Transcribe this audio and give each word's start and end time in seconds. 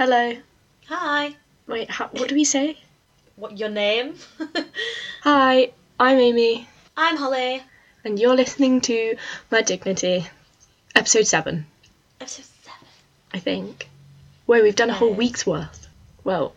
Hello. 0.00 0.32
Hi. 0.88 1.36
Wait, 1.66 1.90
how, 1.90 2.08
what 2.12 2.30
do 2.30 2.34
we 2.34 2.42
say? 2.44 2.78
What 3.36 3.58
your 3.58 3.68
name? 3.68 4.14
Hi, 5.24 5.72
I'm 6.00 6.18
Amy, 6.18 6.66
I'm 6.96 7.18
Holly. 7.18 7.62
and 8.02 8.18
you're 8.18 8.34
listening 8.34 8.80
to 8.80 9.18
My 9.50 9.60
Dignity, 9.60 10.26
episode 10.94 11.26
7, 11.26 11.66
Episode 12.18 12.46
seven. 12.46 12.88
I 13.34 13.40
think. 13.40 13.90
Wait, 14.46 14.62
we've 14.62 14.74
done 14.74 14.88
a 14.88 14.94
whole 14.94 15.12
week's 15.12 15.44
worth. 15.46 15.86
Well, 16.24 16.54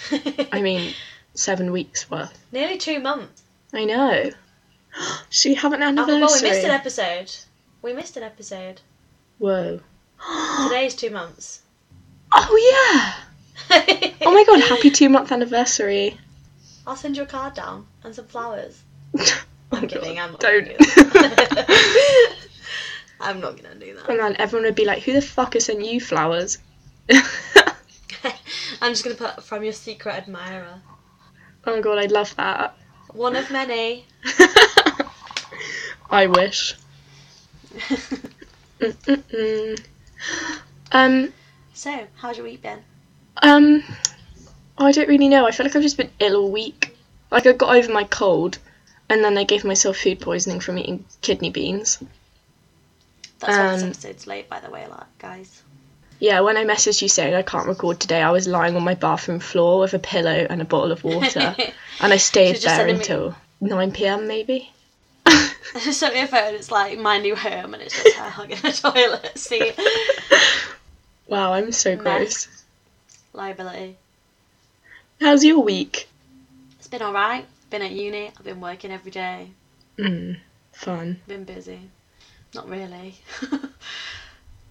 I 0.50 0.62
mean, 0.62 0.94
seven 1.34 1.72
weeks 1.72 2.10
worth. 2.10 2.32
nearly 2.50 2.78
two 2.78 2.98
months. 3.00 3.42
I 3.74 3.84
know. 3.84 4.30
Should 5.28 5.50
we 5.50 5.54
have 5.56 5.74
an 5.74 5.82
Oh, 5.82 5.88
anniversary? 5.88 6.20
well, 6.22 6.32
we 6.42 6.48
missed 6.48 6.64
an 6.64 6.70
episode. 6.70 7.36
We 7.82 7.92
missed 7.92 8.16
an 8.16 8.22
episode. 8.22 8.80
Whoa. 9.36 9.80
Today's 10.68 10.94
two 10.94 11.10
months. 11.10 11.60
Oh, 12.38 12.56
yeah! 12.72 13.22
Oh 14.22 14.32
my 14.32 14.44
god, 14.44 14.60
happy 14.60 14.90
two 14.90 15.08
month 15.08 15.32
anniversary. 15.32 16.18
I'll 16.86 16.96
send 16.96 17.16
you 17.16 17.22
a 17.22 17.26
card 17.26 17.54
down 17.54 17.86
and 18.04 18.14
some 18.14 18.26
flowers. 18.26 18.82
Oh 19.72 19.78
I'm 19.78 19.88
kidding. 19.88 20.16
I'm 20.20 20.30
not 20.30 20.38
Don't. 20.40 20.64
Gonna 20.64 20.78
do. 20.78 20.84
I'm 23.20 23.40
not 23.40 23.56
gonna 23.60 23.74
do 23.74 23.88
and 23.90 23.98
that. 23.98 24.06
then 24.06 24.36
everyone 24.38 24.64
would 24.66 24.76
be 24.76 24.84
like, 24.84 25.02
who 25.02 25.12
the 25.12 25.20
fuck 25.20 25.54
has 25.54 25.64
sent 25.64 25.84
you 25.84 26.00
flowers? 26.00 26.58
I'm 27.10 28.92
just 28.92 29.02
gonna 29.02 29.16
put 29.16 29.42
from 29.42 29.64
your 29.64 29.72
secret 29.72 30.14
admirer. 30.14 30.80
oh 31.64 31.74
my 31.74 31.80
god, 31.80 31.98
I'd 31.98 32.12
love 32.12 32.32
that. 32.36 32.76
One 33.12 33.34
of 33.34 33.50
many. 33.50 34.06
I 36.10 36.28
wish. 36.28 36.76
Um, 40.92 41.32
so, 41.76 42.06
how's 42.16 42.36
your 42.36 42.46
week 42.46 42.62
been? 42.62 42.80
um, 43.42 43.82
I 44.78 44.92
don't 44.92 45.08
really 45.08 45.28
know. 45.28 45.46
I 45.46 45.50
feel 45.52 45.64
like 45.66 45.76
I've 45.76 45.82
just 45.82 45.96
been 45.96 46.10
ill 46.18 46.36
all 46.36 46.50
week. 46.50 46.96
Like 47.30 47.46
I 47.46 47.52
got 47.52 47.74
over 47.76 47.92
my 47.92 48.04
cold, 48.04 48.58
and 49.08 49.22
then 49.22 49.36
I 49.38 49.44
gave 49.44 49.64
myself 49.64 49.96
food 49.98 50.20
poisoning 50.20 50.60
from 50.60 50.78
eating 50.78 51.04
kidney 51.22 51.50
beans. 51.50 51.98
That's 53.40 53.56
why 53.58 53.72
this 53.72 53.82
Um, 53.82 53.88
episode's 53.90 54.26
late, 54.26 54.48
by 54.48 54.60
the 54.60 54.70
way, 54.70 54.86
guys. 55.18 55.62
Yeah, 56.18 56.40
when 56.40 56.56
I 56.56 56.64
messaged 56.64 57.02
you 57.02 57.08
saying 57.08 57.34
I 57.34 57.42
can't 57.42 57.66
record 57.68 58.00
today, 58.00 58.22
I 58.22 58.30
was 58.30 58.46
lying 58.48 58.74
on 58.74 58.82
my 58.84 58.94
bathroom 58.94 59.38
floor 59.38 59.80
with 59.80 59.92
a 59.92 59.98
pillow 59.98 60.46
and 60.48 60.62
a 60.62 60.64
bottle 60.64 60.92
of 60.92 61.04
water, 61.04 61.54
and 62.00 62.12
I 62.12 62.16
stayed 62.16 62.56
there 62.56 62.76
sent 62.76 62.86
me- 62.88 62.94
until 62.94 63.34
9 63.60 63.92
p.m. 63.92 64.26
maybe. 64.26 64.72
I 65.26 65.50
just 65.80 66.00
sent 66.00 66.14
me 66.14 66.20
a 66.20 66.26
phone. 66.26 66.54
It's 66.54 66.70
like 66.70 66.98
my 66.98 67.18
new 67.18 67.36
home, 67.36 67.74
and 67.74 67.82
it's 67.82 68.02
just 68.02 68.16
her 68.16 68.30
hugging 68.30 68.58
the 68.62 68.72
toilet 68.92 69.36
seat. 69.36 69.74
Wow, 71.28 71.52
I'm 71.54 71.72
so 71.72 71.96
gross. 71.96 72.48
Liability. 73.32 73.96
How's 75.20 75.44
your 75.44 75.60
week? 75.60 76.08
It's 76.78 76.88
been 76.88 77.02
alright. 77.02 77.46
Been 77.70 77.82
at 77.82 77.90
uni. 77.90 78.28
I've 78.28 78.44
been 78.44 78.60
working 78.60 78.92
every 78.92 79.10
day. 79.10 79.50
Mm, 79.98 80.38
fun. 80.72 81.20
Been 81.26 81.44
busy. 81.44 81.80
Not 82.54 82.68
really. 82.68 83.16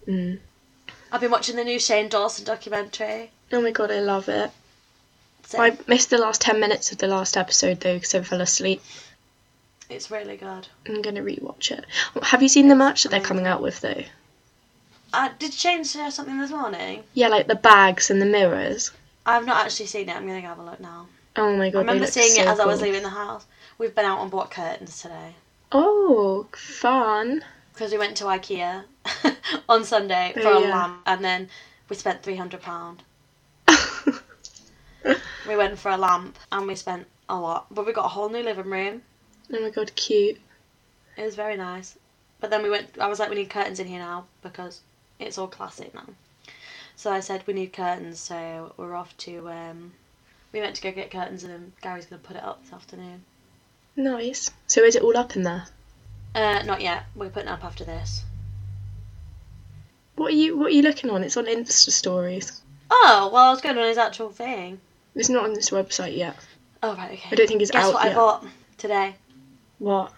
Mm. 0.08 0.38
I've 1.10 1.20
been 1.20 1.32
watching 1.32 1.56
the 1.56 1.64
new 1.64 1.80
Shane 1.80 2.08
Dawson 2.08 2.44
documentary. 2.44 3.32
Oh 3.52 3.60
my 3.60 3.72
god, 3.72 3.90
I 3.90 3.98
love 3.98 4.28
it. 4.28 4.52
So 5.46 5.60
I 5.60 5.76
missed 5.88 6.10
the 6.10 6.18
last 6.18 6.40
10 6.42 6.60
minutes 6.60 6.92
of 6.92 6.98
the 6.98 7.08
last 7.08 7.36
episode 7.36 7.80
though 7.80 7.94
because 7.94 8.14
I 8.14 8.22
fell 8.22 8.40
asleep. 8.40 8.82
it's 9.90 10.08
really 10.08 10.36
good. 10.36 10.68
I'm 10.88 11.02
gonna 11.02 11.22
rewatch 11.22 11.72
it. 11.72 11.84
Have 12.22 12.40
you 12.40 12.48
seen 12.48 12.68
the 12.68 12.76
merch 12.76 13.02
that 13.02 13.08
they're 13.08 13.20
coming 13.20 13.48
out 13.48 13.60
with 13.62 13.80
though? 13.80 14.04
Uh, 15.18 15.30
did 15.38 15.54
Shane 15.54 15.82
share 15.82 16.10
something 16.10 16.38
this 16.38 16.50
morning? 16.50 17.02
Yeah, 17.14 17.28
like 17.28 17.46
the 17.46 17.54
bags 17.54 18.10
and 18.10 18.20
the 18.20 18.26
mirrors. 18.26 18.90
I've 19.24 19.46
not 19.46 19.64
actually 19.64 19.86
seen 19.86 20.10
it. 20.10 20.14
I'm 20.14 20.26
gonna 20.26 20.42
go 20.42 20.48
have 20.48 20.58
a 20.58 20.62
look 20.62 20.78
now. 20.78 21.06
Oh 21.36 21.56
my 21.56 21.70
god, 21.70 21.78
I 21.78 21.80
remember 21.80 22.06
seeing 22.06 22.36
it 22.36 22.44
so 22.44 22.50
as 22.50 22.60
I 22.60 22.66
was 22.66 22.82
leaving 22.82 23.02
the 23.02 23.08
house. 23.08 23.46
We've 23.78 23.94
been 23.94 24.04
out 24.04 24.20
and 24.20 24.30
bought 24.30 24.50
curtains 24.50 25.00
today 25.00 25.34
Oh, 25.72 26.46
fun. 26.52 27.42
because 27.72 27.92
we 27.92 27.98
went 27.98 28.18
to 28.18 28.24
IKEA 28.24 28.84
on 29.70 29.84
Sunday 29.84 30.32
for 30.34 30.48
Oh, 30.48 30.58
a 30.58 30.60
lamp, 30.60 31.02
and 31.06 31.24
then 31.24 31.48
we 31.88 31.96
spent 31.96 32.22
three 32.22 32.36
hundred 32.36 32.60
pound. 32.60 33.02
We 35.48 35.56
went 35.56 35.78
for 35.78 35.90
a 35.90 35.96
lamp 35.96 36.36
and 36.52 36.66
we 36.66 36.74
spent 36.74 37.06
a 37.30 37.40
lot, 37.40 37.68
but 37.70 37.86
we 37.86 37.94
got 37.94 38.04
a 38.04 38.08
whole 38.08 38.28
new 38.28 38.42
living 38.42 38.68
room. 38.70 39.00
Oh 39.50 39.60
my 39.62 39.70
god, 39.70 39.94
cute. 39.96 40.38
It 41.16 41.22
was 41.22 41.36
very 41.36 41.56
nice. 41.56 41.96
But 42.38 42.50
then 42.50 42.62
we 42.62 42.68
went. 42.68 42.98
I 42.98 43.06
was 43.06 43.18
like, 43.18 43.30
we 43.30 43.36
need 43.36 43.48
curtains 43.48 43.80
in 43.80 43.86
here 43.86 44.00
now 44.00 44.26
because 44.42 44.82
it's 45.18 45.38
all 45.38 45.48
classic 45.48 45.94
now. 45.94 46.06
So 46.96 47.12
I 47.12 47.20
said 47.20 47.44
we 47.46 47.54
need 47.54 47.72
curtains. 47.72 48.20
So 48.20 48.72
we're 48.76 48.94
off 48.94 49.16
to. 49.18 49.48
Um, 49.48 49.92
we 50.52 50.60
went 50.60 50.76
to 50.76 50.82
go 50.82 50.92
get 50.92 51.10
curtains, 51.10 51.44
and 51.44 51.72
Gary's 51.82 52.06
gonna 52.06 52.22
put 52.22 52.36
it 52.36 52.44
up 52.44 52.62
this 52.62 52.72
afternoon. 52.72 53.24
Nice. 53.96 54.50
So 54.66 54.82
is 54.82 54.96
it 54.96 55.02
all 55.02 55.16
up 55.16 55.36
in 55.36 55.42
there? 55.42 55.66
Uh, 56.34 56.62
not 56.64 56.80
yet. 56.80 57.04
We're 57.14 57.30
putting 57.30 57.48
it 57.48 57.52
up 57.52 57.64
after 57.64 57.84
this. 57.84 58.24
What 60.16 60.32
are 60.32 60.36
you 60.36 60.56
What 60.56 60.68
are 60.68 60.74
you 60.74 60.82
looking 60.82 61.10
on? 61.10 61.22
It's 61.22 61.36
on 61.36 61.46
Insta 61.46 61.90
stories. 61.90 62.62
Oh 62.90 63.30
well, 63.32 63.48
I 63.48 63.50
was 63.50 63.60
going 63.60 63.76
on 63.78 63.86
his 63.86 63.98
actual 63.98 64.30
thing. 64.30 64.80
It's 65.14 65.28
not 65.28 65.44
on 65.44 65.54
this 65.54 65.70
website 65.70 66.16
yet. 66.16 66.36
Oh 66.82 66.94
right, 66.94 67.12
okay. 67.12 67.28
I 67.32 67.34
don't 67.34 67.46
think 67.46 67.62
it's 67.62 67.70
Guess 67.70 67.86
out 67.86 67.94
what 67.94 68.04
yet. 68.04 68.12
I 68.12 68.14
bought 68.14 68.46
today? 68.78 69.14
What? 69.78 70.12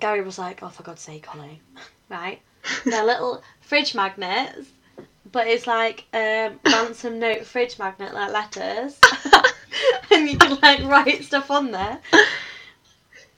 Gary 0.00 0.22
was 0.22 0.38
like, 0.38 0.62
"Oh, 0.62 0.68
for 0.68 0.82
God's 0.82 1.02
sake, 1.02 1.26
Holly!" 1.26 1.60
right? 2.08 2.40
They're 2.84 3.04
little 3.04 3.42
fridge 3.64 3.94
magnets, 3.94 4.68
but 5.30 5.46
it's 5.46 5.66
like 5.66 6.04
um, 6.12 6.60
ransom 6.64 7.18
note 7.18 7.44
fridge 7.44 7.78
magnet, 7.78 8.14
like 8.14 8.32
letters, 8.32 8.98
and 10.10 10.28
you 10.28 10.38
can 10.38 10.58
like 10.60 10.82
write 10.84 11.24
stuff 11.24 11.50
on 11.50 11.70
there. 11.70 11.98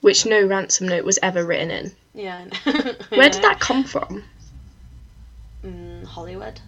Which 0.01 0.25
no 0.25 0.45
ransom 0.45 0.87
note 0.87 1.05
was 1.05 1.17
ever 1.23 1.43
written 1.43 1.71
in. 1.71 1.91
Yeah. 2.13 2.45
I 2.65 2.71
know. 2.71 2.93
Where 3.09 3.29
did 3.29 3.41
that 3.41 3.59
come 3.59 3.83
from? 3.83 4.23
Mm, 5.63 6.05
Hollywood. 6.05 6.59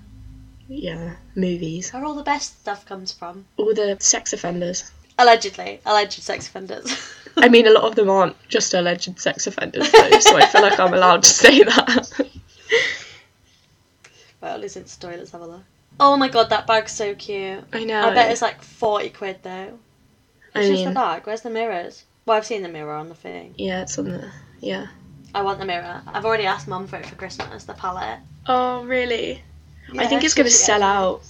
Yeah, 0.67 1.15
movies. 1.35 1.91
Where 1.91 2.05
all 2.05 2.15
the 2.15 2.23
best 2.23 2.59
stuff 2.61 2.85
comes 2.85 3.11
from. 3.11 3.45
All 3.57 3.73
the 3.73 3.97
sex 3.99 4.33
offenders. 4.33 4.91
Allegedly, 5.17 5.81
alleged 5.85 6.21
sex 6.21 6.47
offenders. 6.47 7.13
I 7.37 7.49
mean, 7.49 7.67
a 7.67 7.71
lot 7.71 7.83
of 7.83 7.95
them 7.95 8.09
aren't 8.09 8.35
just 8.47 8.73
alleged 8.73 9.19
sex 9.19 9.47
offenders, 9.47 9.91
though, 9.91 10.19
so 10.19 10.37
I 10.37 10.45
feel 10.45 10.61
like 10.61 10.79
I'm 10.79 10.93
allowed 10.93 11.23
to 11.23 11.29
say 11.29 11.63
that. 11.63 12.29
well, 14.41 14.61
to 14.61 14.67
the 14.79 14.88
story. 14.89 15.17
Let's 15.17 15.31
have 15.31 15.41
a 15.41 15.47
look. 15.47 15.63
Oh 16.00 16.16
my 16.17 16.29
god, 16.29 16.50
that 16.50 16.66
bag's 16.67 16.91
so 16.94 17.13
cute. 17.16 17.63
I 17.73 17.83
know. 17.83 18.01
I 18.09 18.13
bet 18.13 18.31
it's 18.31 18.41
like 18.41 18.61
forty 18.61 19.09
quid 19.09 19.39
though. 19.44 19.77
I 20.55 20.59
It's 20.61 20.69
just 20.69 20.85
the 20.85 20.91
bag. 20.91 21.25
Where's 21.25 21.41
the 21.41 21.50
mirrors? 21.50 22.05
Well, 22.25 22.38
I've 22.38 22.45
seen 22.45 22.61
the 22.63 22.69
mirror 22.69 22.94
on 22.94 23.09
the 23.09 23.16
thing. 23.16 23.53
yeah, 23.57 23.81
it's 23.81 23.97
on 24.00 24.05
the. 24.05 24.31
Yeah. 24.59 24.88
I 25.35 25.41
want 25.41 25.59
the 25.59 25.66
mirror. 25.66 26.01
I've 26.07 26.25
already 26.25 26.45
asked 26.45 26.67
Mum 26.67 26.88
for 26.88 26.95
it 26.97 27.05
for 27.05 27.16
Christmas. 27.16 27.63
The 27.66 27.73
palette. 27.73 28.19
Oh, 28.47 28.83
really? 28.85 29.41
I 29.97 30.07
think 30.07 30.23
it's 30.23 30.33
gonna 30.33 30.50
sell 30.50 30.81
it. 30.81 30.83
out. 30.83 31.21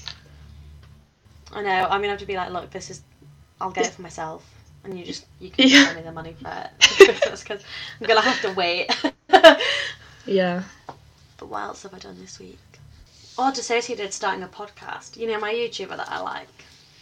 I 1.52 1.62
know. 1.64 1.70
I'm 1.70 2.00
gonna 2.02 2.10
have 2.10 2.20
to 2.20 2.26
be 2.26 2.36
like, 2.36 2.52
look, 2.52 2.70
this 2.72 2.90
is. 2.90 3.02
I'll 3.62 3.72
get 3.72 3.88
it 3.88 3.94
for 3.94 4.02
myself, 4.04 4.46
and 4.84 4.98
you 4.98 5.04
just 5.04 5.26
you 5.40 5.50
can 5.50 5.68
Yeah. 5.68 5.86
send 5.86 5.98
me 5.98 6.04
the 6.04 6.12
money 6.12 6.36
for 6.42 6.50
it 6.50 7.18
because 7.26 7.46
I'm 8.00 8.08
gonna 8.08 8.22
have 8.22 8.42
to 8.42 8.52
wait. 8.54 8.90
Yeah. 10.26 10.64
but 11.38 11.48
what 11.50 11.64
else 11.64 11.84
have 11.84 11.94
I 11.94 12.00
done 12.00 12.20
this 12.20 12.40
week? 12.40 12.60
Oh, 13.42 13.54
dissociated 13.54 14.12
starting 14.12 14.44
a 14.44 14.50
podcast. 14.50 15.16
You 15.16 15.26
know 15.26 15.40
my 15.40 15.54
YouTuber 15.54 15.96
that 15.96 16.12
I 16.12 16.20
like. 16.20 16.50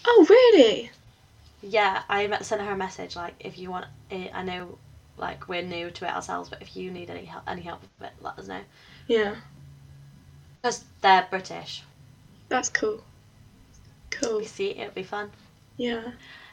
Oh, 0.06 0.24
really? 0.30 0.92
Yeah, 1.64 2.03
I 2.08 2.30
sent 2.42 2.62
her 2.62 2.74
a 2.74 2.78
message 2.78 3.16
like, 3.16 3.34
if 3.40 3.58
you 3.58 3.72
want, 3.72 3.88
it, 4.12 4.30
I 4.36 4.44
know, 4.44 4.78
like 5.18 5.48
we're 5.48 5.64
new 5.64 5.90
to 5.90 6.06
it 6.06 6.12
ourselves, 6.12 6.48
but 6.48 6.62
if 6.62 6.75
you 6.75 6.92
need 6.92 7.09
any 7.09 7.25
help, 7.25 7.42
any 7.48 7.64
help 7.64 7.81
with 7.81 8.09
it, 8.09 8.14
let 8.22 8.38
us 8.38 8.48
know. 8.48 8.59
Yeah. 9.08 9.34
Because 10.62 10.86
they're 11.02 11.25
British. 11.28 11.81
That's 12.50 12.69
cool. 12.69 13.04
Cool. 14.12 14.40
You 14.42 14.48
see, 14.48 14.69
it'll 14.78 14.94
be 14.94 15.01
fun. 15.01 15.31
Yeah. 15.78 16.04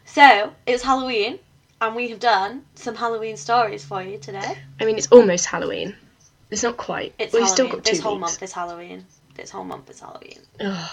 So 0.07 0.55
it's 0.67 0.83
Halloween, 0.83 1.41
and 1.83 1.95
we 1.95 2.09
have 2.09 2.21
done 2.21 2.65
some 2.75 2.95
Halloween 2.95 3.37
stories 3.37 3.85
for 3.85 4.03
you 4.03 4.17
today. 4.17 4.57
I 4.81 4.87
mean, 4.87 4.97
it's 4.97 5.09
almost 5.09 5.45
Halloween. 5.45 5.95
It's 6.51 6.63
not 6.63 6.79
quite. 6.79 7.13
It's 7.19 7.35
We've 7.35 7.43
Halloween. 7.43 7.55
still 7.55 7.69
got 7.69 7.85
two 7.85 7.91
this 7.93 8.01
whole 8.01 8.15
weeks. 8.15 8.21
month 8.21 8.43
is 8.43 8.53
Halloween. 8.53 9.05
This 9.35 9.51
whole 9.51 9.65
month 9.65 9.91
is 9.91 10.01
Halloween. 10.01 10.39
Ugh. 10.61 10.91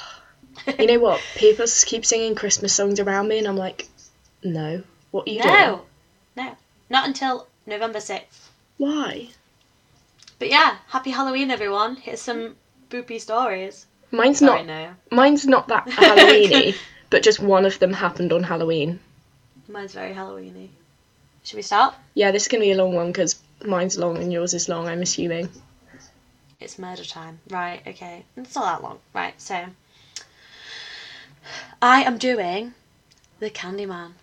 You 0.80 0.88
know 0.88 1.00
what? 1.00 1.22
People 1.36 1.66
keep 1.86 2.06
singing 2.06 2.36
Christmas 2.36 2.74
songs 2.74 3.00
around 3.00 3.28
me, 3.28 3.38
and 3.38 3.48
I'm 3.48 3.58
like, 3.58 3.88
no. 4.44 4.84
What 5.12 5.28
are 5.28 5.32
you 5.32 5.42
doing? 5.42 5.54
no, 5.54 5.82
no, 6.36 6.56
not 6.90 7.08
until 7.08 7.48
November 7.66 8.00
sixth. 8.00 8.50
Why? 8.78 9.30
But 10.40 10.50
yeah, 10.50 10.78
happy 10.88 11.12
Halloween, 11.12 11.52
everyone. 11.52 11.96
Here's 11.96 12.22
some 12.22 12.56
boopy 12.90 13.22
stories. 13.22 13.86
Mine's 14.12 14.40
Sorry, 14.40 14.64
not. 14.64 14.66
no, 14.66 14.94
Mine's 15.12 15.46
not 15.46 15.68
that 15.70 15.86
Halloweeny, 15.88 16.76
but 17.10 17.24
just 17.24 17.40
one 17.40 17.66
of 17.66 17.80
them 17.80 17.94
happened 17.94 18.34
on 18.34 18.44
Halloween. 18.44 19.00
mine's 19.70 19.94
very 19.94 20.14
Halloweeny. 20.14 20.70
Should 21.44 21.56
we 21.58 21.62
start? 21.62 21.96
Yeah, 22.14 22.32
this 22.32 22.44
is 22.44 22.48
gonna 22.50 22.62
be 22.62 22.72
a 22.72 22.76
long 22.78 22.94
one 22.94 23.08
because 23.08 23.40
mine's 23.66 23.98
long 23.98 24.18
and 24.18 24.34
yours 24.34 24.54
is 24.54 24.68
long. 24.68 24.88
I'm 24.88 25.02
assuming. 25.02 25.50
It's 26.62 26.78
murder 26.80 27.04
time. 27.04 27.40
Right, 27.50 27.82
okay. 27.88 28.24
It's 28.38 28.56
not 28.56 28.66
that 28.66 28.84
long. 28.88 29.00
Right, 29.14 29.34
so 29.42 29.66
I 31.82 32.04
am 32.04 32.18
doing 32.18 32.74
the 33.40 33.50
Candyman. 33.50 34.14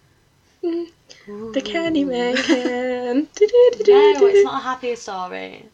The 1.27 1.61
Candyman 1.63 2.37
can. 2.45 3.29
No, 3.87 4.27
it's 4.27 4.45
not 4.45 4.61
a 4.61 4.65
happy 4.65 4.95
story. 4.97 5.69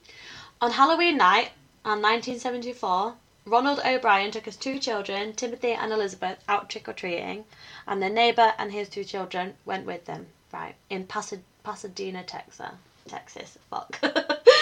On 0.60 0.70
Halloween 0.70 1.16
night, 1.16 1.50
in 1.84 2.00
1974, 2.02 3.14
Ronald 3.46 3.80
O'Bryan 3.84 4.30
took 4.30 4.46
his 4.46 4.56
two 4.56 4.78
children, 4.78 5.32
Timothy 5.34 5.72
and 5.72 5.92
Elizabeth, 5.92 6.38
out 6.48 6.70
trick 6.70 6.88
or 6.88 6.92
treating, 6.92 7.44
and 7.86 8.02
their 8.02 8.10
neighbour 8.10 8.54
and 8.58 8.72
his 8.72 8.88
two 8.88 9.04
children 9.04 9.54
went 9.64 9.86
with 9.86 10.06
them. 10.06 10.26
Right 10.52 10.74
in 10.88 11.06
Pasad- 11.06 11.42
Pasadena, 11.62 12.22
Texas. 12.24 12.70
Texas, 13.06 13.58
fuck. 13.70 14.00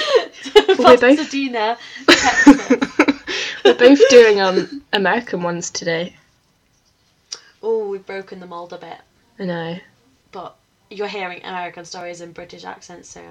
We're 0.78 0.98
both- 0.98 1.32
We're 3.64 3.74
both 3.74 4.00
doing 4.10 4.40
um 4.40 4.82
American 4.92 5.42
ones 5.42 5.70
today. 5.70 6.16
Oh, 7.62 7.88
we've 7.88 8.04
broken 8.04 8.40
the 8.40 8.46
mold 8.46 8.72
a 8.72 8.78
bit, 8.78 8.98
I 9.38 9.44
know. 9.44 9.78
but 10.32 10.56
you're 10.90 11.06
hearing 11.06 11.44
American 11.44 11.84
stories 11.84 12.20
in 12.20 12.32
British 12.32 12.64
accents, 12.64 13.08
so. 13.08 13.22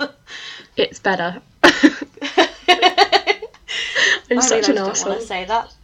It's 0.76 0.98
better. 1.00 1.42
I 1.62 3.38
I'm 4.30 4.40
such 4.42 4.68
an 4.68 4.76
don't 4.76 4.86
want 4.86 5.20
to 5.20 5.26
say 5.26 5.44
that. 5.44 5.74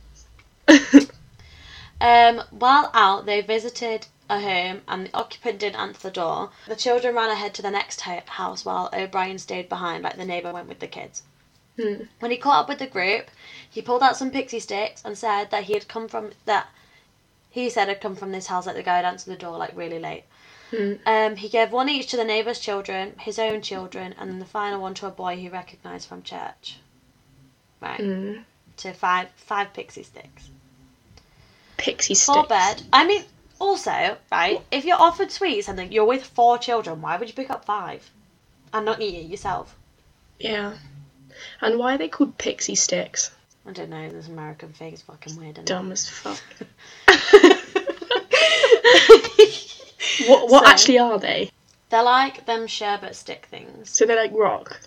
Um, 2.00 2.42
while 2.50 2.90
out, 2.94 3.26
they 3.26 3.40
visited 3.40 4.06
a 4.34 4.40
home 4.40 4.82
and 4.88 5.06
the 5.06 5.16
occupant 5.16 5.58
didn't 5.58 5.80
answer 5.80 6.00
the 6.02 6.10
door. 6.10 6.50
The 6.66 6.76
children 6.76 7.14
ran 7.14 7.30
ahead 7.30 7.54
to 7.54 7.62
the 7.62 7.70
next 7.70 8.00
house 8.00 8.64
while 8.64 8.90
O'Bryan 8.92 9.38
stayed 9.38 9.68
behind, 9.68 10.04
like 10.04 10.16
the 10.16 10.24
neighbour 10.24 10.52
went 10.52 10.68
with 10.68 10.80
the 10.80 10.86
kids. 10.86 11.22
Hmm. 11.80 12.04
When 12.20 12.30
he 12.30 12.36
caught 12.36 12.62
up 12.62 12.68
with 12.68 12.78
the 12.78 12.86
group, 12.86 13.30
he 13.68 13.82
pulled 13.82 14.02
out 14.02 14.16
some 14.16 14.30
pixie 14.30 14.60
sticks 14.60 15.02
and 15.04 15.18
said 15.18 15.50
that 15.50 15.64
he 15.64 15.72
had 15.72 15.88
come 15.88 16.08
from 16.08 16.30
that 16.44 16.68
he 17.50 17.68
said 17.70 17.88
had 17.88 18.00
come 18.00 18.16
from 18.16 18.32
this 18.32 18.46
house 18.46 18.66
like 18.66 18.76
the 18.76 18.82
guy 18.82 18.96
had 18.96 19.04
answered 19.04 19.30
the 19.30 19.36
door 19.36 19.56
like 19.56 19.76
really 19.76 19.98
late. 19.98 20.24
Hmm. 20.70 20.94
Um, 21.06 21.36
he 21.36 21.48
gave 21.48 21.72
one 21.72 21.88
each 21.88 22.08
to 22.08 22.16
the 22.16 22.24
neighbour's 22.24 22.58
children, 22.58 23.14
his 23.18 23.38
own 23.38 23.60
children, 23.60 24.14
and 24.18 24.30
then 24.30 24.38
the 24.38 24.44
final 24.44 24.80
one 24.80 24.94
to 24.94 25.06
a 25.06 25.10
boy 25.10 25.36
he 25.36 25.48
recognised 25.48 26.08
from 26.08 26.22
church. 26.22 26.78
Right. 27.80 28.00
Mm. 28.00 28.44
To 28.78 28.92
five 28.92 29.28
five 29.36 29.72
pixie 29.72 30.02
sticks. 30.02 30.48
Pixie 31.76 32.14
For 32.14 32.44
sticks. 32.44 32.48
bed. 32.48 32.82
I 32.92 33.06
mean, 33.06 33.24
also, 33.58 34.16
right, 34.32 34.60
if 34.70 34.84
you're 34.84 35.00
offered 35.00 35.30
sweets 35.30 35.68
and 35.68 35.78
then 35.78 35.92
you're 35.92 36.04
with 36.04 36.24
four 36.24 36.58
children, 36.58 37.00
why 37.00 37.16
would 37.16 37.28
you 37.28 37.34
pick 37.34 37.50
up 37.50 37.64
five? 37.64 38.10
And 38.72 38.84
not 38.84 39.00
eat 39.00 39.14
it 39.14 39.26
yourself? 39.30 39.76
Yeah. 40.38 40.74
And 41.60 41.78
why 41.78 41.94
are 41.94 41.98
they 41.98 42.08
called 42.08 42.38
pixie 42.38 42.74
sticks? 42.74 43.30
I 43.66 43.72
don't 43.72 43.90
know, 43.90 44.08
this 44.10 44.28
American 44.28 44.72
thing 44.72 44.92
is 44.92 45.02
fucking 45.02 45.36
weird, 45.36 45.52
isn't 45.58 45.66
Dumb 45.66 45.92
as 45.92 46.08
fuck. 46.08 46.40
What 50.26 50.48
what 50.48 50.64
So- 50.64 50.70
actually 50.70 50.98
are 50.98 51.18
they? 51.18 51.50
They're 51.90 52.02
like 52.02 52.46
them 52.46 52.66
sherbet 52.66 53.14
stick 53.14 53.46
things. 53.50 53.90
So 53.90 54.04
they're 54.04 54.16
like 54.16 54.32
rock. 54.32 54.80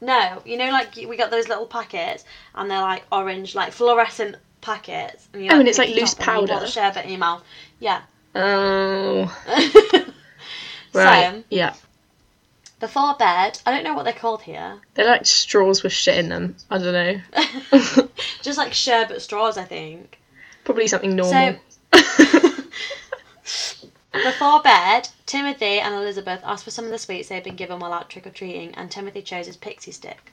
No, 0.00 0.42
you 0.44 0.56
know, 0.56 0.70
like 0.70 0.94
we 0.96 1.16
got 1.16 1.30
those 1.30 1.48
little 1.48 1.66
packets, 1.66 2.24
and 2.54 2.70
they're 2.70 2.80
like 2.80 3.04
orange, 3.12 3.54
like 3.54 3.72
fluorescent 3.72 4.36
packets. 4.62 5.28
And 5.34 5.44
you, 5.44 5.50
Oh, 5.52 5.58
and 5.60 5.68
it's 5.68 5.76
like 5.78 5.90
loose 5.90 6.14
top 6.14 6.28
and 6.28 6.40
you 6.42 6.46
pour 6.46 6.56
powder. 6.56 6.66
the 6.66 6.70
sherbet 6.72 7.04
in 7.04 7.10
your 7.10 7.18
mouth. 7.18 7.42
Yeah. 7.78 8.00
Oh. 8.34 9.36
Right. 10.94 11.32
So 11.36 11.44
yeah. 11.48 11.74
before 12.78 13.14
bed, 13.14 13.58
I 13.64 13.70
don't 13.72 13.82
know 13.82 13.94
what 13.94 14.02
they're 14.02 14.12
called 14.12 14.42
here. 14.42 14.78
They're 14.92 15.06
like 15.06 15.24
straws 15.24 15.82
with 15.82 15.92
shit 15.92 16.18
in 16.18 16.28
them. 16.28 16.54
I 16.70 16.76
don't 16.76 16.92
know. 16.92 18.08
Just 18.42 18.58
like 18.58 18.74
sherbet 18.74 19.22
straws, 19.22 19.56
I 19.56 19.64
think. 19.64 20.18
Probably 20.64 20.86
something 20.88 21.16
normal. 21.16 21.56
Before 24.12 24.60
bed, 24.60 25.08
Timothy 25.24 25.80
and 25.80 25.94
Elizabeth 25.94 26.42
asked 26.44 26.64
for 26.64 26.70
some 26.70 26.84
of 26.84 26.90
the 26.90 26.98
sweets 26.98 27.30
they'd 27.30 27.42
been 27.42 27.56
given 27.56 27.78
while 27.78 27.94
out 27.94 28.10
trick 28.10 28.26
or 28.26 28.30
treating, 28.30 28.74
and 28.74 28.90
Timothy 28.90 29.22
chose 29.22 29.46
his 29.46 29.56
pixie 29.56 29.92
stick. 29.92 30.30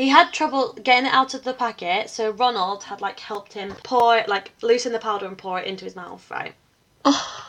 He 0.00 0.08
had 0.08 0.32
trouble 0.32 0.72
getting 0.82 1.04
it 1.04 1.12
out 1.12 1.34
of 1.34 1.44
the 1.44 1.52
packet, 1.52 2.08
so 2.08 2.30
Ronald 2.30 2.84
had 2.84 3.02
like 3.02 3.20
helped 3.20 3.52
him 3.52 3.74
pour 3.82 4.16
it, 4.16 4.30
like 4.30 4.50
loosen 4.62 4.92
the 4.92 4.98
powder 4.98 5.26
and 5.26 5.36
pour 5.36 5.60
it 5.60 5.66
into 5.66 5.84
his 5.84 5.94
mouth, 5.94 6.26
right? 6.30 6.54
oh, 7.04 7.46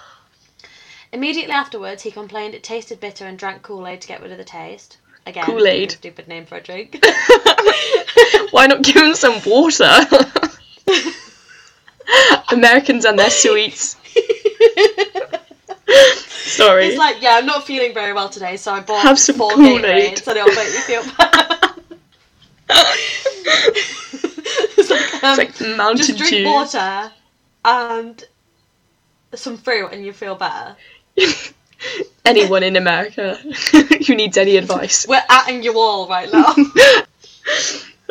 Immediately 1.14 1.54
afterwards, 1.54 2.04
he 2.04 2.12
complained 2.12 2.54
it 2.54 2.62
tasted 2.62 3.00
bitter 3.00 3.26
and 3.26 3.40
drank 3.40 3.62
Kool 3.62 3.88
Aid 3.88 4.02
to 4.02 4.08
get 4.10 4.22
rid 4.22 4.34
of 4.34 4.38
the 4.38 4.44
taste. 4.44 4.98
Again, 5.26 5.46
Kool-Aid. 5.46 5.92
stupid 5.92 6.28
name 6.28 6.46
for 6.46 6.58
a 6.58 6.62
drink. 6.62 7.02
why 8.52 8.68
not 8.68 8.82
give 8.82 8.98
him 8.98 9.16
some 9.16 9.40
water? 9.46 9.88
Americans 12.52 13.06
and 13.06 13.18
their 13.18 13.30
sweets. 13.30 13.96
Sorry. 16.28 16.88
It's 16.88 16.98
like, 16.98 17.22
yeah, 17.22 17.36
I'm 17.36 17.46
not 17.46 17.66
feeling 17.66 17.94
very 17.94 18.12
well 18.12 18.28
today, 18.28 18.58
so 18.58 18.74
I 18.74 18.82
bought 18.82 19.04
Have 19.04 19.18
some 19.18 19.38
four 19.38 19.52
Kool-Aid. 19.52 20.22
And 20.28 20.38
it'll 20.38 20.54
make 20.54 20.68
you 20.68 20.82
feel 20.82 21.04
better. 21.18 21.51
It's 23.68 24.90
like, 24.90 25.24
um, 25.24 25.40
it's 25.40 25.62
like 25.62 25.78
Mountain 25.78 25.98
just 25.98 26.18
drink 26.18 26.32
Dew. 26.32 26.46
water 26.46 27.12
and 27.66 28.24
some 29.34 29.58
fruit, 29.58 29.90
and 29.92 30.06
you 30.06 30.14
feel 30.14 30.36
better. 30.36 30.76
Anyone 32.26 32.64
in 32.64 32.76
America 32.76 33.36
who 34.08 34.16
needs 34.16 34.38
any 34.38 34.58
advice. 34.58 35.08
We're 35.08 35.22
atting 35.22 35.64
you 35.64 35.78
all 35.80 36.08
right 36.08 36.32
now. 36.32 36.56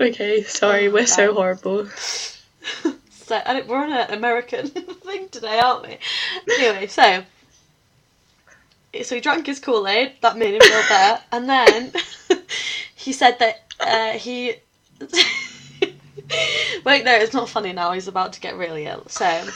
Okay, 0.01 0.43
sorry, 0.45 0.89
we're 0.89 1.05
so 1.07 1.35
horrible. 1.35 1.87
so 1.87 3.43
I 3.45 3.53
don't, 3.53 3.69
we're 3.69 3.77
on 3.77 3.93
an 3.93 4.15
American 4.15 4.69
thing 4.69 5.29
today, 5.29 5.61
aren't 5.63 5.87
we? 5.87 5.99
Anyway, 6.55 6.87
so 6.87 7.23
so 9.03 9.15
he 9.15 9.21
drank 9.21 9.47
his 9.47 9.61
Kool 9.61 9.87
Aid. 9.87 10.13
That 10.23 10.39
made 10.39 10.55
him 10.55 10.61
feel 10.63 10.83
better, 10.89 11.23
and 11.33 11.49
then 11.49 11.93
he 12.95 13.13
said 13.13 13.39
that 13.41 13.63
uh, 13.79 14.13
he. 14.19 14.55
Wait, 16.85 17.05
no, 17.05 17.15
it's 17.15 17.35
not 17.35 17.49
funny 17.49 17.73
now. 17.73 17.93
He's 17.93 18.09
about 18.09 18.35
to 18.35 18.41
get 18.41 18.57
really 18.57 18.87
ill. 18.87 19.05
So 19.09 19.27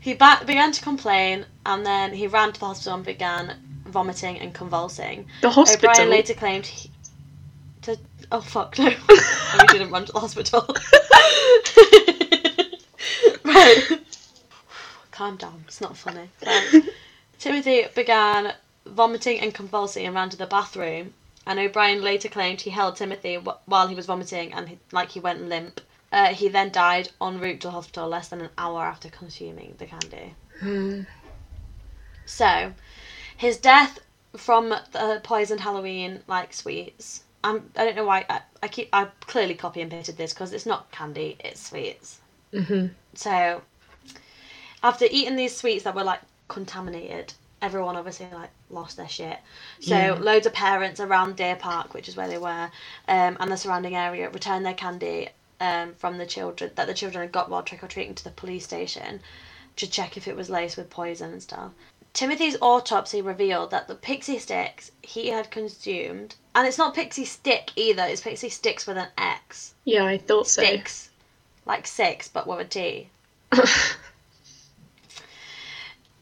he 0.00 0.14
ba- 0.14 0.42
began 0.46 0.72
to 0.72 0.82
complain, 0.82 1.44
and 1.66 1.84
then 1.84 2.14
he 2.14 2.26
ran 2.26 2.52
to 2.52 2.60
the 2.60 2.66
hospital 2.66 2.94
and 2.94 3.04
began 3.04 3.56
vomiting 3.86 4.38
and 4.38 4.54
convulsing. 4.54 5.26
The 5.42 5.50
hospital. 5.50 5.90
O'Bryan 5.90 6.10
later 6.10 6.34
claimed 6.34 6.66
he, 6.66 6.90
to. 7.82 7.98
Oh 8.32 8.40
fuck 8.40 8.78
no! 8.78 8.92
Oh, 9.52 9.58
we 9.60 9.78
didn't 9.78 9.90
run 9.90 10.04
to 10.06 10.12
the 10.12 10.20
hospital. 10.20 10.64
right. 13.44 14.00
Calm 15.10 15.36
down. 15.36 15.64
It's 15.66 15.80
not 15.80 15.96
funny. 15.96 16.28
Right. 16.46 16.82
Timothy 17.40 17.86
began 17.94 18.54
vomiting 18.86 19.40
and 19.40 19.52
convulsing 19.52 20.06
and 20.06 20.14
ran 20.14 20.30
to 20.30 20.36
the 20.36 20.46
bathroom. 20.46 21.12
And 21.46 21.58
O'Bryan 21.58 22.02
later 22.02 22.28
claimed 22.28 22.60
he 22.60 22.70
held 22.70 22.96
Timothy 22.96 23.36
wh- 23.36 23.68
while 23.68 23.88
he 23.88 23.94
was 23.94 24.06
vomiting 24.06 24.52
and 24.52 24.68
he, 24.68 24.78
like 24.92 25.10
he 25.10 25.20
went 25.20 25.48
limp. 25.48 25.80
Uh, 26.12 26.34
he 26.34 26.48
then 26.48 26.70
died 26.70 27.10
en 27.20 27.38
route 27.40 27.60
to 27.60 27.70
hospital 27.70 28.08
less 28.08 28.28
than 28.28 28.40
an 28.40 28.50
hour 28.58 28.82
after 28.84 29.08
consuming 29.08 29.74
the 29.78 29.86
candy. 29.86 30.34
So, 32.26 32.74
his 33.36 33.58
death 33.58 33.98
from 34.36 34.68
the 34.68 35.20
poisoned 35.24 35.62
Halloween 35.62 36.22
like 36.28 36.52
sweets. 36.54 37.24
I'm, 37.42 37.70
I 37.76 37.84
don't 37.84 37.96
know 37.96 38.04
why 38.04 38.24
I, 38.30 38.42
I 38.62 38.68
keep 38.68 38.88
I 38.92 39.08
clearly 39.22 39.54
copy 39.54 39.80
and 39.80 39.90
pasted 39.90 40.16
this 40.16 40.32
because 40.32 40.52
it's 40.52 40.66
not 40.66 40.92
candy, 40.92 41.36
it's 41.40 41.68
sweets. 41.68 42.20
hmm 42.52 42.86
So, 43.14 43.62
after 44.82 45.06
eating 45.10 45.36
these 45.36 45.56
sweets 45.56 45.84
that 45.84 45.94
were 45.94 46.04
like 46.04 46.20
contaminated, 46.48 47.34
everyone 47.62 47.96
obviously 47.96 48.26
like 48.32 48.50
lost 48.70 48.96
their 48.96 49.08
shit. 49.08 49.38
So 49.80 49.96
Yeah. 49.96 50.12
loads 50.14 50.46
of 50.46 50.52
parents 50.52 51.00
around 51.00 51.36
Deer 51.36 51.56
Park, 51.56 51.94
which 51.94 52.08
is 52.08 52.16
where 52.16 52.28
they 52.28 52.38
were, 52.38 52.70
um, 53.08 53.36
and 53.38 53.50
the 53.52 53.56
surrounding 53.56 53.94
area, 53.96 54.28
returned 54.30 54.64
their 54.64 54.74
candy 54.74 55.28
um, 55.60 55.94
from 55.94 56.16
the 56.18 56.26
children 56.26 56.70
that 56.74 56.86
the 56.86 56.94
children 56.94 57.22
had 57.22 57.32
got 57.32 57.50
while 57.50 57.62
trick 57.62 57.82
or 57.82 57.88
treating 57.88 58.14
to 58.14 58.24
the 58.24 58.30
police 58.30 58.64
station 58.64 59.20
to 59.76 59.88
check 59.88 60.16
if 60.16 60.26
it 60.26 60.36
was 60.36 60.48
laced 60.50 60.76
with 60.76 60.90
poison 60.90 61.32
and 61.32 61.42
stuff. 61.42 61.72
Timothy's 62.12 62.56
autopsy 62.60 63.22
revealed 63.22 63.70
that 63.70 63.86
the 63.86 63.94
pixie 63.94 64.38
sticks 64.38 64.90
he 65.02 65.28
had 65.28 65.50
consumed, 65.50 66.34
and 66.54 66.66
it's 66.66 66.78
not 66.78 66.94
pixie 66.94 67.24
stick 67.24 67.70
either, 67.76 68.02
it's 68.04 68.22
pixie 68.22 68.48
sticks 68.48 68.86
with 68.86 68.96
an 68.96 69.08
X. 69.16 69.74
Yeah, 69.84 70.04
I 70.04 70.18
thought 70.18 70.48
so. 70.48 70.62
Sticks. 70.62 71.10
Like 71.66 71.86
six, 71.86 72.26
but 72.26 72.46
with 72.46 72.58
a 72.60 72.64
T. 72.64 73.10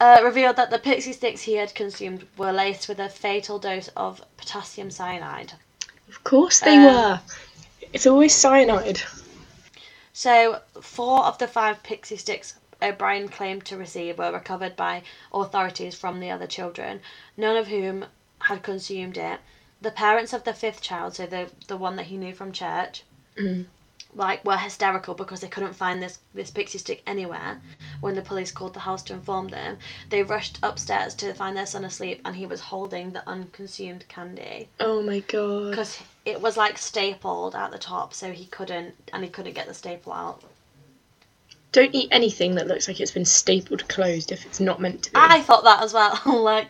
uh, 0.00 0.20
revealed 0.22 0.56
that 0.56 0.70
the 0.70 0.78
pixie 0.78 1.12
sticks 1.12 1.42
he 1.42 1.54
had 1.54 1.74
consumed 1.74 2.26
were 2.36 2.52
laced 2.52 2.88
with 2.88 2.98
a 3.00 3.08
fatal 3.08 3.58
dose 3.58 3.88
of 3.96 4.22
potassium 4.36 4.90
cyanide. 4.90 5.52
of 6.08 6.22
course 6.24 6.60
they 6.60 6.76
Um, 6.76 6.84
were. 6.84 7.20
It's 7.92 8.06
always 8.06 8.34
cyanide. 8.34 9.00
So, 10.12 10.60
four 10.80 11.24
of 11.24 11.38
the 11.38 11.48
five 11.48 11.82
pixie 11.82 12.16
sticks 12.16 12.54
O'Bryan 12.82 13.28
claimed 13.28 13.64
to 13.66 13.76
receive 13.76 14.18
were 14.18 14.32
recovered 14.32 14.76
by 14.76 15.02
authorities 15.32 15.94
from 15.94 16.20
the 16.20 16.30
other 16.30 16.46
children, 16.46 17.00
none 17.36 17.56
of 17.56 17.66
whom 17.68 18.04
had 18.40 18.62
consumed 18.62 19.16
it. 19.16 19.40
The 19.80 19.90
parents 19.90 20.32
of 20.32 20.44
the 20.44 20.54
fifth 20.54 20.80
child, 20.80 21.14
so 21.16 21.26
the, 21.26 21.50
the 21.66 21.76
one 21.76 21.96
that 21.96 22.06
he 22.06 22.16
knew 22.16 22.34
from 22.34 22.52
church, 22.52 23.02
Mm. 23.36 23.66
Like 24.18 24.44
were 24.44 24.56
hysterical 24.56 25.14
because 25.14 25.40
they 25.40 25.48
couldn't 25.48 25.72
find 25.74 26.02
this 26.02 26.18
this 26.34 26.50
pixie 26.50 26.78
stick 26.78 27.02
anywhere 27.06 27.60
when 28.00 28.16
the 28.16 28.22
police 28.22 28.50
called 28.50 28.74
the 28.74 28.80
house 28.80 29.02
to 29.04 29.12
inform 29.12 29.48
them. 29.48 29.78
They 30.10 30.22
rushed 30.22 30.58
upstairs 30.62 31.14
to 31.16 31.32
find 31.34 31.56
their 31.56 31.66
son 31.66 31.84
asleep 31.84 32.20
and 32.24 32.34
he 32.34 32.44
was 32.44 32.60
holding 32.60 33.12
the 33.12 33.26
unconsumed 33.28 34.06
candy. 34.08 34.68
Oh 34.80 35.02
my 35.02 35.20
god. 35.20 35.70
because 35.70 36.00
it 36.24 36.42
was 36.42 36.56
like 36.56 36.76
stapled 36.76 37.54
at 37.54 37.70
the 37.70 37.78
top 37.78 38.12
so 38.12 38.32
he 38.32 38.46
couldn't 38.46 38.94
and 39.12 39.22
he 39.22 39.30
couldn't 39.30 39.54
get 39.54 39.68
the 39.68 39.74
staple 39.74 40.12
out. 40.12 40.42
Don't 41.70 41.94
eat 41.94 42.08
anything 42.10 42.56
that 42.56 42.66
looks 42.66 42.88
like 42.88 43.00
it's 43.00 43.12
been 43.12 43.24
stapled 43.24 43.88
closed 43.88 44.32
if 44.32 44.44
it's 44.44 44.58
not 44.58 44.80
meant 44.80 45.04
to 45.04 45.12
be. 45.12 45.18
i 45.20 45.40
thought 45.42 45.64
that 45.64 45.82
as 45.82 45.94
well. 45.94 46.20
Like 46.42 46.68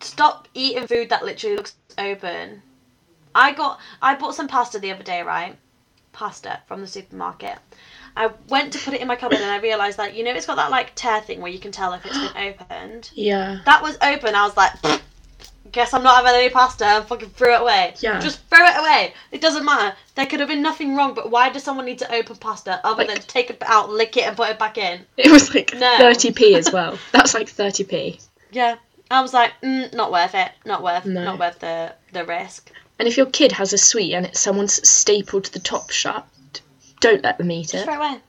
stop 0.00 0.48
eating 0.54 0.86
food 0.86 1.10
that 1.10 1.24
literally 1.24 1.56
looks 1.56 1.74
open. 1.98 2.62
I 3.34 3.52
got 3.52 3.80
i 4.00 4.14
bought 4.14 4.34
some 4.34 4.48
pasta 4.48 4.78
the 4.78 4.92
other 4.92 5.02
day 5.02 5.20
right 5.20 5.58
pasta 6.16 6.58
from 6.66 6.80
the 6.80 6.86
supermarket 6.86 7.58
I 8.16 8.30
went 8.48 8.72
to 8.72 8.78
put 8.78 8.94
it 8.94 9.02
in 9.02 9.08
my 9.08 9.16
cupboard 9.16 9.38
and 9.40 9.50
I 9.50 9.58
realised 9.58 9.98
that 9.98 10.14
you 10.14 10.24
know 10.24 10.32
it's 10.32 10.46
got 10.46 10.56
that 10.56 10.70
like 10.70 10.92
tear 10.94 11.20
thing 11.20 11.40
where 11.42 11.52
you 11.52 11.58
can 11.58 11.70
tell 11.70 11.92
if 11.92 12.04
it's 12.06 12.16
been 12.16 12.36
opened. 12.60 13.10
yeah. 13.14 13.58
That 13.66 13.82
was 13.82 13.98
open. 14.00 14.34
I 14.34 14.46
was 14.46 14.56
like, 14.56 14.72
guess 15.70 15.92
I'm 15.92 16.02
not 16.02 16.24
having 16.24 16.40
any 16.40 16.48
pasta. 16.48 16.86
And 16.86 17.04
fucking 17.04 17.28
threw 17.30 17.52
it 17.54 17.60
away. 17.60 17.92
Yeah. 18.00 18.18
Just 18.20 18.40
throw 18.48 18.64
it 18.64 18.78
away. 18.78 19.12
It 19.32 19.42
doesn't 19.42 19.66
matter. 19.66 19.94
There 20.14 20.24
could 20.24 20.40
have 20.40 20.48
been 20.48 20.62
nothing 20.62 20.96
wrong, 20.96 21.12
but 21.12 21.30
why 21.30 21.50
does 21.50 21.62
someone 21.62 21.84
need 21.84 21.98
to 21.98 22.14
open 22.14 22.36
pasta 22.36 22.80
other 22.84 23.04
Like- 23.04 23.08
than 23.08 23.18
take 23.26 23.50
it 23.50 23.62
out, 23.66 23.90
lick 23.90 24.16
it, 24.16 24.24
and 24.26 24.34
put 24.34 24.48
it 24.48 24.58
back 24.58 24.78
in? 24.78 25.00
It 25.18 25.30
was 25.30 25.54
like 25.54 25.74
No. 25.74 25.98
30p 26.00 26.56
as 26.56 26.72
well. 26.72 26.98
That's 27.12 27.34
like 27.34 27.48
30p. 27.48 28.24
Yeah. 28.50 28.76
I 29.10 29.20
was 29.20 29.34
like, 29.34 29.52
mm, 29.62 29.92
not 29.92 30.10
worth 30.10 30.34
it. 30.34 30.50
Not 30.64 30.82
worth. 30.82 31.04
No. 31.04 31.22
Not 31.22 31.38
worth 31.38 31.58
the 31.58 31.92
the 32.12 32.24
risk. 32.24 32.72
And 32.98 33.08
if 33.08 33.16
your 33.16 33.26
kid 33.26 33.52
has 33.52 33.72
a 33.72 33.78
sweet 33.78 34.14
and 34.14 34.26
it's 34.26 34.40
someone's 34.40 34.86
stapled 34.88 35.46
the 35.46 35.58
top 35.58 35.90
shut, 35.90 36.26
don't 37.00 37.22
let 37.22 37.38
them 37.38 37.50
eat 37.50 37.74
it. 37.74 37.84
throw 37.84 38.02
it 38.02 38.20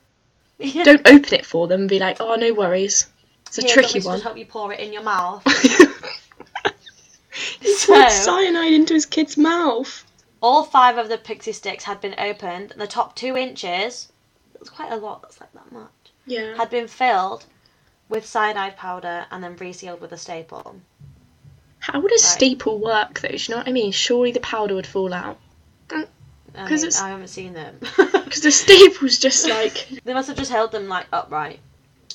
away. 0.60 0.84
Don't 0.84 1.08
open 1.08 1.34
it 1.34 1.46
for 1.46 1.68
them 1.68 1.82
and 1.82 1.90
be 1.90 2.00
like, 2.00 2.18
oh, 2.20 2.36
no 2.36 2.54
worries. 2.54 3.08
It's 3.46 3.58
a 3.60 3.62
Here, 3.62 3.68
do 3.68 3.74
you 3.74 3.82
want 3.82 3.88
me 3.88 3.92
tricky 3.94 4.06
one. 4.08 4.16
Just 4.16 4.24
help 4.24 4.38
you 4.38 4.46
pour 4.46 4.74
it 4.74 4.80
in 4.80 4.92
your 4.92 5.04
mouth. 5.04 5.44
he 7.60 7.74
So- 7.76 7.94
poured 7.94 8.12
cyanide 8.12 8.74
into 8.74 8.94
his 8.94 9.06
kid's 9.06 9.38
mouth. 9.38 10.04
All 10.42 10.64
five 10.64 10.98
of 10.98 11.10
the 11.10 11.18
pixie 11.18 11.54
sticks 11.54 11.84
had 11.86 12.02
been 12.02 12.16
opened. 12.20 12.72
and 12.72 12.82
The 12.82 12.88
top 12.88 13.16
two 13.16 13.38
inches, 13.38 14.12
it 14.54 14.60
was 14.60 14.70
quite 14.70 14.92
a 14.92 14.98
lot. 14.98 15.22
That's 15.22 15.40
like 15.40 15.54
that 15.54 15.72
much. 15.72 15.90
Yeah. 16.26 16.58
had 16.58 16.70
been 16.70 16.88
filled 16.90 17.46
with 18.10 18.26
cyanide 18.26 18.76
powder 18.76 19.26
and 19.32 19.42
then 19.44 19.56
resealed 19.56 20.02
with 20.02 20.12
a 20.12 20.18
staple. 20.18 20.76
How 21.88 22.02
would 22.02 22.12
a 22.14 22.18
staple 22.20 22.80
work 22.80 23.22
though? 23.22 23.30
Do 23.30 23.36
you 23.36 23.46
know 23.50 23.58
what 23.60 23.68
I 23.70 23.72
mean? 23.72 23.94
Surely 23.94 24.34
the 24.34 24.42
powder 24.42 24.76
would 24.76 24.86
fall 24.86 25.14
out. 25.14 25.38
I, 25.90 26.06
'Cause 26.68 26.84
mean, 26.84 26.92
I 27.02 27.10
haven't 27.10 27.28
seen 27.30 27.54
them. 27.54 27.80
Because 28.28 28.42
the 28.42 28.52
staple's 28.52 29.18
just 29.18 29.48
like. 29.58 29.88
they 30.04 30.14
must 30.14 30.28
have 30.28 30.36
just 30.38 30.52
held 30.52 30.74
them 30.74 30.90
like 30.90 31.06
upright. 31.14 31.60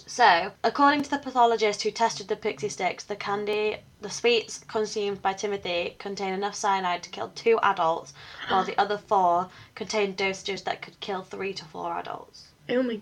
So, 0.07 0.53
according 0.63 1.03
to 1.05 1.11
the 1.11 1.17
pathologist 1.17 1.83
who 1.83 1.91
tested 1.91 2.29
the 2.29 2.37
pixie 2.37 2.69
sticks, 2.69 3.05
the 3.05 3.17
candy, 3.17 3.79
the 4.03 4.11
sweets 4.11 4.59
consumed 4.69 5.23
by 5.23 5.33
Timothy 5.33 5.97
contain 5.99 6.35
enough 6.35 6.55
cyanide 6.55 7.03
to 7.05 7.09
kill 7.11 7.31
two 7.35 7.59
adults, 7.63 8.13
while 8.49 8.65
the 8.65 8.79
other 8.79 8.99
four 8.99 9.49
contained 9.75 10.19
dosages 10.19 10.65
that 10.65 10.83
could 10.83 11.01
kill 11.01 11.23
three 11.23 11.55
to 11.55 11.65
four 11.65 11.97
adults. 11.97 12.49
Oh 12.69 12.83
my 12.83 13.01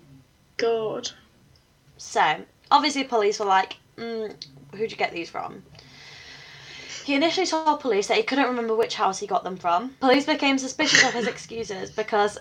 god. 0.57 1.11
So, 1.97 2.45
obviously, 2.71 3.03
police 3.05 3.41
were 3.41 3.47
like, 3.47 3.79
mm, 3.97 4.33
who'd 4.77 4.93
you 4.93 4.97
get 4.97 5.13
these 5.13 5.31
from? 5.31 5.65
He 7.11 7.17
initially 7.17 7.45
told 7.45 7.81
police 7.81 8.07
that 8.07 8.19
he 8.19 8.23
couldn't 8.23 8.47
remember 8.47 8.77
which 8.77 8.95
house 8.95 9.19
he 9.19 9.27
got 9.27 9.43
them 9.43 9.57
from. 9.57 9.97
Police 9.99 10.27
became 10.27 10.59
suspicious 10.59 11.03
of 11.03 11.13
his 11.13 11.27
excuses 11.27 11.91
because 11.91 12.39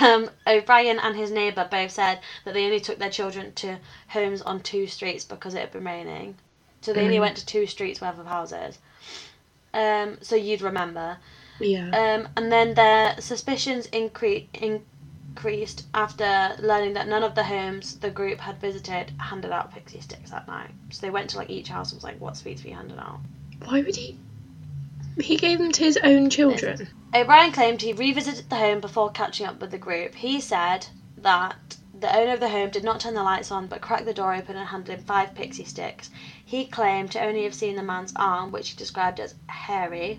um, 0.00 0.28
O'Bryan 0.44 0.98
and 0.98 1.14
his 1.14 1.30
neighbour 1.30 1.68
both 1.70 1.92
said 1.92 2.18
that 2.44 2.52
they 2.52 2.64
only 2.64 2.80
took 2.80 2.98
their 2.98 3.10
children 3.10 3.52
to 3.54 3.78
homes 4.08 4.42
on 4.42 4.58
two 4.58 4.88
streets 4.88 5.24
because 5.24 5.54
it 5.54 5.60
had 5.60 5.70
been 5.70 5.84
raining. 5.84 6.34
So 6.80 6.92
they 6.92 7.04
only 7.04 7.18
Mm. 7.18 7.20
went 7.20 7.36
to 7.36 7.46
two 7.46 7.64
streets 7.68 8.00
worth 8.00 8.18
of 8.18 8.26
houses. 8.26 8.78
Um, 9.72 10.18
so 10.20 10.34
you'd 10.34 10.62
remember. 10.62 11.18
Yeah. 11.60 11.86
Um, 11.90 12.28
and 12.36 12.50
then 12.50 12.74
their 12.74 13.20
suspicions 13.20 13.86
incre- 13.86 14.48
increased 14.52 15.86
after 15.94 16.56
learning 16.58 16.94
that 16.94 17.06
none 17.06 17.22
of 17.22 17.36
the 17.36 17.44
homes 17.44 18.00
the 18.00 18.10
group 18.10 18.40
had 18.40 18.60
visited 18.60 19.12
handed 19.18 19.52
out 19.52 19.70
pixie 19.72 20.00
sticks 20.00 20.30
that 20.32 20.48
night. 20.48 20.72
So 20.90 21.02
they 21.02 21.10
went 21.10 21.30
to 21.30 21.36
like 21.36 21.50
each 21.50 21.68
house 21.68 21.92
and 21.92 21.98
was 21.98 22.02
like, 22.04 22.20
"What 22.20 22.36
sweets 22.36 22.64
we 22.64 22.70
handed 22.70 22.98
out?" 22.98 23.20
Why 23.64 23.80
would 23.82 23.96
he? 23.96 24.18
He 25.20 25.36
gave 25.36 25.58
them 25.58 25.72
to 25.72 25.84
his 25.84 25.98
own 26.02 26.30
children. 26.30 26.88
O'Bryan 27.14 27.52
claimed 27.52 27.82
he 27.82 27.92
revisited 27.92 28.48
the 28.50 28.56
home 28.56 28.80
before 28.80 29.10
catching 29.10 29.46
up 29.46 29.60
with 29.60 29.70
the 29.70 29.78
group. 29.78 30.14
He 30.16 30.40
said 30.40 30.88
that 31.16 31.76
the 31.94 32.14
owner 32.16 32.32
of 32.32 32.40
the 32.40 32.48
home 32.48 32.70
did 32.70 32.82
not 32.82 33.00
turn 33.00 33.14
the 33.14 33.22
lights 33.22 33.50
on 33.52 33.66
but 33.68 33.80
cracked 33.80 34.06
the 34.06 34.14
door 34.14 34.34
open 34.34 34.56
and 34.56 34.68
handed 34.68 34.98
him 34.98 35.04
five 35.04 35.34
pixie 35.34 35.64
sticks. 35.64 36.10
He 36.44 36.64
claimed 36.66 37.12
to 37.12 37.20
only 37.22 37.44
have 37.44 37.54
seen 37.54 37.76
the 37.76 37.82
man's 37.82 38.12
arm, 38.16 38.50
which 38.50 38.70
he 38.70 38.76
described 38.76 39.20
as 39.20 39.34
hairy. 39.46 40.18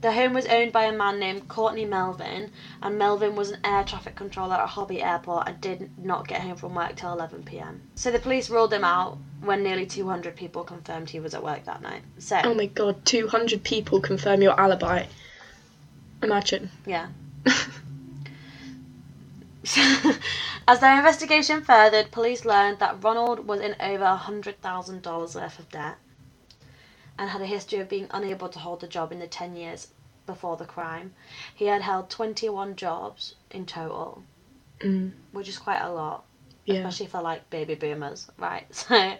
The 0.00 0.12
home 0.12 0.32
was 0.32 0.46
owned 0.46 0.72
by 0.72 0.84
a 0.84 0.92
man 0.92 1.18
named 1.18 1.46
Courtney 1.48 1.84
Melvin, 1.84 2.50
and 2.80 2.98
Melvin 2.98 3.36
was 3.36 3.50
an 3.50 3.60
air 3.64 3.84
traffic 3.84 4.16
controller 4.16 4.54
at 4.54 4.68
Hobby 4.70 5.02
Airport 5.02 5.46
and 5.46 5.60
did 5.60 5.90
not 5.98 6.26
get 6.26 6.40
home 6.40 6.56
from 6.56 6.74
work 6.74 6.96
till 6.96 7.12
11 7.12 7.42
pm. 7.42 7.82
So 7.96 8.10
the 8.10 8.18
police 8.18 8.48
ruled 8.48 8.72
him 8.72 8.82
out 8.84 9.18
when 9.42 9.62
nearly 9.62 9.84
200 9.84 10.36
people 10.36 10.64
confirmed 10.64 11.10
he 11.10 11.20
was 11.20 11.34
at 11.34 11.44
work 11.44 11.64
that 11.66 11.82
night. 11.82 12.02
So, 12.18 12.40
Oh 12.42 12.54
my 12.54 12.64
god, 12.66 13.04
200 13.04 13.62
people 13.62 14.00
confirm 14.00 14.40
your 14.40 14.58
alibi. 14.58 15.04
Imagine. 16.22 16.70
yeah. 16.86 17.08
As 20.66 20.80
their 20.80 20.96
investigation 20.96 21.62
furthered, 21.62 22.10
police 22.10 22.46
learned 22.46 22.78
that 22.78 23.02
Ronald 23.04 23.46
was 23.46 23.60
in 23.60 23.76
over 23.80 24.04
$100,000 24.04 25.34
worth 25.34 25.58
of 25.58 25.68
debt 25.70 25.96
and 27.20 27.28
had 27.28 27.42
a 27.42 27.46
history 27.46 27.78
of 27.78 27.88
being 27.88 28.08
unable 28.10 28.48
to 28.48 28.58
hold 28.58 28.82
a 28.82 28.88
job 28.88 29.12
in 29.12 29.18
the 29.18 29.26
10 29.26 29.54
years 29.54 29.88
before 30.24 30.56
the 30.56 30.64
crime. 30.64 31.12
He 31.54 31.66
had 31.66 31.82
held 31.82 32.08
21 32.08 32.74
jobs 32.76 33.34
in 33.50 33.66
total, 33.66 34.24
Mm, 34.80 35.12
which 35.32 35.46
is 35.46 35.58
quite 35.58 35.82
a 35.82 35.92
lot, 35.92 36.24
yeah. 36.64 36.76
especially 36.76 37.06
for 37.06 37.20
like 37.20 37.50
baby 37.50 37.74
boomers, 37.74 38.30
right? 38.38 38.66
So, 38.74 39.18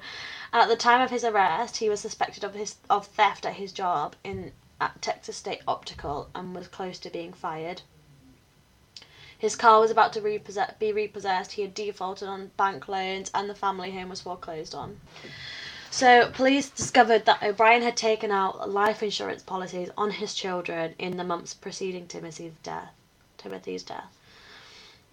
at 0.53 0.69
the 0.69 0.77
time 0.77 1.03
of 1.03 1.11
his 1.11 1.23
arrest, 1.23 1.77
he 1.77 1.91
was 1.91 2.01
suspected 2.01 2.43
of 2.43 2.55
his 2.55 2.77
of 2.89 3.07
theft 3.07 3.45
at 3.45 3.55
his 3.55 3.71
job 3.71 4.17
in 4.25 4.53
at 4.81 5.03
Texas 5.03 5.37
State 5.37 5.61
Optical 5.69 6.31
and 6.35 6.55
was 6.55 6.67
close 6.69 6.99
to 7.01 7.11
being 7.11 7.35
fired. 7.35 7.83
His 9.37 9.57
car 9.57 9.79
was 9.79 9.91
about 9.91 10.15
to 10.15 10.23
repossess, 10.23 10.73
be 10.79 10.93
repossessed. 10.93 11.53
He 11.53 11.63
had 11.63 11.75
defaulted 11.75 12.29
on 12.29 12.51
bank 12.57 12.89
loans, 12.89 13.31
and 13.35 13.49
the 13.49 13.55
family 13.55 13.91
home 13.91 14.09
was 14.09 14.23
foreclosed 14.23 14.75
on. 14.75 15.01
So, 15.93 16.31
police 16.31 16.71
discovered 16.71 17.25
that 17.25 17.43
O'Bryan 17.43 17.83
had 17.83 17.97
taken 17.97 18.31
out 18.31 18.71
life 18.71 19.03
insurance 19.03 19.43
policies 19.43 19.91
on 19.99 20.13
his 20.13 20.35
children 20.35 20.95
in 21.01 21.17
the 21.17 21.25
months 21.25 21.53
preceding 21.53 22.07
Timothy's 22.07 22.53
death. 22.63 22.93
Timothy's 23.39 23.83
death. 23.83 24.17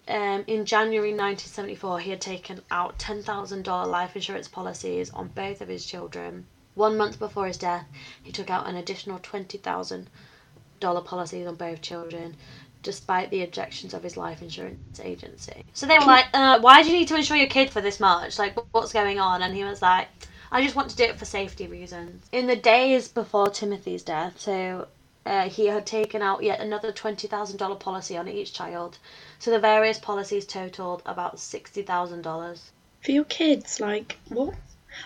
Um, 0.06 0.44
in 0.46 0.64
January 0.64 1.10
1974, 1.10 1.98
he 2.00 2.10
had 2.10 2.20
taken 2.20 2.62
out 2.70 2.96
$10,000 2.96 3.86
life 3.88 4.14
insurance 4.14 4.46
policies 4.46 5.10
on 5.10 5.28
both 5.28 5.60
of 5.60 5.66
his 5.66 5.84
children. 5.84 6.46
One 6.76 6.96
month 6.96 7.18
before 7.18 7.48
his 7.48 7.58
death, 7.58 7.84
he 8.22 8.30
took 8.30 8.48
out 8.48 8.68
an 8.68 8.76
additional 8.76 9.18
$20,000 9.18 11.04
policies 11.04 11.46
on 11.48 11.56
both 11.56 11.82
children, 11.82 12.36
despite 12.84 13.30
the 13.30 13.42
objections 13.42 13.94
of 13.94 14.04
his 14.04 14.16
life 14.16 14.40
insurance 14.42 15.00
agency. 15.00 15.64
So 15.72 15.86
they 15.86 15.98
were 15.98 16.06
like, 16.06 16.26
uh, 16.32 16.60
"Why 16.60 16.82
do 16.82 16.88
you 16.88 16.98
need 16.98 17.08
to 17.08 17.16
insure 17.16 17.36
your 17.36 17.48
kid 17.48 17.70
for 17.70 17.80
this 17.80 17.98
much? 17.98 18.38
Like, 18.38 18.56
what's 18.70 18.92
going 18.92 19.18
on?" 19.18 19.42
And 19.42 19.54
he 19.56 19.64
was 19.64 19.82
like, 19.82 20.06
"I 20.50 20.62
just 20.62 20.74
want 20.76 20.90
to 20.90 20.96
do 20.96 21.04
it 21.04 21.18
for 21.18 21.24
safety 21.24 21.66
reasons." 21.66 22.26
In 22.32 22.46
the 22.46 22.56
days 22.56 23.08
before 23.08 23.50
Timothy's 23.50 24.02
death, 24.02 24.40
so 24.40 24.88
uh, 25.26 25.48
he 25.50 25.66
had 25.66 25.84
taken 25.84 26.22
out 26.22 26.42
yet 26.42 26.58
another 26.58 26.90
$20,000 26.90 27.78
policy 27.78 28.16
on 28.16 28.28
each 28.28 28.54
child. 28.54 28.96
So 29.38 29.50
the 29.50 29.58
various 29.58 29.98
policies 29.98 30.46
totaled 30.46 31.02
about 31.04 31.36
$60,000. 31.36 32.60
For 33.02 33.12
your 33.12 33.24
kids, 33.24 33.78
like, 33.78 34.18
what? 34.28 34.54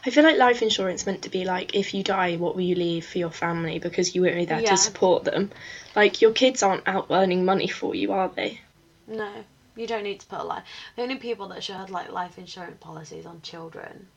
I 0.06 0.10
feel 0.10 0.22
like 0.22 0.36
life 0.38 0.62
insurance 0.62 1.06
meant 1.06 1.22
to 1.22 1.28
be 1.28 1.44
like, 1.44 1.74
if 1.74 1.92
you 1.92 2.04
die, 2.04 2.36
what 2.36 2.54
will 2.54 2.62
you 2.62 2.76
leave 2.76 3.04
for 3.04 3.18
your 3.18 3.30
family? 3.32 3.80
Because 3.80 4.14
you 4.14 4.22
weren't 4.22 4.36
be 4.36 4.44
there 4.44 4.60
Yeah. 4.60 4.70
to 4.70 4.76
support 4.76 5.24
them. 5.24 5.50
Like, 5.96 6.22
your 6.22 6.32
kids 6.32 6.62
aren't 6.62 6.86
out 6.86 7.08
earning 7.10 7.44
money 7.44 7.66
for 7.66 7.94
you, 7.94 8.12
are 8.12 8.28
they? 8.28 8.60
No, 9.08 9.44
you 9.74 9.88
don't 9.88 10.04
need 10.04 10.20
to 10.20 10.26
put 10.26 10.38
a 10.40 10.44
life. 10.44 10.64
The 10.94 11.02
only 11.02 11.16
people 11.16 11.48
that 11.48 11.64
should 11.64 11.74
have 11.76 11.90
like 11.90 12.12
life 12.12 12.38
insurance 12.38 12.76
policies 12.78 13.26
on 13.26 13.42
children. 13.42 14.08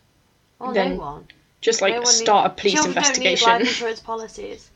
Or 0.59 0.73
Then 0.73 0.95
no 0.95 1.01
one. 1.01 1.27
Just 1.61 1.81
like 1.81 1.93
No 1.93 2.01
one 2.01 2.13
start 2.13 2.45
a 2.47 2.49
police 2.55 2.73
children 2.73 2.93
Don't 2.95 3.03
need 3.19 3.27
investigation. 3.27 3.49
life 3.49 3.61
insurance 3.67 3.99
policies. 3.99 4.71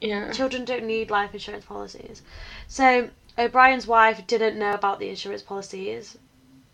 yeah. 0.00 0.32
Children 0.32 0.64
don't 0.64 0.84
need 0.84 1.10
life 1.10 1.32
insurance 1.34 1.64
policies. 1.64 2.22
So 2.66 3.10
O'Bryan's 3.36 3.86
wife 3.86 4.26
didn't 4.26 4.58
know 4.58 4.72
about 4.72 4.98
the 4.98 5.08
insurance 5.08 5.42
policies, 5.42 6.16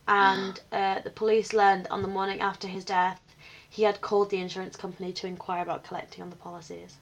and 0.07 0.61
uh, 0.73 1.01
the 1.01 1.11
police 1.11 1.53
learned 1.53 1.87
on 1.91 2.03
the 2.03 2.09
morning 2.09 2.41
after 2.41 2.69
his 2.69 2.85
death 2.85 3.21
he 3.69 3.83
had 3.83 4.01
called 4.01 4.31
the 4.31 4.39
insurance 4.39 4.77
company 4.77 5.13
to 5.13 5.27
inquire 5.27 5.63
about 5.63 5.83
collecting 5.83 6.23
on 6.23 6.31
the 6.31 6.37
policies. 6.37 6.97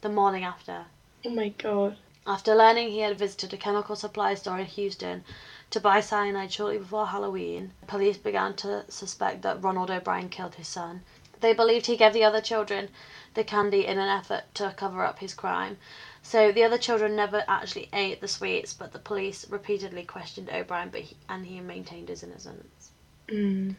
The 0.00 0.08
morning 0.08 0.42
after. 0.42 0.86
Oh 1.24 1.30
my 1.30 1.50
god. 1.50 1.96
After 2.26 2.54
learning 2.56 2.90
he 2.90 2.98
had 2.98 3.16
visited 3.16 3.52
a 3.52 3.56
chemical 3.56 3.94
supply 3.94 4.34
store 4.34 4.58
in 4.58 4.66
Houston 4.66 5.22
to 5.70 5.80
buy 5.80 6.00
cyanide 6.00 6.52
shortly 6.52 6.78
before 6.78 7.06
Halloween, 7.08 7.72
police 7.86 8.16
began 8.16 8.54
to 8.54 8.84
suspect 8.90 9.42
that 9.42 9.62
Ronald 9.62 9.90
O'Bryan 9.90 10.28
killed 10.28 10.54
his 10.54 10.68
son. 10.68 11.02
They 11.40 11.52
believed 11.52 11.86
he 11.86 11.96
gave 11.96 12.12
the 12.12 12.24
other 12.24 12.40
children 12.40 12.88
the 13.34 13.44
candy 13.44 13.86
in 13.86 13.98
an 13.98 14.08
effort 14.08 14.44
to 14.54 14.74
cover 14.76 15.04
up 15.04 15.18
his 15.18 15.34
crime. 15.34 15.76
So 16.22 16.50
the 16.50 16.64
other 16.64 16.78
children 16.78 17.14
never 17.14 17.44
actually 17.46 17.88
ate 17.92 18.20
the 18.20 18.28
sweets, 18.28 18.72
but 18.72 18.92
the 18.92 18.98
police 18.98 19.48
repeatedly 19.48 20.04
questioned 20.04 20.50
O'Bryan, 20.50 20.88
but 20.88 21.02
he, 21.02 21.16
and 21.28 21.46
he 21.46 21.60
maintained 21.60 22.08
his 22.08 22.22
innocence. 22.22 22.90
Mm. 23.28 23.76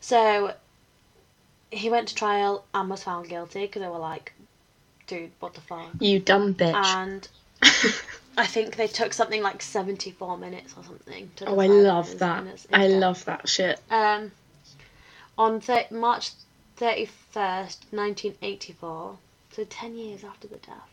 So 0.00 0.54
he 1.70 1.90
went 1.90 2.08
to 2.08 2.14
trial 2.14 2.64
and 2.74 2.88
was 2.88 3.02
found 3.02 3.28
guilty 3.28 3.62
because 3.62 3.82
they 3.82 3.88
were 3.88 3.98
like, 3.98 4.32
"Dude, 5.06 5.32
what 5.40 5.54
the 5.54 5.60
fuck?" 5.60 5.90
You 6.00 6.20
dumb 6.20 6.54
bitch. 6.54 6.74
And 6.74 7.28
I 8.38 8.46
think 8.46 8.76
they 8.76 8.86
took 8.86 9.12
something 9.12 9.42
like 9.42 9.60
seventy-four 9.60 10.38
minutes 10.38 10.72
or 10.76 10.84
something. 10.84 11.28
To 11.36 11.46
oh, 11.46 11.58
I 11.58 11.66
love 11.66 12.18
that. 12.20 12.44
I 12.72 12.86
love 12.86 13.24
that 13.24 13.48
shit. 13.48 13.80
Um, 13.90 14.30
on 15.36 15.60
th- 15.60 15.90
March 15.90 16.30
31st, 16.78 17.78
1984, 17.90 19.18
so 19.50 19.64
10 19.64 19.96
years 19.96 20.22
after 20.22 20.46
the 20.46 20.56
death, 20.56 20.88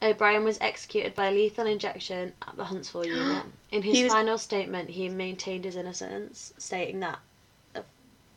O'Bryan 0.00 0.44
was 0.44 0.58
executed 0.60 1.14
by 1.14 1.30
lethal 1.30 1.66
injection 1.66 2.32
at 2.46 2.56
the 2.56 2.64
Huntsville 2.64 3.06
unit. 3.18 3.44
In 3.70 3.82
his 3.82 4.04
was- 4.04 4.12
final 4.12 4.38
statement, 4.38 4.88
he 4.88 5.08
maintained 5.10 5.64
his 5.66 5.76
innocence, 5.76 6.54
stating 6.56 7.00
that 7.00 7.18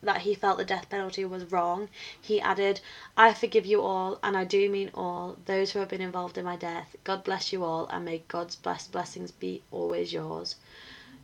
that 0.04 0.22
he 0.22 0.34
felt 0.34 0.58
the 0.58 0.66
death 0.66 0.90
penalty 0.90 1.24
was 1.26 1.52
wrong. 1.52 1.90
He 2.20 2.42
added, 2.42 2.82
I 3.16 3.34
forgive 3.34 3.66
you 3.66 3.82
all, 3.82 4.20
and 4.24 4.36
I 4.36 4.44
do 4.44 4.70
mean 4.70 4.92
all, 4.94 5.38
those 5.46 5.72
who 5.72 5.80
have 5.80 5.90
been 5.90 6.02
involved 6.02 6.38
in 6.38 6.46
my 6.46 6.56
death. 6.56 6.96
God 7.04 7.24
bless 7.24 7.54
you 7.54 7.64
all, 7.64 7.88
and 7.88 8.06
may 8.06 8.24
God's 8.28 8.56
blessed 8.56 8.92
blessings 8.92 9.32
be 9.32 9.64
always 9.72 10.14
yours. 10.14 10.56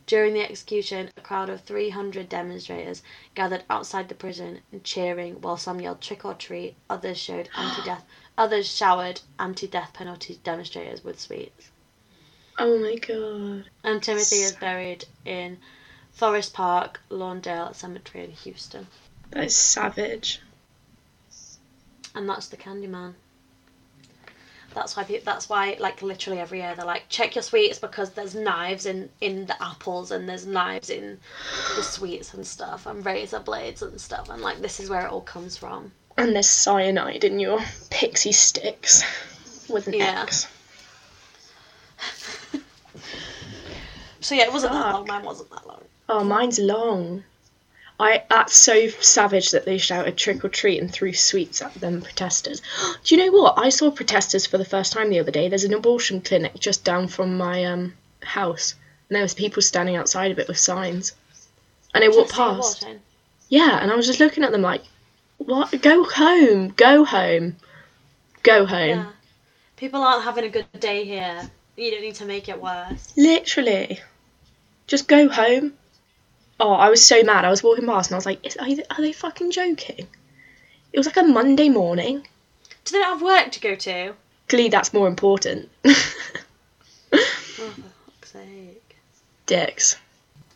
During 0.06 0.32
the 0.32 0.42
execution, 0.42 1.10
a 1.18 1.20
crowd 1.20 1.50
of 1.50 1.62
300 1.64 2.30
demonstrators 2.30 3.02
gathered 3.34 3.64
outside 3.68 4.08
the 4.08 4.14
prison 4.14 4.62
cheering 4.82 5.40
while 5.42 5.58
some 5.58 5.80
yelled 5.80 6.00
trick 6.00 6.24
or 6.24 6.32
treat, 6.34 6.76
others 6.88 7.18
showed 7.18 7.50
anti-death 7.56 8.04
others 8.38 8.66
showered 8.74 9.20
anti-death 9.38 9.92
penalty 9.92 10.40
demonstrators 10.44 11.02
with 11.02 11.20
sweets. 11.20 11.70
Oh 12.58 12.78
my 12.78 12.94
god. 12.94 13.68
And 13.84 14.02
Timothy 14.02 14.36
is 14.36 14.52
buried 14.52 15.04
in 15.24 15.58
Forest 16.18 16.52
Park, 16.52 17.00
Lawndale 17.10 17.72
Cemetery 17.76 18.24
in 18.24 18.32
Houston. 18.32 18.88
That 19.30 19.44
is 19.44 19.54
savage. 19.54 20.40
And 22.12 22.28
that's 22.28 22.48
the 22.48 22.56
Candyman. 22.56 23.14
That's 24.74 24.96
why 24.96 25.04
people, 25.04 25.22
that's 25.24 25.48
why 25.48 25.76
like 25.78 26.02
literally 26.02 26.40
every 26.40 26.58
year 26.58 26.74
they're 26.74 26.84
like 26.84 27.08
check 27.08 27.36
your 27.36 27.42
sweets 27.42 27.78
because 27.78 28.10
there's 28.10 28.34
knives 28.34 28.84
in 28.84 29.08
in 29.20 29.46
the 29.46 29.60
apples 29.62 30.10
and 30.10 30.28
there's 30.28 30.44
knives 30.44 30.90
in 30.90 31.18
the 31.76 31.82
sweets 31.82 32.34
and 32.34 32.44
stuff 32.46 32.86
and 32.86 33.04
razor 33.06 33.38
blades 33.40 33.82
and 33.82 34.00
stuff 34.00 34.28
and 34.28 34.42
like 34.42 34.60
this 34.60 34.78
is 34.80 34.90
where 34.90 35.06
it 35.06 35.12
all 35.12 35.20
comes 35.20 35.56
from. 35.56 35.92
And 36.16 36.34
there's 36.34 36.50
cyanide 36.50 37.22
in 37.22 37.38
your 37.38 37.60
pixie 37.90 38.32
sticks 38.32 39.04
with 39.68 39.86
an 39.86 39.94
Yeah. 39.94 40.22
X. 40.22 40.48
So 44.20 44.34
yeah, 44.34 44.44
it 44.44 44.52
wasn't 44.52 44.72
that 44.72 44.92
long. 44.92 45.06
Mine 45.06 45.24
wasn't 45.24 45.50
that 45.50 45.66
long. 45.66 45.82
Oh, 46.08 46.24
mine's 46.24 46.58
long. 46.58 47.24
I 48.00 48.22
that's 48.30 48.54
so 48.54 48.88
savage 48.88 49.50
that 49.50 49.64
they 49.64 49.76
shouted 49.78 50.16
trick 50.16 50.44
or 50.44 50.48
treat 50.48 50.80
and 50.80 50.92
threw 50.92 51.12
sweets 51.12 51.60
at 51.60 51.74
them 51.74 52.00
protesters. 52.00 52.62
Do 53.04 53.14
you 53.14 53.24
know 53.24 53.32
what? 53.32 53.58
I 53.58 53.70
saw 53.70 53.90
protesters 53.90 54.46
for 54.46 54.58
the 54.58 54.64
first 54.64 54.92
time 54.92 55.10
the 55.10 55.18
other 55.18 55.32
day. 55.32 55.48
There's 55.48 55.64
an 55.64 55.74
abortion 55.74 56.20
clinic 56.20 56.58
just 56.58 56.84
down 56.84 57.08
from 57.08 57.36
my 57.36 57.64
um 57.64 57.94
house, 58.22 58.74
and 59.08 59.16
there 59.16 59.22
was 59.22 59.34
people 59.34 59.62
standing 59.62 59.96
outside 59.96 60.30
of 60.30 60.38
it 60.38 60.48
with 60.48 60.58
signs. 60.58 61.12
And 61.94 62.04
I 62.04 62.08
walked 62.08 62.32
past. 62.32 62.86
Yeah, 63.48 63.78
and 63.82 63.90
I 63.90 63.96
was 63.96 64.06
just 64.06 64.20
looking 64.20 64.44
at 64.44 64.52
them 64.52 64.62
like, 64.62 64.82
what? 65.38 65.80
Go 65.80 66.04
home. 66.04 66.68
Go 66.68 67.04
home. 67.04 67.56
Go 68.42 68.66
home. 68.66 68.88
Yeah. 68.88 69.06
People 69.76 70.02
aren't 70.02 70.24
having 70.24 70.44
a 70.44 70.48
good 70.48 70.66
day 70.78 71.04
here. 71.04 71.50
You 71.78 71.92
don't 71.92 72.00
need 72.00 72.16
to 72.16 72.24
make 72.24 72.48
it 72.48 72.60
worse. 72.60 73.12
Literally. 73.16 74.00
Just 74.88 75.06
go 75.06 75.28
home. 75.28 75.74
Oh, 76.58 76.72
I 76.72 76.90
was 76.90 77.06
so 77.06 77.22
mad. 77.22 77.44
I 77.44 77.50
was 77.50 77.62
walking 77.62 77.86
past 77.86 78.10
and 78.10 78.16
I 78.16 78.18
was 78.18 78.26
like, 78.26 78.44
Is, 78.44 78.56
are, 78.56 78.74
they, 78.74 78.82
are 78.90 79.00
they 79.00 79.12
fucking 79.12 79.52
joking? 79.52 80.08
It 80.92 80.98
was 80.98 81.06
like 81.06 81.16
a 81.16 81.22
Monday 81.22 81.68
morning. 81.68 82.26
Do 82.84 82.92
they 82.92 82.98
not 82.98 83.12
have 83.12 83.22
work 83.22 83.52
to 83.52 83.60
go 83.60 83.76
to? 83.76 84.14
Clearly, 84.48 84.70
that's 84.70 84.92
more 84.92 85.06
important. 85.06 85.68
Oh, 85.84 85.94
for 87.12 87.70
fuck's 87.70 88.32
sake. 88.32 88.96
Dicks. 89.46 89.96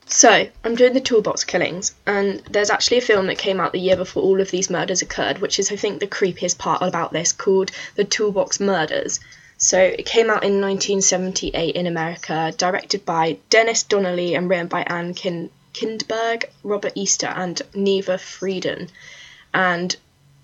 So, 0.07 0.49
I'm 0.65 0.75
doing 0.75 0.93
the 0.93 1.01
Toolbox 1.01 1.45
Killings, 1.45 1.95
and 2.07 2.41
there's 2.51 2.69
actually 2.69 2.99
a 2.99 3.03
film 3.03 3.29
that 3.29 3.39
came 3.39 3.61
out 3.61 3.73
the 3.73 3.79
year 3.79 3.97
before 3.97 4.23
all 4.23 4.41
of 4.41 4.51
these 4.51 4.69
murders 4.69 5.03
occurred, 5.03 5.39
which 5.39 5.59
is, 5.59 5.71
I 5.71 5.77
think, 5.77 6.01
the 6.01 6.07
creepiest 6.07 6.59
part 6.59 6.83
about 6.83 7.13
this, 7.13 7.33
called 7.33 7.71
The 7.95 8.05
Toolbox 8.05 8.61
Murders. 8.61 9.21
So, 9.65 9.79
it 9.79 10.07
came 10.07 10.29
out 10.29 10.43
in 10.43 10.61
1978 10.61 11.77
in 11.77 11.87
America, 11.87 12.53
directed 12.57 13.05
by 13.05 13.39
Dennis 13.49 13.85
Donnelly 13.85 14.35
and 14.35 14.51
written 14.51 14.67
by 14.67 14.83
Anne 14.83 15.15
Kin- 15.15 15.51
Kindberg, 15.73 16.47
Robert 16.65 16.93
Easter, 16.97 17.29
and 17.29 17.63
Neva 17.73 18.19
Friedenn. 18.19 18.89
And 19.55 19.95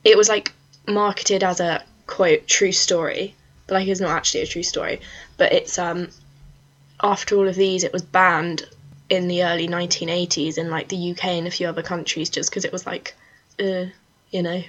it 0.05 0.17
was 0.17 0.29
like 0.29 0.53
marketed 0.87 1.43
as 1.43 1.59
a 1.59 1.83
quote 2.07 2.47
true 2.47 2.71
story, 2.71 3.35
but 3.67 3.75
like 3.75 3.89
it's 3.89 4.01
not 4.01 4.13
actually 4.13 4.43
a 4.43 4.47
true 4.47 4.63
story. 4.63 5.01
But 5.37 5.53
it's 5.53 5.81
um 5.81 6.11
after 7.03 7.37
all 7.37 7.49
of 7.49 7.57
these, 7.57 7.83
it 7.83 7.93
was 7.93 8.03
banned 8.03 8.69
in 9.11 9.27
the 9.27 9.43
early 9.43 9.67
1980s 9.67 10.59
in 10.59 10.71
like 10.71 10.89
the 10.89 11.11
UK 11.11 11.25
and 11.25 11.49
a 11.49 11.51
few 11.51 11.67
other 11.67 11.83
countries 11.83 12.31
just 12.31 12.51
because 12.51 12.65
it 12.65 12.73
was 12.73 12.87
like, 12.87 13.17
uh, 13.59 13.87
you 14.31 14.43
know. 14.43 14.63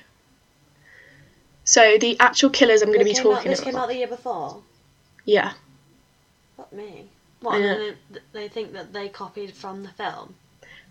So 1.70 2.00
the 2.00 2.18
actual 2.20 2.50
killers 2.50 2.82
I'm 2.82 2.88
going 2.88 2.98
to 2.98 3.06
be 3.06 3.14
came 3.14 3.28
out- 3.28 3.36
talking 3.36 3.52
this 3.52 3.60
about, 3.60 3.72
came 3.72 3.80
out 3.80 3.88
the 3.90 3.96
year 3.96 4.08
before. 4.08 4.64
yeah, 5.26 5.54
Fuck 6.58 6.74
me. 6.74 7.06
What? 7.42 7.60
Then 7.60 7.96
they 8.34 8.48
think 8.48 8.74
that 8.74 8.92
they 8.92 9.08
copied 9.08 9.54
from 9.54 9.84
the 9.84 9.90
film. 9.90 10.34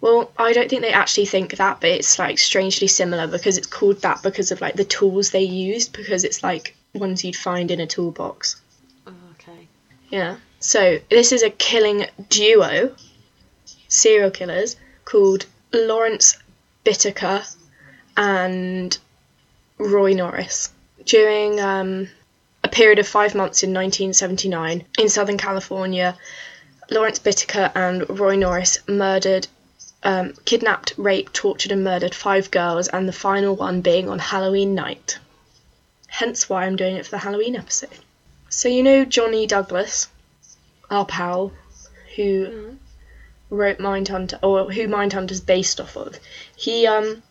Well, 0.00 0.30
I 0.38 0.52
don't 0.52 0.70
think 0.70 0.82
they 0.82 0.92
actually 0.92 1.26
think 1.26 1.56
that, 1.56 1.80
but 1.80 1.90
it's 1.90 2.16
like 2.20 2.38
strangely 2.38 2.86
similar 2.86 3.26
because 3.26 3.58
it's 3.58 3.66
called 3.66 4.02
that 4.02 4.22
because 4.22 4.52
of 4.52 4.60
like 4.60 4.74
the 4.74 4.84
tools 4.84 5.32
they 5.32 5.42
used 5.42 5.92
because 5.92 6.22
it's 6.22 6.44
like 6.44 6.76
ones 6.94 7.24
you'd 7.24 7.34
find 7.34 7.72
in 7.72 7.80
a 7.80 7.86
toolbox. 7.88 8.60
Oh, 9.08 9.12
okay. 9.32 9.66
Yeah. 10.10 10.36
So 10.60 11.00
this 11.10 11.32
is 11.32 11.42
a 11.42 11.50
killing 11.50 12.06
duo, 12.28 12.94
serial 13.88 14.30
killers 14.30 14.76
called 15.04 15.44
Lawrence 15.72 16.38
Bittaker 16.84 17.42
and 18.16 18.96
Roy 19.78 20.12
Norris. 20.12 20.70
During 21.04 21.60
um, 21.60 22.08
a 22.64 22.68
period 22.68 22.98
of 22.98 23.06
five 23.08 23.34
months 23.34 23.62
in 23.62 23.70
1979 23.72 24.84
in 24.98 25.08
Southern 25.08 25.38
California, 25.38 26.16
Lawrence 26.90 27.18
Bittaker 27.18 27.70
and 27.74 28.08
Roy 28.18 28.36
Norris 28.36 28.78
murdered, 28.88 29.46
um, 30.02 30.34
kidnapped, 30.44 30.94
raped, 30.96 31.34
tortured, 31.34 31.72
and 31.72 31.84
murdered 31.84 32.14
five 32.14 32.50
girls, 32.50 32.88
and 32.88 33.08
the 33.08 33.12
final 33.12 33.54
one 33.56 33.80
being 33.80 34.08
on 34.08 34.18
Halloween 34.18 34.74
night. 34.74 35.18
Hence 36.08 36.48
why 36.48 36.64
I'm 36.64 36.76
doing 36.76 36.96
it 36.96 37.04
for 37.04 37.10
the 37.12 37.18
Halloween 37.18 37.56
episode. 37.56 37.98
So 38.48 38.68
you 38.68 38.82
know 38.82 39.04
Johnny 39.04 39.46
Douglas, 39.46 40.08
our 40.90 41.04
pal, 41.04 41.52
who 42.16 42.46
Mhm. 42.46 42.76
wrote 43.50 43.78
Mindhunter, 43.78 44.38
or 44.42 44.72
who 44.72 44.88
Mindhunter's 44.88 45.40
based 45.42 45.80
off 45.80 45.96
of. 45.96 46.18
He 46.56 46.86
um 46.86 47.22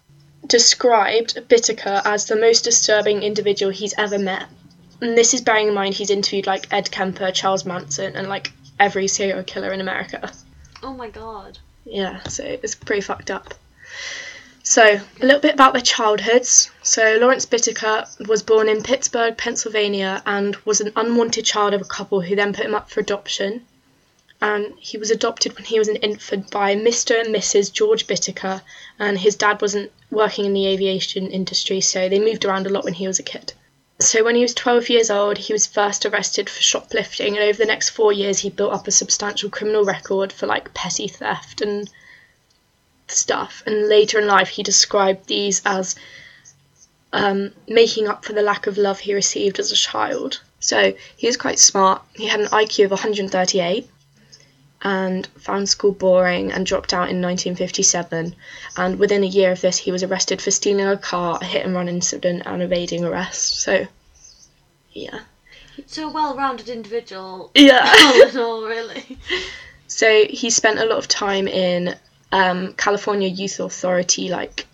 described 0.45 1.36
Bittaker 1.50 2.02
as 2.06 2.26
the 2.26 2.36
most 2.36 2.63
disturbing 2.63 3.23
individual 3.23 3.71
he's 3.71 3.93
ever 3.97 4.19
met. 4.19 4.47
And 5.02 5.17
this 5.17 5.34
is 5.34 5.41
bearing 5.41 5.67
in 5.67 5.73
mind 5.73 5.95
he's 5.95 6.10
interviewed 6.10 6.47
like 6.47 6.71
Ed 6.71 6.91
Kemper, 6.91 7.32
Charles 7.32 7.65
Manson, 7.65 8.15
and 8.15 8.30
like 8.30 8.52
every 8.80 9.08
serial 9.08 9.43
killer 9.43 9.71
in 9.71 9.82
America. 9.82 10.32
Oh 10.84 10.93
my 10.93 11.10
god. 11.10 11.60
Yeah, 11.86 12.21
so 12.23 12.43
it's 12.43 12.76
pretty 12.76 13.02
fucked 13.02 13.32
up. 13.32 13.54
So, 14.63 14.84
a 14.84 15.26
little 15.26 15.39
bit 15.39 15.54
about 15.54 15.71
their 15.71 15.82
childhoods. 15.82 16.69
So, 16.84 17.17
Lawrence 17.21 17.45
Bittaker 17.45 18.28
was 18.28 18.43
born 18.43 18.67
in 18.67 18.84
Pittsburgh, 18.84 19.38
Pennsylvania, 19.38 20.21
and 20.26 20.58
was 20.65 20.82
an 20.82 20.91
unwanted 20.97 21.45
child 21.45 21.73
of 21.73 21.80
a 21.80 21.86
couple 21.86 22.19
who 22.19 22.36
then 22.36 22.52
put 22.52 22.65
him 22.65 22.76
up 22.76 22.89
for 22.89 23.00
adoption. 23.00 23.65
And 24.39 24.73
he 24.80 24.97
was 24.97 25.10
adopted 25.10 25.56
when 25.56 25.65
he 25.65 25.80
was 25.80 25.88
an 25.88 25.95
infant 25.97 26.52
by 26.52 26.76
Mr. 26.76 27.19
and 27.19 27.34
Mrs. 27.34 27.71
George 27.71 28.06
Bittaker, 28.06 28.62
and 29.00 29.17
his 29.17 29.36
dad 29.36 29.62
wasn't 29.62 29.91
working 30.12 30.45
in 30.45 30.54
the 30.54 30.67
aviation 30.67 31.28
industry, 31.28 31.82
so 31.82 32.08
they 32.08 32.19
moved 32.19 32.45
around 32.45 32.67
a 32.67 32.69
lot 32.69 32.84
when 32.84 32.93
he 32.93 33.08
was 33.08 33.19
a 33.19 33.23
kid. 33.23 33.54
So, 34.00 34.23
when 34.23 34.36
he 34.36 34.43
was 34.43 34.54
12 34.54 34.89
years 34.89 35.10
old, 35.10 35.39
he 35.39 35.54
was 35.54 35.65
first 35.65 36.06
arrested 36.06 36.52
for 36.52 36.62
shoplifting, 36.62 37.36
and 37.36 37.43
over 37.43 37.58
the 37.58 37.65
next 37.65 37.89
four 37.89 38.13
years, 38.13 38.39
he 38.39 38.52
built 38.52 38.73
up 38.73 38.88
a 38.88 38.91
substantial 38.91 39.50
criminal 39.50 39.84
record 39.84 40.32
for 40.32 40.45
like 40.45 40.73
petty 40.76 41.08
theft 41.08 41.62
and 41.62 41.89
stuff. 43.08 43.63
And 43.65 43.88
later 43.89 44.19
in 44.19 44.28
life, 44.28 44.50
he 44.50 44.62
described 44.62 45.26
these 45.26 45.63
as 45.65 45.95
um, 47.12 47.54
making 47.67 48.08
up 48.08 48.23
for 48.23 48.34
the 48.34 48.41
lack 48.41 48.67
of 48.67 48.78
love 48.78 49.00
he 49.00 49.13
received 49.13 49.58
as 49.60 49.71
a 49.71 49.76
child. 49.76 50.41
So 50.60 50.93
he 51.15 51.28
was 51.28 51.38
quite 51.38 51.60
smart. 51.60 52.02
He 52.13 52.28
had 52.28 52.39
an 52.39 52.47
IQ 52.47 52.86
of 52.86 52.91
138 52.91 53.89
and 54.82 55.26
found 55.38 55.68
school 55.68 55.92
boring 55.92 56.52
and 56.52 56.66
dropped 56.66 56.94
out 56.94 57.10
in 57.10 57.22
1957. 57.22 58.36
And 58.78 59.00
within 59.00 59.24
a 59.24 59.28
year 59.28 59.52
of 59.52 59.62
this, 59.62 59.78
he 59.78 59.92
was 59.92 60.04
arrested 60.04 60.42
for 60.42 60.52
stealing 60.52 60.86
a 60.86 60.98
car, 60.98 61.40
a 61.42 61.46
hit 61.46 61.66
and 61.66 61.74
run 61.74 61.90
incident, 61.90 62.44
and 62.46 62.62
evading 62.62 63.04
arrest. 63.04 63.62
So, 63.62 63.88
yeah. 64.92 65.22
So 65.86 66.10
a 66.10 66.12
well-rounded 66.12 66.70
individual. 66.70 67.52
Yeah. 67.56 67.92
all 68.00 68.30
in 68.30 68.38
all, 68.38 68.63
really. 68.63 69.18
So 69.88 70.26
he 70.26 70.50
spent 70.50 70.80
a 70.80 70.86
lot 70.86 70.98
of 70.98 71.08
time 71.08 71.48
in 71.48 71.96
um, 72.32 72.74
California 72.74 73.28
Youth 73.28 73.60
Authority, 73.60 74.30
like 74.30 74.68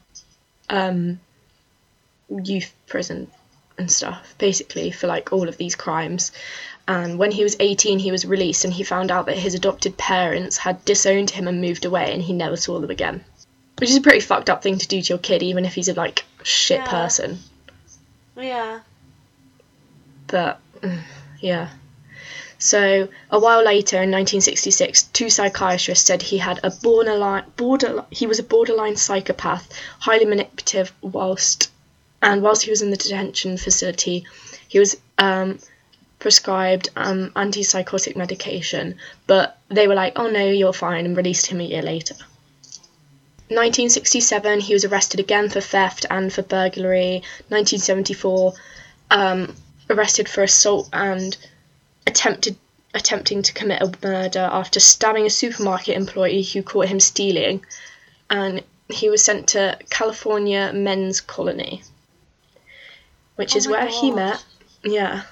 um, 0.70 1.20
youth 2.30 2.74
prison 2.88 3.28
and 3.78 3.92
stuff, 3.92 4.36
basically 4.38 4.92
for 4.92 5.08
like 5.08 5.32
all 5.32 5.48
of 5.48 5.58
these 5.58 5.76
crimes. 5.76 6.32
And 6.88 7.18
when 7.18 7.32
he 7.32 7.44
was 7.44 7.56
18, 7.60 8.00
he 8.00 8.12
was 8.12 8.26
released, 8.26 8.66
and 8.66 8.74
he 8.74 8.84
found 8.84 9.10
out 9.12 9.26
that 9.28 9.38
his 9.38 9.56
adopted 9.56 9.98
parents 9.98 10.58
had 10.58 10.84
disowned 10.84 11.30
him 11.30 11.48
and 11.48 11.62
moved 11.62 11.86
away, 11.86 12.12
and 12.14 12.22
he 12.22 12.34
never 12.34 12.58
saw 12.58 12.80
them 12.80 12.90
again. 12.90 13.24
Which 13.80 13.90
is 13.90 13.98
a 13.98 14.02
pretty 14.02 14.20
fucked 14.20 14.50
up 14.50 14.62
thing 14.62 14.78
to 14.78 14.88
do 14.88 15.02
to 15.02 15.10
your 15.10 15.18
kid, 15.18 15.44
even 15.44 15.66
if 15.66 15.74
he's 15.76 15.88
a 15.88 15.94
like 15.94 16.26
shit 16.44 16.80
Yeah. 16.80 16.90
person. 16.90 17.40
Yeah. 18.36 18.80
But 20.28 20.60
yeah. 21.40 21.70
So 22.60 23.10
a 23.30 23.40
while 23.40 23.64
later, 23.64 23.98
in 23.98 24.12
1966, 24.12 25.04
two 25.04 25.30
psychiatrists 25.30 26.06
said 26.06 26.22
he 26.22 26.38
had 26.38 26.60
a 26.64 26.70
borderline 26.70 27.44
border 27.58 28.06
he 28.10 28.26
was 28.26 28.40
a 28.40 28.44
borderline 28.44 28.96
psychopath, 28.96 29.70
highly 30.00 30.26
manipulative, 30.26 30.94
whilst 31.02 31.70
and 32.22 32.42
whilst 32.42 32.64
he 32.64 32.70
was 32.70 32.82
in 32.82 32.90
the 32.90 32.96
detention 32.98 33.58
facility, 33.58 34.26
he 34.70 34.80
was 34.80 34.96
um, 35.18 35.60
prescribed 36.24 36.90
um, 36.96 37.30
antipsychotic 37.36 38.16
medication. 38.16 38.98
But 39.28 39.58
they 39.70 39.88
were 39.88 39.94
like, 39.94 40.14
"Oh 40.16 40.30
no, 40.30 40.46
you're 40.46 40.74
fine," 40.74 41.06
and 41.06 41.16
released 41.16 41.46
him 41.46 41.60
a 41.60 41.66
year 41.66 41.84
later. 41.84 42.16
1967, 43.50 44.62
he 44.62 44.74
was 44.74 44.86
arrested 44.86 45.20
again 45.20 45.50
for 45.50 45.62
theft 45.62 46.06
and 46.10 46.34
for 46.34 46.42
burglary. 46.42 47.22
1974, 47.50 48.54
um, 49.12 49.56
arrested 49.90 50.28
for 50.28 50.42
assault 50.42 50.90
and 50.94 51.38
attempted 52.08 52.56
attempting 52.96 53.42
to 53.42 53.54
commit 53.54 53.82
a 53.82 53.92
murder 54.04 54.48
after 54.52 54.80
stabbing 54.80 55.26
a 55.26 55.30
supermarket 55.30 55.98
employee 55.98 56.44
who 56.44 56.64
caught 56.64 56.88
him 56.88 57.00
stealing, 57.00 57.66
and 58.30 58.64
he 58.88 59.10
was 59.10 59.24
sent 59.24 59.48
to 59.50 59.78
California 59.90 60.72
Men's 60.74 61.20
Colony, 61.20 61.84
which 63.36 63.56
Oh 63.56 63.58
is 63.58 63.68
where 63.68 63.88
he 63.88 64.12
met. 64.12 64.44
Yeah. 64.84 65.24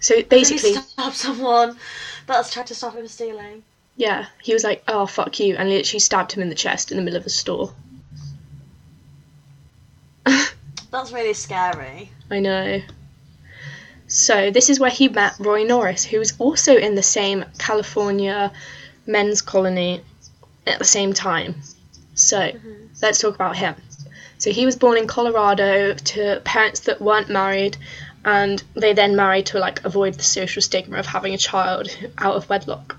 So 0.00 0.22
basically, 0.22 0.72
he 0.72 0.80
stop 0.80 1.14
someone 1.14 1.76
that's 2.26 2.52
tried 2.52 2.66
to 2.68 2.74
stop 2.74 2.94
him 2.94 3.06
stealing? 3.06 3.62
yeah, 4.00 4.26
he 4.42 4.54
was 4.54 4.64
like, 4.64 4.82
"Oh 4.88 5.04
fuck 5.04 5.38
you," 5.40 5.56
and 5.56 5.68
literally 5.68 6.00
stabbed 6.00 6.32
him 6.32 6.42
in 6.42 6.48
the 6.48 6.54
chest 6.54 6.90
in 6.90 6.96
the 6.96 7.02
middle 7.02 7.20
of 7.20 7.26
a 7.26 7.30
store. 7.30 7.74
That's 10.90 11.12
really 11.12 11.34
scary. 11.34 12.10
I 12.30 12.40
know. 12.40 12.80
So 14.08 14.50
this 14.50 14.70
is 14.70 14.80
where 14.80 14.90
he 14.90 15.08
met 15.08 15.34
Roy 15.38 15.64
Norris, 15.64 16.02
who 16.02 16.18
was 16.18 16.32
also 16.38 16.76
in 16.76 16.94
the 16.94 17.02
same 17.02 17.44
California 17.58 18.52
men's 19.06 19.42
colony 19.42 20.00
at 20.66 20.78
the 20.78 20.84
same 20.86 21.12
time. 21.12 21.60
So 22.14 22.38
mm-hmm. 22.38 22.86
let's 23.02 23.20
talk 23.20 23.34
about 23.34 23.56
him. 23.56 23.74
So 24.38 24.50
he 24.50 24.64
was 24.64 24.76
born 24.76 24.96
in 24.96 25.06
Colorado 25.06 25.92
to 25.92 26.40
parents 26.44 26.80
that 26.80 27.02
weren't 27.02 27.28
married, 27.28 27.76
and 28.24 28.62
they 28.74 28.92
then 28.92 29.16
married 29.16 29.46
to 29.46 29.58
like 29.58 29.84
avoid 29.84 30.14
the 30.14 30.22
social 30.22 30.62
stigma 30.62 30.98
of 30.98 31.06
having 31.06 31.34
a 31.34 31.38
child 31.38 31.88
out 32.18 32.36
of 32.36 32.48
wedlock. 32.48 32.96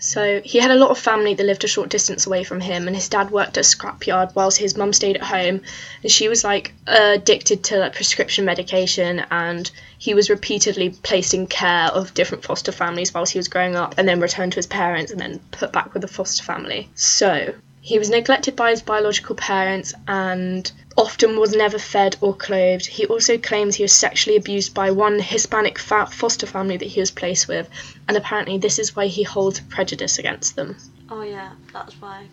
So 0.00 0.40
he 0.44 0.58
had 0.58 0.70
a 0.70 0.76
lot 0.76 0.90
of 0.90 0.98
family 0.98 1.34
that 1.34 1.44
lived 1.44 1.64
a 1.64 1.68
short 1.68 1.88
distance 1.88 2.24
away 2.24 2.44
from 2.44 2.60
him, 2.60 2.86
and 2.86 2.94
his 2.94 3.08
dad 3.08 3.32
worked 3.32 3.58
at 3.58 3.64
a 3.64 3.68
scrapyard 3.68 4.32
whilst 4.36 4.58
his 4.58 4.76
mum 4.76 4.92
stayed 4.92 5.16
at 5.16 5.24
home, 5.24 5.60
and 6.02 6.12
she 6.12 6.28
was 6.28 6.44
like 6.44 6.72
addicted 6.86 7.64
to 7.64 7.78
like 7.78 7.96
prescription 7.96 8.44
medication, 8.44 9.24
and 9.32 9.70
he 9.98 10.14
was 10.14 10.30
repeatedly 10.30 10.90
placed 10.90 11.34
in 11.34 11.48
care 11.48 11.88
of 11.88 12.14
different 12.14 12.44
foster 12.44 12.70
families 12.70 13.12
whilst 13.12 13.32
he 13.32 13.40
was 13.40 13.48
growing 13.48 13.74
up, 13.74 13.96
and 13.98 14.08
then 14.08 14.20
returned 14.20 14.52
to 14.52 14.58
his 14.58 14.68
parents, 14.68 15.10
and 15.10 15.20
then 15.20 15.40
put 15.50 15.72
back 15.72 15.92
with 15.92 16.02
the 16.02 16.08
foster 16.08 16.44
family. 16.44 16.88
So 16.94 17.52
he 17.88 17.98
was 17.98 18.10
neglected 18.10 18.54
by 18.54 18.68
his 18.68 18.82
biological 18.82 19.34
parents 19.34 19.94
and 20.06 20.70
often 20.94 21.40
was 21.40 21.52
never 21.52 21.78
fed 21.78 22.14
or 22.20 22.34
clothed. 22.34 22.84
He 22.84 23.06
also 23.06 23.38
claims 23.38 23.74
he 23.76 23.82
was 23.82 23.94
sexually 23.94 24.36
abused 24.36 24.74
by 24.74 24.90
one 24.90 25.18
Hispanic 25.18 25.78
fa- 25.78 26.04
foster 26.04 26.44
family 26.44 26.76
that 26.76 26.84
he 26.84 27.00
was 27.00 27.10
placed 27.10 27.48
with, 27.48 27.66
and 28.06 28.14
apparently 28.14 28.58
this 28.58 28.78
is 28.78 28.94
why 28.94 29.06
he 29.06 29.22
holds 29.22 29.60
prejudice 29.60 30.18
against 30.18 30.54
them. 30.54 30.76
Oh 31.08 31.22
yeah, 31.22 31.52
that's 31.72 31.94
why. 31.98 32.26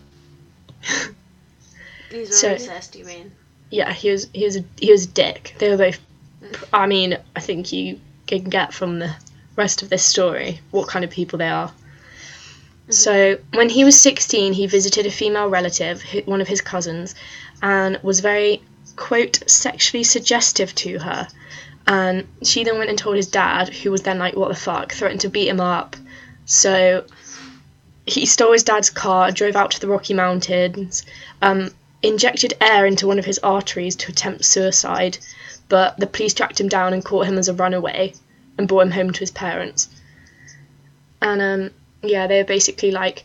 He's 2.11 2.37
So- 2.37 2.55
racist, 2.55 2.93
you 2.99 3.05
mean? 3.05 3.31
Yeah, 3.71 3.93
he 3.93 4.11
was 4.11 4.27
he 4.33 4.43
was 4.43 4.57
a, 4.57 4.63
he 4.77 4.91
was 4.91 5.05
a 5.05 5.09
dick. 5.09 5.55
They 5.59 5.69
were 5.69 5.77
both. 5.77 5.99
Mm. 6.43 6.63
I 6.73 6.85
mean, 6.85 7.17
I 7.33 7.39
think 7.39 7.71
you 7.71 8.01
can 8.27 8.43
get 8.43 8.73
from 8.73 8.99
the 8.99 9.15
rest 9.55 9.81
of 9.83 9.89
this 9.89 10.03
story 10.03 10.59
what 10.71 10.89
kind 10.89 11.05
of 11.05 11.11
people 11.11 11.39
they 11.39 11.47
are. 11.47 11.71
So 12.89 13.39
when 13.53 13.69
he 13.69 13.83
was 13.83 13.99
16, 13.99 14.53
he 14.53 14.67
visited 14.67 15.05
a 15.05 15.11
female 15.11 15.47
relative, 15.47 16.03
one 16.25 16.41
of 16.41 16.47
his 16.47 16.61
cousins, 16.61 17.15
and 17.61 17.99
was 18.03 18.19
very 18.19 18.61
quote 18.95 19.39
sexually 19.47 20.03
suggestive 20.03 20.73
to 20.75 20.99
her. 20.99 21.27
And 21.87 22.27
she 22.43 22.63
then 22.63 22.77
went 22.77 22.89
and 22.89 22.97
told 22.97 23.15
his 23.15 23.27
dad, 23.27 23.69
who 23.69 23.91
was 23.91 24.01
then 24.01 24.19
like, 24.19 24.35
"What 24.35 24.49
the 24.49 24.55
fuck?" 24.55 24.93
threatened 24.93 25.21
to 25.21 25.29
beat 25.29 25.47
him 25.47 25.59
up. 25.59 25.95
So 26.45 27.05
he 28.05 28.25
stole 28.25 28.53
his 28.53 28.63
dad's 28.63 28.89
car, 28.89 29.31
drove 29.31 29.55
out 29.55 29.71
to 29.71 29.79
the 29.79 29.87
Rocky 29.87 30.13
Mountains, 30.13 31.03
um, 31.41 31.71
injected 32.03 32.53
air 32.61 32.85
into 32.85 33.07
one 33.07 33.19
of 33.19 33.25
his 33.25 33.39
arteries 33.39 33.95
to 33.97 34.11
attempt 34.11 34.45
suicide, 34.45 35.17
but 35.69 35.97
the 35.99 36.07
police 36.07 36.33
tracked 36.33 36.59
him 36.59 36.69
down 36.69 36.93
and 36.93 37.03
caught 37.03 37.25
him 37.25 37.37
as 37.37 37.47
a 37.47 37.53
runaway 37.53 38.13
and 38.57 38.67
brought 38.67 38.81
him 38.81 38.91
home 38.91 39.11
to 39.11 39.19
his 39.19 39.31
parents. 39.31 39.89
And 41.21 41.41
um, 41.41 41.71
yeah, 42.09 42.27
they 42.27 42.37
were 42.37 42.47
basically 42.47 42.91
like, 42.91 43.23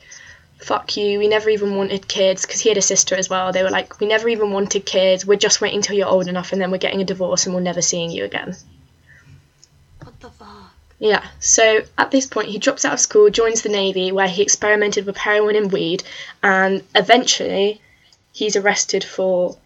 "Fuck 0.59 0.97
you! 0.97 1.19
We 1.19 1.29
never 1.29 1.51
even 1.51 1.77
wanted 1.77 2.09
kids," 2.09 2.45
because 2.45 2.61
he 2.61 2.69
had 2.69 2.79
a 2.79 2.83
sister 2.83 3.15
as 3.15 3.29
well. 3.29 3.53
They 3.53 3.63
were 3.63 3.71
like, 3.71 4.01
"We 4.01 4.07
never 4.07 4.29
even 4.29 4.53
wanted 4.53 4.87
kids. 4.87 5.27
We're 5.27 5.37
just 5.37 5.61
waiting 5.61 5.83
till 5.83 5.97
you're 5.97 6.09
old 6.09 6.29
enough, 6.29 6.53
and 6.53 6.61
then 6.61 6.71
we're 6.71 6.79
getting 6.79 7.01
a 7.01 7.05
divorce, 7.05 7.47
and 7.47 7.55
we're 7.55 7.61
never 7.61 7.83
seeing 7.83 8.11
you 8.11 8.25
again." 8.25 8.57
What 10.03 10.21
the 10.21 10.31
fuck? 10.31 10.73
Yeah, 10.99 11.27
so 11.41 11.83
at 11.97 12.11
this 12.11 12.27
point, 12.27 12.49
he 12.49 12.59
drops 12.59 12.85
out 12.85 12.93
of 12.93 13.01
school, 13.01 13.31
joins 13.31 13.63
the 13.63 13.71
Navy, 13.71 14.13
where 14.13 14.29
he 14.29 14.43
experimented 14.43 15.07
with 15.07 15.17
heroin 15.17 15.57
and 15.57 15.73
weed, 15.73 16.03
and 16.43 16.83
eventually 16.95 17.81
he's 18.33 18.55
arrested 18.55 19.03
for. 19.03 19.57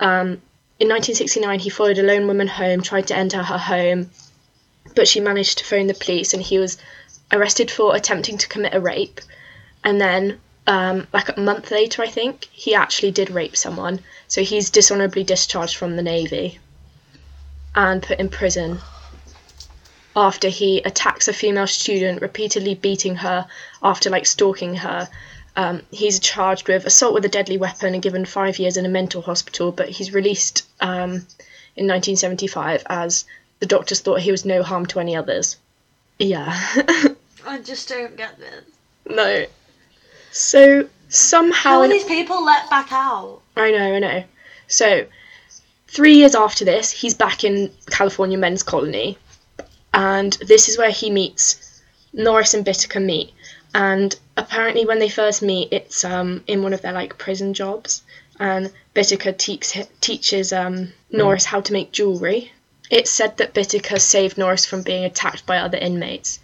Um, 0.00 0.42
in 0.80 0.88
1969, 0.88 1.58
he 1.60 1.70
followed 1.70 1.98
a 1.98 2.02
lone 2.02 2.26
woman 2.26 2.48
home, 2.48 2.80
tried 2.80 3.06
to 3.08 3.16
enter 3.16 3.42
her 3.42 3.58
home, 3.58 4.10
but 4.94 5.06
she 5.06 5.20
managed 5.20 5.58
to 5.58 5.64
phone 5.64 5.86
the 5.86 5.94
police, 5.94 6.34
and 6.34 6.42
he 6.42 6.58
was 6.58 6.78
arrested 7.32 7.70
for 7.70 7.94
attempting 7.94 8.38
to 8.38 8.48
commit 8.48 8.74
a 8.74 8.80
rape. 8.80 9.20
And 9.84 10.00
then, 10.00 10.40
um, 10.66 11.06
like 11.12 11.36
a 11.36 11.40
month 11.40 11.70
later, 11.70 12.02
I 12.02 12.08
think, 12.08 12.48
he 12.52 12.74
actually 12.74 13.12
did 13.12 13.30
rape 13.30 13.56
someone, 13.56 14.00
so 14.28 14.42
he's 14.42 14.70
dishonorably 14.70 15.24
discharged 15.24 15.76
from 15.76 15.96
the 15.96 16.02
Navy 16.02 16.58
and 17.74 18.02
put 18.02 18.18
in 18.18 18.28
prison 18.28 18.80
after 20.16 20.48
he 20.48 20.78
attacks 20.78 21.28
a 21.28 21.32
female 21.32 21.66
student, 21.66 22.20
repeatedly 22.20 22.74
beating 22.74 23.16
her 23.16 23.46
after 23.82 24.10
like 24.10 24.26
stalking 24.26 24.74
her. 24.74 25.08
Um, 25.56 25.82
he's 25.90 26.20
charged 26.20 26.68
with 26.68 26.84
assault 26.84 27.14
with 27.14 27.24
a 27.24 27.28
deadly 27.28 27.56
weapon 27.56 27.94
and 27.94 28.02
given 28.02 28.24
five 28.24 28.58
years 28.58 28.76
in 28.76 28.86
a 28.86 28.88
mental 28.88 29.22
hospital, 29.22 29.72
but 29.72 29.88
he's 29.88 30.12
released 30.12 30.64
um, 30.80 31.26
in 31.76 31.86
1975 31.86 32.82
as 32.86 33.24
the 33.60 33.66
doctors 33.66 34.00
thought 34.00 34.20
he 34.20 34.30
was 34.30 34.44
no 34.44 34.62
harm 34.62 34.86
to 34.86 35.00
any 35.00 35.16
others. 35.16 35.56
Yeah. 36.18 36.58
I 37.50 37.58
just 37.58 37.88
don't 37.88 38.16
get 38.16 38.38
this. 38.38 38.64
no. 39.06 39.44
So 40.30 40.88
somehow. 41.08 41.70
How 41.70 41.80
are 41.80 41.88
these 41.88 42.04
people 42.04 42.44
let 42.44 42.70
back 42.70 42.92
out? 42.92 43.40
I 43.56 43.72
know, 43.72 43.94
I 43.96 43.98
know. 43.98 44.24
So, 44.68 45.04
three 45.88 46.14
years 46.14 46.36
after 46.36 46.64
this, 46.64 46.92
he's 46.92 47.14
back 47.14 47.42
in 47.42 47.72
California 47.90 48.38
Men's 48.38 48.62
Colony, 48.62 49.18
and 49.92 50.32
this 50.34 50.68
is 50.68 50.78
where 50.78 50.92
he 50.92 51.10
meets 51.10 51.82
Norris 52.12 52.54
and 52.54 52.64
Bittaker 52.64 53.04
meet. 53.04 53.32
And 53.74 54.14
apparently, 54.36 54.86
when 54.86 55.00
they 55.00 55.08
first 55.08 55.42
meet, 55.42 55.72
it's 55.72 56.04
um 56.04 56.44
in 56.46 56.62
one 56.62 56.72
of 56.72 56.82
their 56.82 56.92
like 56.92 57.18
prison 57.18 57.52
jobs, 57.52 58.02
and 58.38 58.72
Bittaker 58.94 59.36
teach, 59.36 59.76
teaches 60.00 60.52
um 60.52 60.92
Norris 61.10 61.46
how 61.46 61.60
to 61.62 61.72
make 61.72 61.90
jewelry. 61.90 62.52
It's 62.90 63.10
said 63.10 63.38
that 63.38 63.54
Bittaker 63.54 64.00
saved 64.00 64.38
Norris 64.38 64.64
from 64.66 64.82
being 64.82 65.04
attacked 65.04 65.46
by 65.46 65.58
other 65.58 65.78
inmates. 65.78 66.38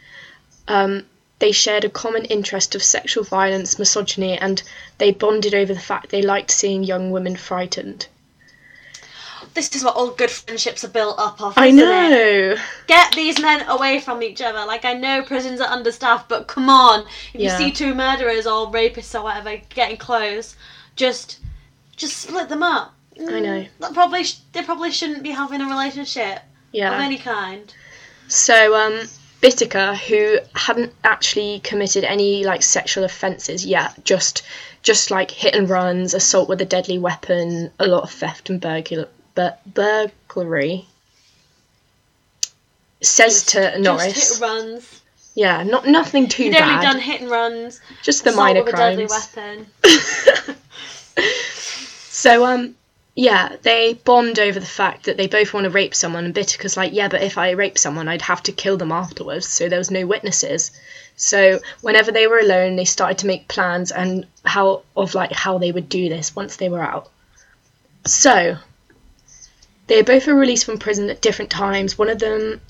Um, 0.69 1.05
they 1.39 1.53
shared 1.53 1.85
a 1.85 1.91
common 1.91 2.25
interest 2.27 2.75
of 2.75 2.83
sexual 2.83 3.23
violence, 3.25 3.79
misogyny, 3.79 4.39
and 4.39 4.63
they 4.99 5.13
bonded 5.13 5.55
over 5.55 5.75
the 5.75 5.81
fact 5.81 6.11
they 6.11 6.23
liked 6.23 6.51
seeing 6.51 6.83
young 6.83 7.11
women 7.11 7.37
frightened. 7.37 8.07
this 9.55 9.75
is 9.75 9.83
what 9.83 9.97
all 9.97 10.11
good 10.11 10.31
friendships 10.31 10.85
are 10.85 10.89
built 10.89 11.19
up 11.19 11.41
of. 11.41 11.57
I 11.57 11.67
isn't 11.69 11.79
it? 11.81 11.83
know. 11.85 12.63
Get 12.87 13.15
these 13.15 13.41
men 13.41 13.67
away 13.69 14.01
from 14.01 14.23
each 14.23 14.43
other. 14.43 14.65
Like 14.67 14.85
I 14.85 14.93
know 14.93 15.23
prisons 15.23 15.61
are 15.63 15.69
understaffed, 15.71 16.29
but 16.29 16.47
come 16.47 16.69
on, 16.69 17.07
if 17.33 17.41
Yeah. 17.41 17.59
you 17.59 17.65
see 17.65 17.71
two 17.71 17.95
murderers 17.95 18.47
or 18.47 18.71
rapists 18.71 19.15
or 19.19 19.23
whatever 19.23 19.57
getting 19.71 19.97
close, 19.97 20.57
just 20.95 21.39
just 21.97 22.19
split 22.19 22.49
them 22.51 22.63
up. 22.63 22.93
I 23.19 23.41
know. 23.41 23.61
Mm, 23.63 23.69
That 23.81 23.95
probably 23.95 24.25
sh- 24.25 24.41
they 24.53 24.63
probably 24.63 24.91
shouldn't 24.91 25.23
be 25.23 25.31
having 25.31 25.63
a 25.63 25.67
relationship 25.67 26.41
yeah. 26.73 26.95
of 26.95 27.01
any 27.01 27.17
kind. 27.17 27.73
So 28.29 28.75
um 28.75 29.09
Bittaker, 29.47 29.97
who 29.97 30.39
hadn't 30.55 30.93
actually 31.05 31.61
committed 31.61 32.03
any 32.03 32.45
like 32.45 32.63
sexual 32.65 33.05
offences 33.05 33.65
yet, 33.65 34.05
just 34.05 34.43
just 34.83 35.11
like 35.13 35.31
hit 35.31 35.55
and 35.55 35.69
runs, 35.71 36.15
assault 36.15 36.49
with 36.49 36.61
a 36.61 36.65
deadly 36.65 36.99
weapon, 36.99 37.71
a 37.79 37.87
lot 37.87 38.03
of 38.03 38.11
theft 38.11 38.51
and 38.51 38.61
burglar 38.61 39.09
bur- 39.37 39.57
burglary. 39.67 40.87
Says 43.03 43.35
Just- 43.45 43.49
to 43.51 43.61
Just 43.71 43.79
Norris, 43.81 44.39
hit 44.39 44.43
Oh, 44.43 44.47
runs. 44.57 45.01
yeah, 45.37 45.63
not 45.63 45.87
nothing 45.87 46.27
too 46.29 46.45
You'd 46.45 46.53
bad, 46.55 46.69
only 46.69 46.85
done 46.85 46.99
hit 47.01 47.21
and 47.21 47.31
runs. 47.31 47.81
just 48.03 48.25
the 48.25 48.33
minor 48.33 48.65
with 48.65 48.75
crimes. 48.75 49.13
a 49.13 49.37
deadly 49.37 49.57
weapon. 49.57 50.57
So 52.11 52.45
um 52.47 52.75
yeah, 53.19 53.57
they 53.63 53.95
bond 53.95 54.39
over 54.39 54.61
the 54.61 54.67
fact 54.67 55.05
that 55.05 55.17
they 55.17 55.27
both 55.27 55.55
want 55.55 55.65
to 55.65 55.71
rape 55.71 55.95
someone 55.95 56.27
and 56.27 56.35
Bittaker's 56.35 56.77
like, 56.77 56.93
yeah, 56.93 57.09
but 57.09 57.23
if 57.23 57.39
I 57.39 57.53
rape 57.53 57.79
someone 57.79 58.09
I'd 58.09 58.21
have 58.21 58.43
to 58.43 58.53
kill 58.53 58.77
them 58.77 58.93
afterwards, 58.93 59.49
so 59.49 59.71
there 59.71 59.79
was 59.79 59.91
no 59.91 60.07
witnesses. 60.07 60.71
So 61.17 61.61
whenever 61.81 62.13
they 62.13 62.27
were 62.27 62.39
alone 62.39 62.77
they 62.77 62.85
started 62.85 63.17
to 63.19 63.27
make 63.27 63.49
plans 63.49 63.91
and 63.91 64.27
how 64.45 64.83
of 64.95 65.15
like 65.15 65.33
how 65.33 65.57
they 65.57 65.73
would 65.73 65.89
do 65.89 66.11
this 66.11 66.37
once 66.37 66.57
they 66.57 66.69
were 66.69 66.83
out. 66.83 67.11
So 68.05 68.59
they 69.87 70.03
both 70.03 70.27
were 70.27 70.35
released 70.35 70.67
from 70.67 70.79
prison 70.79 71.09
at 71.09 71.23
different 71.23 71.51
times. 71.51 71.97
One 71.97 72.11
of 72.11 72.19
them 72.19 72.61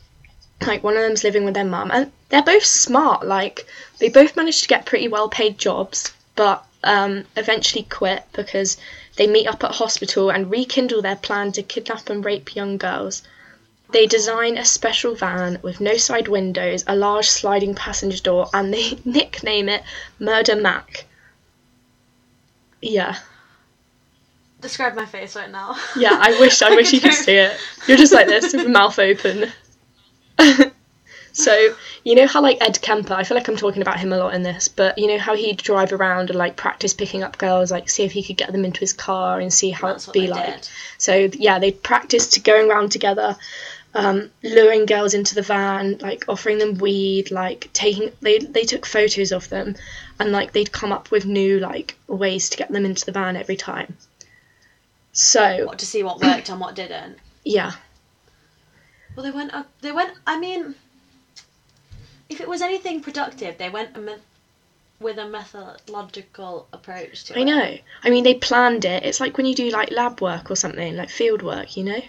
like 0.65 0.85
one 0.85 0.97
of 0.97 1.03
them's 1.03 1.25
living 1.25 1.45
with 1.45 1.55
their 1.55 1.65
mum 1.65 1.91
and 1.93 2.13
they're 2.29 2.43
both 2.43 2.65
smart, 2.65 3.27
like 3.27 3.67
they 3.99 4.11
both 4.11 4.37
managed 4.37 4.63
to 4.63 4.69
get 4.69 4.87
pretty 4.87 5.09
well 5.09 5.29
paid 5.29 5.59
jobs, 5.59 6.15
but 6.37 6.65
um, 6.85 7.25
eventually 7.37 7.83
quit 7.83 8.25
because 8.33 8.77
they 9.17 9.27
meet 9.27 9.47
up 9.47 9.65
at 9.65 9.73
hospital 9.75 10.31
and 10.31 10.51
rekindle 10.51 11.03
their 11.03 11.17
plan 11.17 11.53
to 11.53 11.63
kidnap 11.63 12.09
and 12.11 12.25
rape 12.25 12.55
young 12.55 12.77
girls. 12.77 13.23
They 13.91 14.07
design 14.07 14.59
a 14.59 14.65
special 14.65 15.15
van 15.15 15.59
with 15.63 15.81
no 15.81 15.97
side 15.97 16.29
windows, 16.29 16.85
a 16.87 16.97
large 16.97 17.29
sliding 17.29 17.75
passenger 17.75 18.21
door, 18.23 18.51
and 18.53 18.73
they 18.73 18.99
nickname 19.05 19.69
it 19.69 19.83
Murder 20.19 20.57
Mack. 20.57 21.05
Yeah, 22.83 23.17
Describe 24.61 24.95
my 24.95 25.07
face 25.07 25.37
right 25.37 25.51
now. 25.51 25.77
yeah. 25.97 26.19
I 26.21 26.31
wish, 26.41 26.63
I 26.63 26.71
wish 26.77 26.93
you 26.93 27.01
could 27.01 27.13
see 27.13 27.35
it. 27.37 27.57
You're 27.87 27.99
just 27.99 28.13
like 28.13 28.27
this, 28.27 28.53
with 28.53 28.67
mouth 28.69 28.99
open. 28.99 29.53
So 31.37 31.77
you 32.03 32.15
know 32.15 32.27
how 32.27 32.41
like 32.41 32.57
Ed 32.63 32.81
Kemper, 32.81 33.13
I 33.13 33.23
feel 33.23 33.37
like 33.37 33.47
I'm 33.47 33.57
talking 33.59 33.83
about 33.83 34.01
him 34.01 34.11
a 34.11 34.17
lot 34.17 34.33
in 34.35 34.43
this, 34.43 34.69
but 34.69 34.97
you 34.97 35.07
know 35.07 35.19
how 35.19 35.37
he'd 35.37 35.59
drive 35.59 35.93
around 35.93 36.31
and 36.31 36.39
like 36.39 36.57
practice 36.57 36.95
picking 36.95 37.23
up 37.23 37.37
girls, 37.37 37.71
like 37.71 37.91
see 37.91 38.05
if 38.05 38.13
he 38.13 38.23
could 38.23 38.39
get 38.39 38.53
them 38.53 38.65
into 38.65 38.81
his 38.81 38.95
car 38.95 39.39
and 39.39 39.53
see 39.53 39.69
how 39.69 39.89
it'd 39.89 40.13
be 40.15 40.29
like. 40.29 40.47
did. 40.47 40.69
So 40.97 41.29
yeah, 41.35 41.59
they 41.59 41.73
practiced 41.73 42.33
to 42.33 42.41
going 42.41 42.71
around 42.71 42.91
together, 42.91 43.37
um, 43.93 44.31
luring 44.43 44.87
girls 44.87 45.13
into 45.13 45.35
the 45.35 45.43
van, 45.43 45.99
like 45.99 46.25
offering 46.27 46.57
them 46.57 46.79
weed, 46.79 47.31
like 47.31 47.71
taking 47.75 48.13
they 48.23 48.39
they 48.39 48.65
took 48.65 48.87
photos 48.87 49.31
of 49.31 49.47
them, 49.51 49.77
and 50.19 50.33
like 50.33 50.53
they'd 50.53 50.73
come 50.73 50.91
up 50.91 51.11
with 51.11 51.27
new 51.27 51.61
like 51.61 51.97
ways 52.07 52.49
to 52.49 52.57
get 52.57 52.73
them 52.73 52.87
into 52.87 53.05
the 53.05 53.13
van 53.13 53.37
every 53.37 53.57
time. 53.57 53.95
So 55.13 55.67
What 55.67 55.79
to 55.81 55.87
see 55.87 56.03
what 56.03 56.19
worked 56.21 56.49
and 56.49 56.61
what 56.61 56.75
didn't. 56.75 57.19
yeah, 57.45 57.73
Well, 59.15 59.25
they 59.25 59.31
went. 59.31 59.53
Uh, 59.53 59.65
they 59.83 59.93
went. 59.93 60.13
I 60.27 60.39
mean, 60.39 60.75
if 62.29 62.41
it 62.41 62.49
was 62.49 62.61
anything 62.63 63.01
productive, 63.01 63.59
they 63.59 63.71
went 63.71 63.97
a 63.97 64.01
me- 64.01 64.15
with 64.99 65.19
a 65.19 65.27
methodological 65.29 66.67
approach 66.73 67.25
to 67.25 67.37
I 67.39 67.43
it. 67.43 67.45
know. 67.45 67.79
I 68.03 68.11
mean, 68.11 68.25
they 68.25 68.35
planned 68.35 68.85
it. 68.85 69.05
It's 69.05 69.21
like 69.21 69.37
when 69.37 69.47
you 69.47 69.55
do 69.55 69.69
like 69.71 69.91
lab 69.91 70.21
work 70.21 70.51
or 70.51 70.57
something, 70.57 70.97
like 70.97 71.11
field 71.11 71.43
work, 71.43 71.77
you 71.77 71.85
know. 71.85 72.01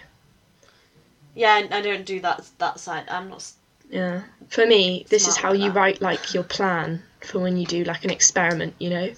Yeah, 1.34 1.54
I- 1.70 1.78
I 1.78 1.80
don't 1.82 2.04
do 2.04 2.20
that 2.20 2.48
that 2.58 2.80
side. 2.80 3.04
I'm 3.08 3.28
not. 3.28 3.44
Yeah. 3.90 4.22
For 4.48 4.66
me, 4.66 5.06
this 5.08 5.28
is 5.28 5.36
how 5.36 5.52
you 5.52 5.68
that. 5.68 5.74
write 5.76 6.00
like 6.00 6.34
your 6.34 6.42
plan 6.42 7.02
for 7.20 7.38
when 7.40 7.56
you 7.56 7.66
do 7.66 7.84
like 7.84 8.04
an 8.04 8.10
experiment. 8.10 8.74
You 8.78 8.90
know, 8.90 9.12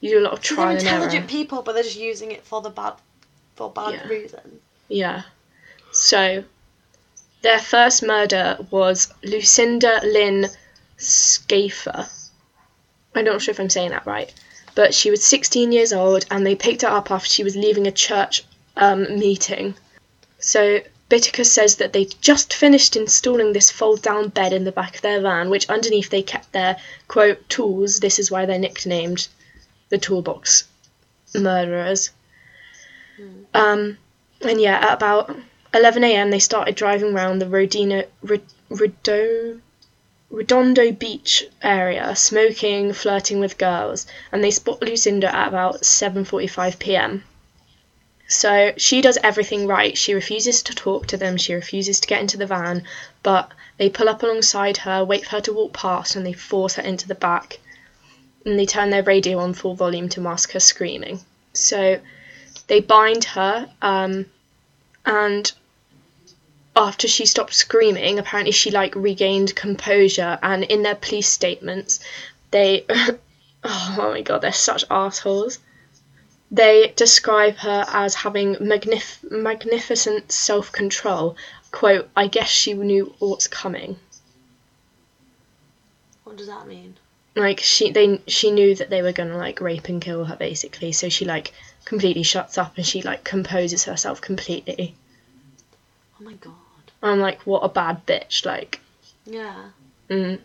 you 0.00 0.10
do 0.10 0.18
a 0.20 0.24
lot 0.24 0.32
of 0.32 0.40
trial 0.42 0.68
they're 0.68 0.78
and 0.78 0.86
error. 0.86 0.94
intelligent 0.96 1.28
people, 1.28 1.62
but 1.62 1.72
they're 1.72 1.82
just 1.82 1.96
using 1.98 2.30
it 2.32 2.44
for 2.44 2.60
the 2.62 2.70
bad, 2.70 2.94
for 3.56 3.70
bad 3.70 3.94
Yeah. 3.94 4.06
reasons. 4.08 4.60
Yeah. 4.88 5.22
So, 5.92 6.44
their 7.42 7.58
first 7.58 8.02
murder 8.02 8.58
was 8.70 9.12
Lucinda 9.22 10.00
Lynn 10.04 10.48
Schaefer. 10.98 12.08
I'm 13.14 13.24
not 13.24 13.42
sure 13.42 13.52
if 13.52 13.60
I'm 13.60 13.70
saying 13.70 13.90
that 13.90 14.06
right, 14.06 14.32
but 14.74 14.94
she 14.94 15.10
was 15.10 15.24
16 15.24 15.72
years 15.72 15.92
old, 15.92 16.26
and 16.30 16.46
they 16.46 16.54
picked 16.54 16.82
her 16.82 16.88
up 16.88 17.10
after 17.10 17.28
she 17.28 17.44
was 17.44 17.56
leaving 17.56 17.86
a 17.86 17.92
church 17.92 18.44
um, 18.76 19.18
meeting. 19.18 19.74
So. 20.38 20.80
Bittaker 21.08 21.46
says 21.46 21.76
that 21.76 21.92
they 21.92 22.06
just 22.20 22.52
finished 22.52 22.96
installing 22.96 23.52
this 23.52 23.70
fold 23.70 24.02
down 24.02 24.28
bed 24.28 24.52
in 24.52 24.64
the 24.64 24.72
back 24.72 24.96
of 24.96 25.02
their 25.02 25.20
van, 25.20 25.50
which 25.50 25.68
underneath 25.68 26.10
they 26.10 26.20
kept 26.20 26.50
their 26.50 26.76
quote 27.06 27.48
tools. 27.48 28.00
This 28.00 28.18
is 28.18 28.28
why 28.28 28.44
they're 28.44 28.58
nicknamed 28.58 29.28
the 29.88 29.98
toolbox 29.98 30.64
murderers. 31.34 32.10
Um, 33.54 33.98
and 34.42 34.60
yeah, 34.60 34.78
at 34.78 34.94
about 34.94 35.34
11 35.76 36.02
a.m., 36.04 36.30
they 36.30 36.38
started 36.38 36.74
driving 36.74 37.14
around 37.14 37.38
the 37.38 37.46
Rodino, 37.46 38.06
Red, 38.22 38.42
Redo, 38.70 39.60
Redondo 40.30 40.90
Beach 40.90 41.44
area, 41.62 42.16
smoking, 42.16 42.92
flirting 42.92 43.38
with 43.38 43.58
girls, 43.58 44.06
and 44.32 44.42
they 44.42 44.50
spot 44.50 44.82
Lucinda 44.82 45.32
at 45.34 45.48
about 45.48 45.82
7:45 45.82 46.78
p.m. 46.78 47.24
So 48.28 48.72
she 48.76 49.00
does 49.00 49.18
everything 49.22 49.68
right. 49.68 49.96
She 49.96 50.14
refuses 50.14 50.62
to 50.64 50.74
talk 50.74 51.06
to 51.06 51.16
them. 51.16 51.36
She 51.36 51.54
refuses 51.54 52.00
to 52.00 52.08
get 52.08 52.20
into 52.20 52.36
the 52.36 52.46
van, 52.46 52.82
but 53.22 53.52
they 53.78 53.88
pull 53.88 54.08
up 54.08 54.22
alongside 54.22 54.78
her, 54.78 55.04
wait 55.04 55.24
for 55.24 55.36
her 55.36 55.40
to 55.42 55.52
walk 55.52 55.72
past, 55.72 56.16
and 56.16 56.26
they 56.26 56.32
force 56.32 56.74
her 56.74 56.82
into 56.82 57.06
the 57.06 57.14
back. 57.14 57.60
And 58.44 58.58
they 58.58 58.66
turn 58.66 58.90
their 58.90 59.04
radio 59.04 59.38
on 59.38 59.54
full 59.54 59.74
volume 59.74 60.08
to 60.10 60.20
mask 60.20 60.52
her 60.52 60.60
screaming. 60.60 61.20
So 61.52 62.00
they 62.66 62.80
bind 62.80 63.24
her, 63.24 63.70
um, 63.80 64.26
and 65.04 65.52
after 66.76 67.08
she 67.08 67.24
stopped 67.24 67.54
screaming, 67.54 68.18
apparently 68.18 68.52
she 68.52 68.70
like 68.70 68.94
regained 68.94 69.56
composure. 69.56 70.38
And 70.42 70.62
in 70.64 70.82
their 70.82 70.94
police 70.94 71.28
statements, 71.28 72.00
they 72.50 72.84
oh 73.64 73.94
my 73.96 74.20
god, 74.20 74.42
they're 74.42 74.52
such 74.52 74.84
assholes. 74.90 75.58
They 76.50 76.92
describe 76.94 77.56
her 77.56 77.84
as 77.88 78.14
having 78.14 78.56
magnif- 78.56 79.28
magnificent 79.30 80.30
self 80.30 80.70
control. 80.70 81.36
Quote, 81.72 82.08
I 82.14 82.28
guess 82.28 82.48
she 82.48 82.74
knew 82.74 83.14
what's 83.18 83.48
coming. 83.48 83.98
What 86.24 86.36
does 86.36 86.46
that 86.46 86.68
mean? 86.68 86.96
Like 87.34 87.60
she 87.60 87.90
they 87.90 88.20
she 88.26 88.50
knew 88.50 88.74
that 88.74 88.90
they 88.90 89.02
were 89.02 89.12
gonna 89.12 89.36
like 89.36 89.60
rape 89.60 89.88
and 89.88 90.00
kill 90.00 90.24
her 90.26 90.36
basically, 90.36 90.92
so 90.92 91.08
she 91.08 91.24
like 91.24 91.52
completely 91.84 92.22
shuts 92.22 92.58
up 92.58 92.76
and 92.76 92.86
she 92.86 93.02
like 93.02 93.24
composes 93.24 93.84
herself 93.84 94.20
completely. 94.20 94.94
Oh 96.20 96.24
my 96.24 96.34
god. 96.34 96.54
I'm 97.02 97.20
like, 97.20 97.42
what 97.42 97.60
a 97.60 97.68
bad 97.68 98.06
bitch, 98.06 98.44
like 98.44 98.80
Yeah. 99.24 99.70
Mm. 100.08 100.40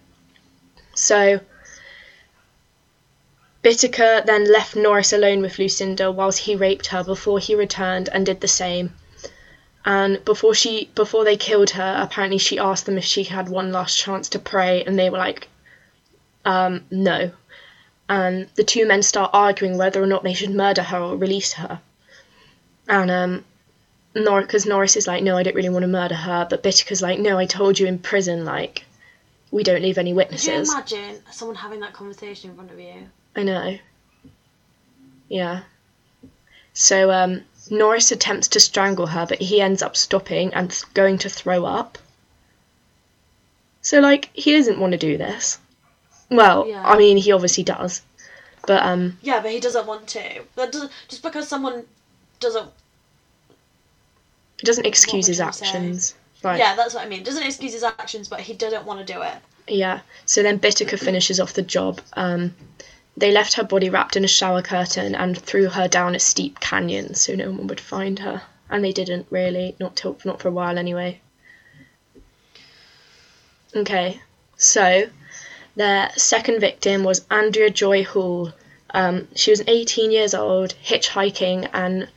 So, 0.94 1.40
Bittaker 3.64 4.26
then 4.26 4.52
left 4.52 4.76
Norris 4.76 5.14
alone 5.14 5.42
with 5.42 5.60
Lucinda 5.60 6.12
whilst 6.12 6.40
he 6.40 6.56
raped 6.56 6.88
her 6.88 7.04
before 7.04 7.40
he 7.40 7.56
returned 7.56 8.10
and 8.12 8.26
did 8.26 8.42
the 8.42 8.48
same. 8.48 8.94
And 9.86 10.24
before 10.26 10.54
she 10.54 10.90
before 10.96 11.24
they 11.24 11.38
killed 11.38 11.72
her, 11.72 11.96
apparently 12.00 12.38
she 12.38 12.60
asked 12.60 12.86
them 12.86 12.98
if 12.98 13.04
she 13.04 13.24
had 13.24 13.50
one 13.50 13.72
last 13.72 13.98
chance 13.98 14.30
to 14.30 14.40
pray, 14.40 14.84
and 14.84 14.98
they 14.98 15.10
were 15.10 15.18
like, 15.18 15.48
um, 16.46 16.86
no. 16.92 17.32
And 18.10 18.48
the 18.56 18.64
two 18.64 18.86
men 18.86 19.04
start 19.04 19.32
arguing 19.34 19.78
whether 19.78 20.02
or 20.02 20.08
not 20.08 20.24
they 20.24 20.34
should 20.34 20.52
murder 20.52 20.84
her 20.84 21.00
or 21.00 21.16
release 21.16 21.54
her. 21.54 21.80
And 22.88 23.10
um, 23.10 23.46
Nor 24.14 24.42
because 24.42 24.66
Norris 24.66 24.96
is 24.98 25.08
like, 25.08 25.24
no, 25.24 25.38
I 25.38 25.44
don't 25.44 25.56
really 25.56 25.70
want 25.70 25.84
to 25.84 25.88
murder 25.88 26.16
her, 26.16 26.46
but 26.50 26.64
Bittaker's 26.64 27.02
like, 27.02 27.20
no, 27.20 27.38
I 27.38 27.46
told 27.46 27.80
you 27.80 27.88
in 27.88 27.98
prison, 28.00 28.44
like, 28.44 28.84
we 29.52 29.64
don't 29.64 29.82
leave 29.82 29.98
any 29.98 30.14
witnesses. 30.14 30.74
Could 30.74 30.92
you 30.92 30.98
imagine 30.98 31.24
someone 31.32 31.56
having 31.56 31.80
that 31.82 31.94
conversation 31.94 32.50
in 32.50 32.56
front 32.56 32.72
of 32.72 32.80
you? 32.80 33.08
I 33.36 33.44
know. 33.44 33.78
Yeah. 35.30 35.62
So 36.74 37.12
um, 37.12 37.42
Norris 37.70 38.12
attempts 38.12 38.50
to 38.50 38.60
strangle 38.60 39.08
her, 39.08 39.26
but 39.26 39.40
he 39.42 39.62
ends 39.62 39.82
up 39.82 39.96
stopping 39.96 40.54
and 40.54 40.72
th- 40.72 40.94
going 40.94 41.18
to 41.20 41.30
throw 41.30 41.66
up. 41.66 41.98
So 43.82 44.00
like 44.00 44.30
he 44.34 44.54
doesn't 44.56 44.80
want 44.80 44.92
to 44.92 44.98
do 44.98 45.18
this. 45.18 45.58
Well, 46.30 46.68
Yeah. 46.68 46.84
I 46.86 46.98
mean 46.98 47.18
he 47.18 47.32
obviously 47.32 47.64
does, 47.64 48.02
but 48.68 48.84
um, 48.84 49.18
Yeah, 49.22 49.42
but 49.42 49.52
he 49.52 49.60
doesn't 49.60 49.88
want 49.88 50.08
to. 50.10 50.44
That 50.56 50.72
doesn't 50.72 50.92
just 51.08 51.24
because 51.24 51.48
someone 51.48 51.86
doesn't. 52.40 52.70
It 54.62 54.66
doesn't 54.66 54.86
excuse 54.86 55.26
his 55.28 55.40
actions. 55.40 56.16
Yeah, 56.44 56.76
that's 56.76 56.94
what 56.94 57.06
I 57.06 57.10
mean. 57.10 57.24
Doesn't 57.24 57.44
excuse 57.44 57.74
his 57.74 57.84
actions, 57.84 58.28
but 58.28 58.40
he 58.40 58.54
didn't 58.54 58.86
want 58.86 59.06
to 59.06 59.14
do 59.14 59.22
it. 59.22 59.34
Yeah. 59.68 60.02
So 60.26 60.44
then 60.44 60.60
Bittaker 60.60 61.00
finishes 61.00 61.40
off 61.40 61.54
the 61.54 61.62
job. 61.62 62.02
Um, 62.14 62.56
they 63.18 63.32
left 63.32 63.54
her 63.54 63.64
body 63.64 63.90
wrapped 63.90 64.16
in 64.16 64.24
a 64.24 64.28
shower 64.28 64.62
curtain 64.62 65.16
and 65.16 65.38
threw 65.38 65.68
her 65.68 65.88
down 65.88 66.16
a 66.16 66.20
steep 66.20 66.60
canyon 66.60 67.14
so 67.16 67.36
no 67.36 67.52
one 67.52 67.68
would 67.68 67.80
find 67.80 68.20
her. 68.20 68.42
And 68.70 68.84
they 68.84 68.92
didn't 68.92 69.28
really, 69.30 69.76
not 69.80 69.96
till 69.96 70.18
not 70.26 70.42
for 70.42 70.48
a 70.48 70.52
while 70.52 70.78
anyway. 70.78 71.20
Okay, 73.76 74.22
so 74.58 75.10
their 75.76 76.12
second 76.18 76.60
victim 76.60 77.04
was 77.04 77.26
Andrea 77.30 77.70
Joy 77.70 78.04
Hall. 78.04 78.54
Um, 78.94 79.28
she 79.36 79.52
was 79.52 79.64
18 79.66 80.12
years 80.12 80.34
old, 80.34 80.76
hitchhiking, 80.84 81.70
and 81.74 82.08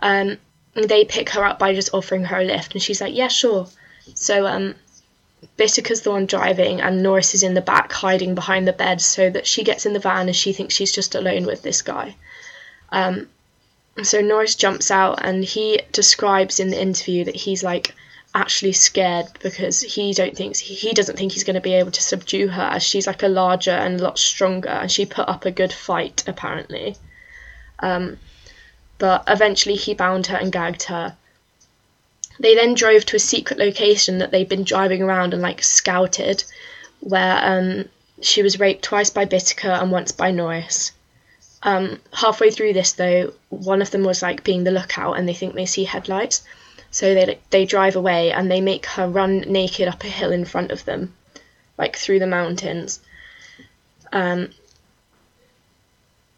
um, 0.00 0.38
they 0.74 1.04
pick 1.04 1.30
her 1.30 1.44
up 1.44 1.58
by 1.58 1.74
just 1.74 1.94
offering 1.94 2.24
her 2.24 2.38
a 2.38 2.44
lift, 2.44 2.74
and 2.74 2.82
she's 2.82 3.00
like, 3.00 3.14
"Yeah, 3.14 3.28
sure." 3.28 3.68
So 4.14 4.46
um, 4.46 4.74
Bittaker's 5.56 6.02
the 6.02 6.10
one 6.10 6.26
driving, 6.26 6.80
and 6.80 7.02
Norris 7.02 7.34
is 7.34 7.42
in 7.42 7.54
the 7.54 7.60
back 7.60 7.92
hiding 7.92 8.34
behind 8.34 8.66
the 8.66 8.72
bed 8.72 9.00
so 9.00 9.30
that 9.30 9.46
she 9.46 9.62
gets 9.62 9.86
in 9.86 9.92
the 9.92 9.98
van 9.98 10.26
and 10.26 10.36
she 10.36 10.52
thinks 10.52 10.74
she's 10.74 10.92
just 10.92 11.14
alone 11.14 11.44
with 11.44 11.62
this 11.62 11.82
guy. 11.82 12.16
Um, 12.90 13.28
so 14.02 14.20
Norris 14.20 14.54
jumps 14.56 14.90
out 14.90 15.20
and 15.22 15.44
he 15.44 15.80
describes 15.92 16.58
in 16.58 16.70
the 16.70 16.80
interview 16.80 17.24
that 17.24 17.36
he's 17.36 17.62
like 17.62 17.94
actually 18.34 18.72
scared 18.72 19.26
because 19.40 19.80
he 19.80 20.12
don't 20.12 20.36
think 20.36 20.56
he 20.56 20.92
doesn't 20.92 21.16
think 21.16 21.32
he's 21.32 21.44
going 21.44 21.54
to 21.54 21.60
be 21.60 21.74
able 21.74 21.92
to 21.92 22.02
subdue 22.02 22.48
her 22.48 22.62
as 22.62 22.82
she's 22.82 23.06
like 23.06 23.22
a 23.22 23.28
larger 23.28 23.70
and 23.70 24.00
a 24.00 24.02
lot 24.02 24.18
stronger 24.18 24.68
and 24.68 24.90
she 24.90 25.06
put 25.06 25.28
up 25.28 25.44
a 25.44 25.50
good 25.52 25.72
fight 25.72 26.24
apparently. 26.26 26.96
Um, 27.78 28.18
but 28.98 29.24
eventually 29.26 29.76
he 29.76 29.94
bound 29.94 30.26
her 30.26 30.36
and 30.36 30.52
gagged 30.52 30.84
her 30.84 31.16
they 32.38 32.54
then 32.54 32.74
drove 32.74 33.04
to 33.06 33.16
a 33.16 33.20
secret 33.20 33.58
location 33.58 34.18
that 34.18 34.30
they'd 34.30 34.48
been 34.48 34.64
driving 34.64 35.02
around 35.02 35.32
and 35.32 35.42
like 35.42 35.62
scouted, 35.62 36.42
where 37.00 37.38
um, 37.42 37.88
she 38.20 38.42
was 38.42 38.58
raped 38.58 38.82
twice 38.82 39.10
by 39.10 39.24
Bittaker 39.24 39.80
and 39.80 39.92
once 39.92 40.12
by 40.12 40.30
Norris. 40.30 40.92
Um, 41.62 42.00
halfway 42.12 42.50
through 42.50 42.72
this, 42.72 42.92
though, 42.92 43.32
one 43.48 43.80
of 43.80 43.90
them 43.90 44.02
was 44.02 44.20
like 44.20 44.44
being 44.44 44.64
the 44.64 44.70
lookout, 44.70 45.14
and 45.14 45.28
they 45.28 45.34
think 45.34 45.54
they 45.54 45.66
see 45.66 45.84
headlights, 45.84 46.42
so 46.90 47.14
they 47.14 47.38
they 47.50 47.64
drive 47.64 47.96
away 47.96 48.32
and 48.32 48.50
they 48.50 48.60
make 48.60 48.86
her 48.86 49.08
run 49.08 49.40
naked 49.40 49.88
up 49.88 50.04
a 50.04 50.08
hill 50.08 50.32
in 50.32 50.44
front 50.44 50.72
of 50.72 50.84
them, 50.84 51.14
like 51.78 51.96
through 51.96 52.18
the 52.18 52.26
mountains. 52.26 53.00
Um, 54.12 54.50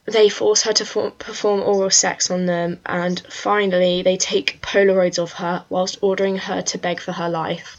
they 0.06 0.28
force 0.28 0.62
her 0.62 0.72
to 0.72 0.86
for- 0.86 1.10
perform 1.10 1.60
oral 1.62 1.90
sex 1.90 2.30
on 2.30 2.46
them, 2.46 2.80
and 2.86 3.20
finally, 3.28 4.02
they 4.02 4.16
take 4.16 4.62
Polaroids 4.62 5.18
of 5.18 5.32
her 5.32 5.64
whilst 5.68 5.98
ordering 6.00 6.38
her 6.38 6.62
to 6.62 6.78
beg 6.78 7.00
for 7.00 7.12
her 7.12 7.28
life. 7.28 7.76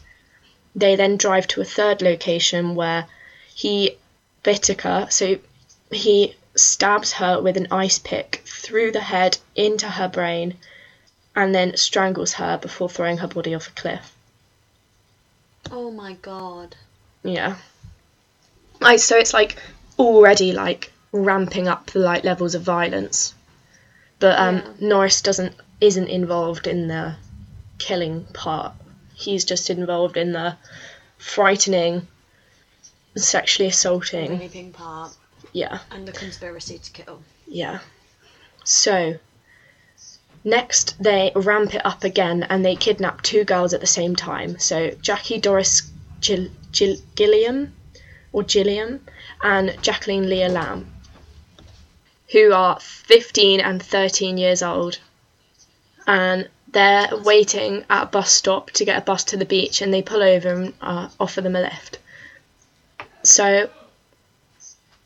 They 0.76 0.96
then 0.96 1.18
drive 1.18 1.48
to 1.48 1.62
a 1.62 1.66
third 1.66 2.02
location 2.02 2.76
where 2.76 3.06
he, 3.56 3.98
Bittaker, 4.44 5.12
so 5.12 5.40
he 5.92 6.36
stabs 6.56 7.13
her 7.13 7.42
with 7.42 7.56
an 7.56 7.68
ice 7.72 8.00
pick 8.00 8.44
through 8.46 8.92
the 8.92 9.02
head 9.02 9.38
into 9.56 9.88
her 9.88 10.08
brain 10.08 10.58
and 11.36 11.54
then 11.54 11.78
strangles 11.78 12.34
her 12.34 12.58
before 12.58 12.90
throwing 12.90 13.18
her 13.18 13.28
body 13.28 13.54
off 13.54 13.68
a 13.68 13.72
cliff. 13.72 14.16
Oh 15.72 15.92
my 15.92 16.13
god. 16.22 16.76
Yeah. 17.24 17.58
Like 18.80 19.00
so 19.00 19.18
it's 19.18 19.34
like 19.34 19.58
already 20.00 20.52
like 20.52 20.92
ramping 21.23 21.67
up 21.67 21.88
the 21.91 21.99
like 21.99 22.23
levels 22.23 22.56
of 22.56 22.62
violence. 22.62 23.34
But 24.19 24.38
um 24.39 24.56
Yeah. 24.58 24.88
Norris 24.88 25.21
doesn't 25.21 25.56
isn't 25.82 26.08
involved 26.08 26.67
in 26.67 26.88
the 26.88 27.15
killing 27.77 28.25
part. 28.34 28.73
He's 29.13 29.45
just 29.45 29.69
involved 29.69 30.17
in 30.17 30.32
the 30.32 30.56
frightening 31.17 32.08
sexually 33.15 33.69
assaulting. 33.69 34.39
Raping 34.39 34.71
part 34.71 35.12
Yeah. 35.53 35.80
and 35.91 36.08
the 36.08 36.12
conspiracy 36.12 36.77
to 36.80 36.91
kill. 36.91 37.21
Yeah. 37.47 37.80
So, 38.63 39.17
next 40.43 40.95
they 41.01 41.32
ramp 41.36 41.73
it 41.75 41.86
up 41.86 42.03
again 42.03 42.43
and 42.49 42.63
they 42.65 42.75
kidnap 42.75 43.21
two 43.21 43.43
girls 43.43 43.73
at 43.73 43.82
the 43.82 43.88
same 43.88 44.15
time. 44.15 44.60
So, 44.60 44.91
Jackie 45.01 45.39
Doris 45.39 45.82
Gil- 46.21 46.49
Gil- 46.71 47.01
Gilliam, 47.15 47.73
or 48.34 48.43
Gilliam, 48.43 49.06
and 49.43 49.77
Jacqueline 49.82 50.27
Leah 50.30 50.49
Lamb, 50.49 50.91
who 52.32 52.52
are 52.52 52.80
15 52.80 53.60
and 53.60 53.82
13 53.82 54.38
years 54.38 54.62
old. 54.62 55.00
And 56.06 56.50
they're 56.70 57.10
waiting 57.24 57.86
at 57.90 58.04
a 58.04 58.06
bus 58.08 58.32
stop 58.32 58.72
to 58.72 58.86
get 58.86 58.98
a 58.98 59.06
bus 59.06 59.24
to 59.26 59.38
the 59.38 59.46
beach 59.46 59.82
and 59.82 59.94
they 59.94 60.02
pull 60.02 60.22
over 60.22 60.50
and 60.50 60.74
uh, 60.82 61.10
offer 61.20 61.42
them 61.42 61.56
a 61.56 61.62
lift. 61.62 62.00
So, 63.24 63.70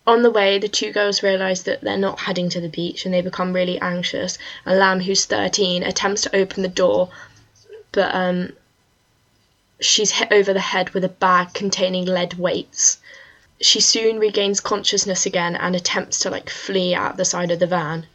on 0.06 0.24
the 0.24 0.32
way, 0.32 0.58
the 0.58 0.68
two 0.68 0.92
girls 0.92 1.22
realise 1.22 1.62
that 1.64 1.82
they're 1.82 1.98
not 1.98 2.20
heading 2.20 2.50
to 2.50 2.62
the 2.62 2.70
beach 2.70 3.06
and 3.06 3.14
they 3.14 3.22
become 3.22 3.54
really 3.54 3.80
anxious. 3.80 4.38
And 4.66 4.80
Lamb, 4.80 5.00
who's 5.00 5.26
13, 5.26 5.84
attempts 5.84 6.22
to 6.24 6.36
open 6.36 6.64
the 6.64 6.70
door, 6.70 7.10
but 7.92 8.14
um, 8.14 8.54
she's 9.80 10.12
hit 10.12 10.32
over 10.32 10.54
the 10.54 10.60
head 10.60 10.92
with 10.92 11.04
a 11.04 11.10
bag 11.10 11.54
containing 11.54 12.06
lead 12.06 12.36
weights. 12.36 12.98
She 13.62 13.80
soon 13.80 14.20
regains 14.20 14.60
consciousness 14.60 15.26
again 15.26 15.56
and 15.56 15.76
attempts 15.76 16.20
to 16.20 16.30
like 16.30 16.50
flee 16.50 16.96
out 16.96 17.18
the 17.18 17.26
side 17.26 17.52
of 17.52 17.60
the 17.60 17.68
van. 17.68 18.08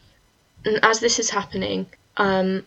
And 0.64 0.80
as 0.82 1.00
this 1.00 1.18
is 1.18 1.30
happening, 1.30 1.87
um, 2.16 2.66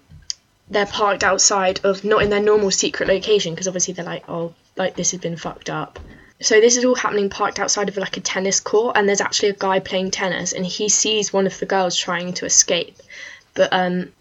they're 0.69 0.85
parked 0.85 1.23
outside 1.23 1.81
of 1.83 2.03
not 2.03 2.21
in 2.21 2.29
their 2.29 2.41
normal 2.41 2.71
secret 2.71 3.09
location 3.09 3.53
because 3.53 3.67
obviously 3.67 3.93
they're 3.93 4.05
like, 4.05 4.23
oh, 4.29 4.53
like 4.77 4.95
this 4.95 5.11
has 5.11 5.19
been 5.19 5.37
fucked 5.37 5.69
up 5.69 5.99
so 6.41 6.61
this 6.61 6.77
is 6.77 6.85
all 6.85 6.95
happening 6.95 7.29
parked 7.29 7.59
outside 7.59 7.89
of 7.89 7.97
like 7.97 8.17
a 8.17 8.21
tennis 8.21 8.59
court 8.59 8.95
and 8.95 9.07
there's 9.07 9.21
actually 9.21 9.49
a 9.49 9.53
guy 9.53 9.79
playing 9.79 10.09
tennis 10.09 10.53
and 10.53 10.65
he 10.65 10.87
sees 10.87 11.33
one 11.33 11.45
of 11.45 11.59
the 11.59 11.65
girls 11.65 11.95
trying 11.95 12.33
to 12.33 12.45
escape 12.45 12.97
but 13.53 13.71
um 13.73 14.11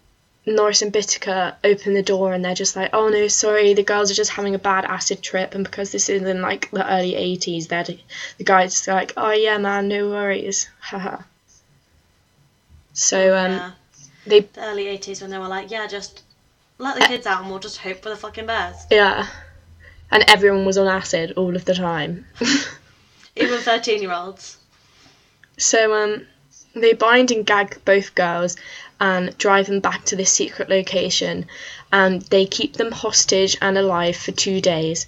Norris 0.55 0.81
and 0.81 0.91
Bittaker 0.91 1.55
open 1.63 1.93
the 1.93 2.03
door 2.03 2.33
and 2.33 2.43
they're 2.43 2.55
just 2.55 2.75
like 2.75 2.89
oh 2.93 3.09
no 3.09 3.27
sorry 3.27 3.73
the 3.73 3.83
girls 3.83 4.11
are 4.11 4.15
just 4.15 4.31
having 4.31 4.55
a 4.55 4.59
bad 4.59 4.85
acid 4.85 5.21
trip 5.21 5.53
and 5.55 5.63
because 5.63 5.91
this 5.91 6.09
is 6.09 6.21
in 6.21 6.41
like 6.41 6.69
the 6.71 6.91
early 6.91 7.13
80s 7.13 7.67
they're 7.67 7.83
the 7.83 8.43
guy's 8.43 8.87
are 8.87 8.95
like 8.95 9.13
oh 9.17 9.31
yeah 9.31 9.57
man 9.57 9.87
no 9.87 10.09
worries 10.09 10.67
haha 10.79 11.17
so 12.93 13.37
um 13.37 13.51
yeah. 13.51 13.71
they 14.25 14.39
The 14.41 14.61
early 14.61 14.85
80s 14.85 15.21
when 15.21 15.29
they 15.29 15.37
were 15.37 15.47
like, 15.47 15.71
yeah, 15.71 15.87
just 15.87 16.23
let 16.77 16.95
the 16.95 17.05
kids 17.05 17.25
out 17.25 17.41
and 17.41 17.49
we'll 17.49 17.59
just 17.59 17.77
hope 17.77 18.01
for 18.01 18.09
the 18.09 18.15
fucking 18.15 18.45
best. 18.45 18.87
yeah 18.91 19.27
and 20.11 20.23
everyone 20.27 20.65
was 20.65 20.77
on 20.77 20.87
acid 20.87 21.33
all 21.37 21.55
of 21.55 21.65
the 21.65 21.73
time 21.73 22.25
Even 23.35 23.59
13 23.59 24.01
year 24.01 24.11
olds. 24.11 24.57
So 25.57 25.93
um, 25.93 26.27
they 26.75 26.93
bind 26.93 27.31
and 27.31 27.45
gag 27.45 27.79
both 27.85 28.15
girls 28.15 28.57
and 28.99 29.37
drive 29.37 29.67
them 29.67 29.79
back 29.79 30.05
to 30.05 30.15
this 30.15 30.31
secret 30.31 30.69
location, 30.69 31.47
and 31.91 32.21
they 32.23 32.45
keep 32.45 32.73
them 32.73 32.91
hostage 32.91 33.57
and 33.61 33.77
alive 33.77 34.15
for 34.15 34.31
two 34.31 34.59
days, 34.61 35.07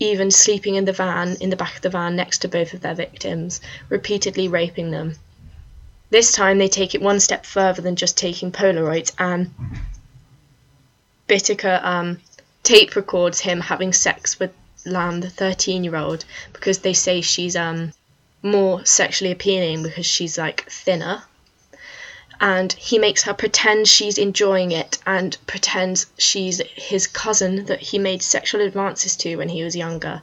even 0.00 0.30
sleeping 0.30 0.74
in 0.74 0.84
the 0.84 0.92
van 0.92 1.36
in 1.40 1.50
the 1.50 1.56
back 1.56 1.76
of 1.76 1.82
the 1.82 1.90
van 1.90 2.16
next 2.16 2.38
to 2.38 2.48
both 2.48 2.74
of 2.74 2.80
their 2.80 2.94
victims, 2.94 3.60
repeatedly 3.88 4.48
raping 4.48 4.90
them. 4.90 5.16
This 6.10 6.32
time 6.32 6.58
they 6.58 6.68
take 6.68 6.94
it 6.94 7.02
one 7.02 7.20
step 7.20 7.44
further 7.44 7.82
than 7.82 7.96
just 7.96 8.16
taking 8.16 8.50
Polaroids, 8.50 9.12
and 9.18 9.54
Bittaker 11.28 11.84
um, 11.84 12.20
tape 12.62 12.96
records 12.96 13.40
him 13.40 13.60
having 13.60 13.92
sex 13.92 14.38
with 14.38 14.52
Lamb, 14.86 15.20
the 15.20 15.28
13 15.28 15.84
year 15.84 15.96
old, 15.96 16.24
because 16.52 16.78
they 16.78 16.94
say 16.94 17.20
she's 17.20 17.56
um, 17.56 17.92
more 18.42 18.84
sexually 18.86 19.32
appealing 19.32 19.82
because 19.82 20.06
she's 20.06 20.38
like 20.38 20.64
thinner. 20.70 21.22
And 22.40 22.72
he 22.72 22.98
makes 22.98 23.22
her 23.24 23.34
pretend 23.34 23.88
she's 23.88 24.16
enjoying 24.16 24.70
it 24.70 24.98
and 25.04 25.36
pretends 25.46 26.06
she's 26.18 26.62
his 26.74 27.06
cousin 27.06 27.64
that 27.66 27.80
he 27.80 27.98
made 27.98 28.22
sexual 28.22 28.60
advances 28.60 29.16
to 29.16 29.36
when 29.36 29.48
he 29.48 29.64
was 29.64 29.74
younger. 29.74 30.22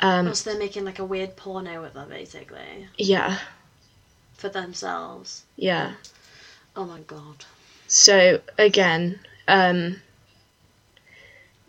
Um, 0.00 0.34
so 0.34 0.50
they're 0.50 0.58
making 0.58 0.84
like 0.84 0.98
a 0.98 1.04
weird 1.04 1.36
porno 1.36 1.82
with 1.82 1.94
them, 1.94 2.08
basically, 2.08 2.88
yeah, 2.96 3.38
for 4.34 4.48
themselves. 4.48 5.44
yeah. 5.56 5.94
Oh 6.76 6.84
my 6.84 7.00
god. 7.00 7.44
So 7.88 8.40
again, 8.56 9.18
um, 9.48 10.00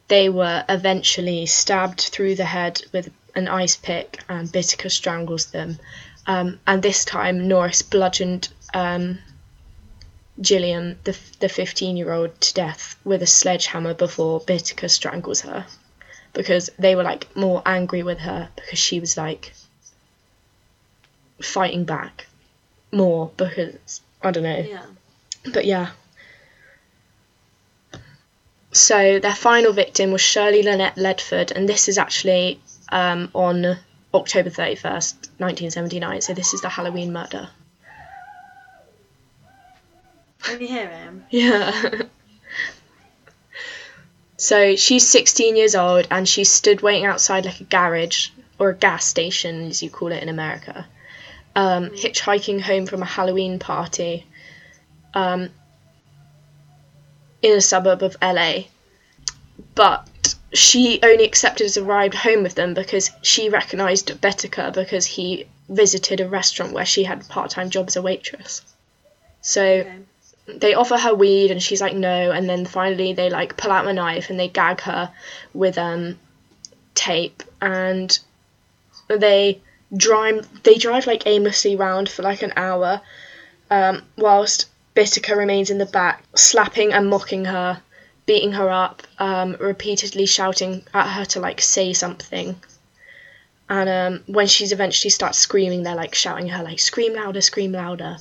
they 0.07 0.29
were 0.29 0.63
eventually 0.69 1.45
stabbed 1.47 2.01
through 2.01 2.35
the 2.35 2.45
head 2.45 2.83
with 2.91 3.09
an 3.39 3.47
ice 3.47 3.75
pick, 3.75 4.23
and 4.29 4.47
Bittaker 4.47 4.91
strangles 4.91 5.47
them. 5.47 5.79
Um, 6.27 6.59
and 6.67 6.83
this 6.83 7.03
time, 7.05 7.47
Norris 7.47 7.81
bludgeoned 7.81 8.49
um, 8.73 9.17
Gillian, 10.39 10.99
the 11.03 11.17
the 11.39 11.49
fifteen 11.49 11.97
year 11.97 12.13
old, 12.13 12.39
to 12.41 12.53
death 12.53 12.95
with 13.03 13.23
a 13.23 13.27
sledgehammer 13.27 13.95
before 13.95 14.41
Bittaker 14.41 14.89
strangles 14.89 15.41
her, 15.41 15.65
because 16.33 16.69
they 16.77 16.95
were 16.95 17.03
like 17.03 17.35
more 17.35 17.63
angry 17.65 18.03
with 18.03 18.19
her 18.19 18.49
because 18.55 18.79
she 18.79 18.99
was 18.99 19.17
like 19.17 19.53
fighting 21.41 21.85
back 21.85 22.27
more 22.91 23.31
because 23.37 24.01
I 24.21 24.31
don't 24.31 24.43
know. 24.43 24.57
Yeah. 24.57 24.85
But 25.53 25.65
yeah. 25.65 25.89
So 28.71 29.19
their 29.19 29.35
final 29.35 29.73
victim 29.73 30.11
was 30.11 30.21
Shirley 30.21 30.61
Lynette 30.61 30.95
Ledford, 30.95 31.51
and 31.51 31.67
this 31.67 31.89
is 31.89 31.97
actually 31.97 32.59
um, 32.91 33.29
on 33.33 33.77
October 34.13 34.49
31st, 34.49 35.29
1979. 35.37 36.21
So 36.21 36.33
this 36.33 36.53
is 36.53 36.61
the 36.61 36.69
Halloween 36.69 37.13
murder. 37.13 37.49
Can 40.41 40.61
you 40.61 40.67
hear 40.67 40.89
him? 40.89 41.25
Yeah. 41.29 41.91
so 44.37 44.75
she's 44.75 45.07
16 45.07 45.55
years 45.55 45.75
old 45.75 46.07
and 46.09 46.27
she 46.27 46.43
stood 46.43 46.81
waiting 46.81 47.05
outside 47.05 47.45
like 47.45 47.61
a 47.61 47.65
garage 47.65 48.29
or 48.57 48.71
a 48.71 48.75
gas 48.75 49.05
station, 49.05 49.67
as 49.67 49.83
you 49.83 49.89
call 49.89 50.11
it 50.11 50.21
in 50.21 50.29
America, 50.29 50.85
um, 51.55 51.89
hitchhiking 51.89 52.61
home 52.61 52.85
from 52.85 53.01
a 53.01 53.05
Halloween 53.05 53.59
party 53.59 54.25
um, 55.13 55.49
in 57.41 57.55
a 57.55 57.61
suburb 57.61 58.03
of 58.03 58.17
LA. 58.21 58.63
But 59.75 60.08
she 60.53 60.99
only 61.03 61.25
accepted 61.25 61.65
as 61.65 61.77
a 61.77 61.83
ride 61.83 62.13
home 62.13 62.43
with 62.43 62.55
them 62.55 62.73
because 62.73 63.11
she 63.21 63.49
recognised 63.49 64.09
Bittaker 64.21 64.73
because 64.73 65.05
he 65.05 65.45
visited 65.67 66.19
a 66.19 66.27
restaurant 66.27 66.73
where 66.73 66.85
she 66.85 67.03
had 67.03 67.21
a 67.21 67.25
part 67.25 67.51
time 67.51 67.69
job 67.69 67.87
as 67.87 67.95
a 67.95 68.01
waitress. 68.01 68.61
So 69.41 69.61
Okay. 69.63 69.99
they 70.47 70.73
offer 70.73 70.97
her 70.97 71.13
weed 71.13 71.51
and 71.51 71.61
she's 71.61 71.81
like 71.81 71.95
no 71.95 72.31
and 72.31 72.49
then 72.49 72.65
finally 72.65 73.13
they 73.13 73.29
like 73.29 73.55
pull 73.55 73.71
out 73.71 73.87
a 73.87 73.93
knife 73.93 74.29
and 74.29 74.39
they 74.39 74.47
gag 74.47 74.81
her 74.81 75.11
with 75.53 75.77
um 75.77 76.17
tape 76.95 77.43
and 77.61 78.17
they 79.07 79.61
drive 79.95 80.63
they 80.63 80.75
drive 80.75 81.05
like 81.05 81.27
aimlessly 81.27 81.75
round 81.75 82.09
for 82.09 82.23
like 82.23 82.41
an 82.41 82.53
hour 82.55 83.01
um 83.69 84.01
whilst 84.17 84.65
Bittaker 84.95 85.37
remains 85.37 85.69
in 85.69 85.77
the 85.77 85.85
back 85.85 86.23
slapping 86.35 86.91
and 86.93 87.09
mocking 87.09 87.45
her 87.45 87.81
beating 88.29 88.51
her 88.51 88.69
up 88.69 89.01
um 89.17 89.55
repeatedly 89.59 90.25
shouting 90.25 90.83
at 90.93 91.07
her 91.15 91.25
to 91.25 91.39
like 91.39 91.59
say 91.59 91.93
something 91.93 92.55
and 93.69 93.89
um 93.89 94.23
when 94.27 94.47
she's 94.47 94.71
eventually 94.71 95.09
starts 95.09 95.37
screaming 95.37 95.81
they're 95.83 95.95
like 96.03 96.13
shouting 96.13 96.49
at 96.49 96.57
her 96.57 96.63
like 96.63 96.79
scream 96.79 97.13
louder 97.15 97.41
scream 97.41 97.71
louder 97.71 98.17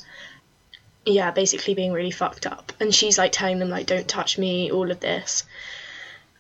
yeah, 1.08 1.30
basically 1.30 1.74
being 1.74 1.92
really 1.92 2.10
fucked 2.10 2.46
up. 2.46 2.72
And 2.80 2.94
she's 2.94 3.18
like 3.18 3.32
telling 3.32 3.58
them 3.58 3.70
like 3.70 3.86
don't 3.86 4.08
touch 4.08 4.38
me, 4.38 4.70
all 4.70 4.90
of 4.90 5.00
this. 5.00 5.44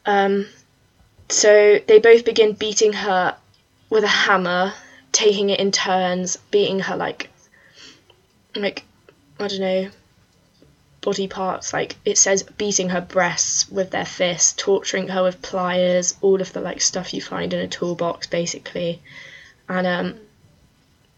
Um 0.06 0.46
so 1.28 1.78
they 1.86 1.98
both 1.98 2.24
begin 2.24 2.52
beating 2.52 2.92
her 2.92 3.36
with 3.90 4.04
a 4.04 4.08
hammer, 4.08 4.72
taking 5.12 5.50
it 5.50 5.60
in 5.60 5.72
turns, 5.72 6.36
beating 6.50 6.80
her 6.80 6.96
like 6.96 7.30
like 8.54 8.84
I 9.40 9.48
don't 9.48 9.60
know 9.60 9.90
body 11.00 11.28
parts 11.28 11.72
like 11.72 11.96
it 12.04 12.18
says 12.18 12.42
beating 12.42 12.88
her 12.88 13.00
breasts 13.00 13.70
with 13.70 13.90
their 13.90 14.04
fists, 14.04 14.52
torturing 14.56 15.08
her 15.08 15.22
with 15.22 15.40
pliers, 15.42 16.16
all 16.20 16.40
of 16.40 16.52
the 16.52 16.60
like 16.60 16.80
stuff 16.80 17.14
you 17.14 17.22
find 17.22 17.54
in 17.54 17.60
a 17.60 17.68
toolbox 17.68 18.26
basically. 18.26 19.00
And 19.68 19.86
um 19.86 20.20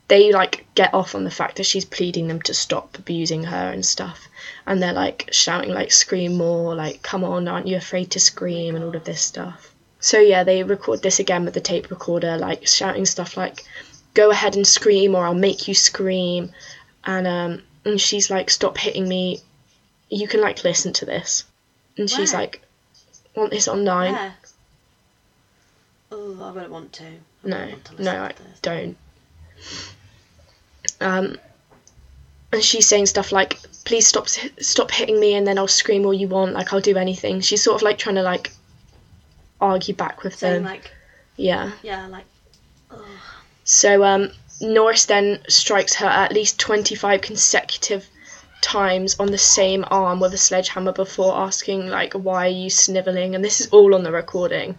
they 0.09 0.33
like 0.33 0.67
get 0.75 0.93
off 0.93 1.15
on 1.15 1.25
the 1.25 1.31
fact 1.31 1.57
that 1.57 1.67
she's 1.67 1.85
pleading 1.85 2.27
them 2.29 2.43
to 2.43 2.53
stop 2.53 2.99
abusing 2.99 3.45
her 3.45 3.71
and 3.71 3.87
stuff. 3.87 4.29
And 4.67 4.83
they're 4.83 4.93
like 4.93 5.29
shouting 5.33 5.71
like 5.71 5.93
scream 5.93 6.37
more 6.37 6.75
like 6.75 7.03
come 7.03 7.25
on 7.25 7.49
aren't 7.49 7.69
you 7.69 7.77
afraid 7.77 8.11
to 8.11 8.21
scream? 8.21 8.75
and 8.75 8.85
all 8.85 8.97
of 8.97 9.05
this 9.05 9.23
stuff. 9.23 9.73
So 9.99 10.19
yeah 10.19 10.45
they 10.45 10.63
record 10.63 11.03
this 11.03 11.21
again 11.21 11.45
with 11.47 11.55
the 11.55 11.61
tape 11.61 11.91
recorder 11.91 12.37
like 12.37 12.67
shouting 12.67 13.07
stuff 13.07 13.37
like 13.37 13.65
go 14.13 14.31
ahead 14.31 14.57
and 14.57 14.67
scream 14.67 15.15
or 15.15 15.25
i'll 15.25 15.35
make 15.35 15.69
you 15.69 15.75
scream. 15.75 16.53
And 17.05 17.27
um 17.27 17.63
and 17.87 17.99
she's 17.99 18.31
like 18.31 18.51
stop 18.51 18.77
hitting 18.77 19.09
me 19.09 19.41
you 20.11 20.29
can 20.29 20.41
like 20.41 20.65
listen 20.65 20.93
to 20.95 21.07
this. 21.07 21.45
And 21.97 22.11
she's 22.11 22.35
like 22.35 22.61
want 23.35 23.51
this 23.51 23.69
online? 23.69 24.15
Yeah. 24.15 24.33
Oh, 26.13 26.43
I 26.43 26.51
wouldn't 26.51 26.73
want 26.73 26.93
to. 26.95 27.05
I 27.05 27.49
no 27.49 27.67
want 27.69 27.85
to 27.85 28.03
no 28.03 28.23
i 28.25 28.33
don't. 28.63 28.97
Um 31.01 31.39
and 32.53 32.63
she's 32.63 32.87
saying 32.87 33.07
stuff 33.07 33.33
like 33.33 33.59
please 33.85 34.07
stop 34.07 34.29
stop 34.29 34.91
hitting 34.91 35.19
me 35.21 35.35
and 35.35 35.47
then 35.47 35.57
i'll 35.57 35.69
scream 35.69 36.05
all 36.05 36.13
you 36.13 36.29
want 36.29 36.53
like 36.53 36.73
i'll 36.73 36.81
do 36.81 36.97
anything. 36.97 37.41
She's 37.41 37.63
sort 37.63 37.77
of 37.77 37.83
like 37.83 37.99
trying 37.99 38.17
to 38.17 38.23
like 38.23 38.53
argue 39.61 39.95
back 39.95 40.23
with 40.23 40.35
Saying 40.37 40.63
them. 40.63 40.65
like, 40.65 40.91
yeah. 41.37 41.73
yeah, 41.83 42.07
like, 42.07 42.25
oh, 42.91 43.05
so 43.65 44.03
um 44.05 44.31
norris 44.61 45.07
then 45.07 45.41
strikes 45.49 45.95
her 45.95 46.07
at 46.07 46.33
least 46.33 46.59
25 46.59 47.21
consecutive 47.21 48.09
times 48.61 49.17
on 49.19 49.31
the 49.31 49.39
same 49.39 49.85
arm 49.91 50.21
with 50.21 50.35
a 50.35 50.39
sledgehammer 50.39 50.93
before 50.93 51.37
asking 51.37 51.89
like 51.89 52.13
why 52.13 52.47
are 52.47 52.51
you 52.63 52.71
sniveling 52.71 53.35
and 53.35 53.45
this 53.45 53.61
is 53.61 53.69
all 53.69 53.95
on 53.95 54.03
the 54.03 54.13
recording. 54.13 54.77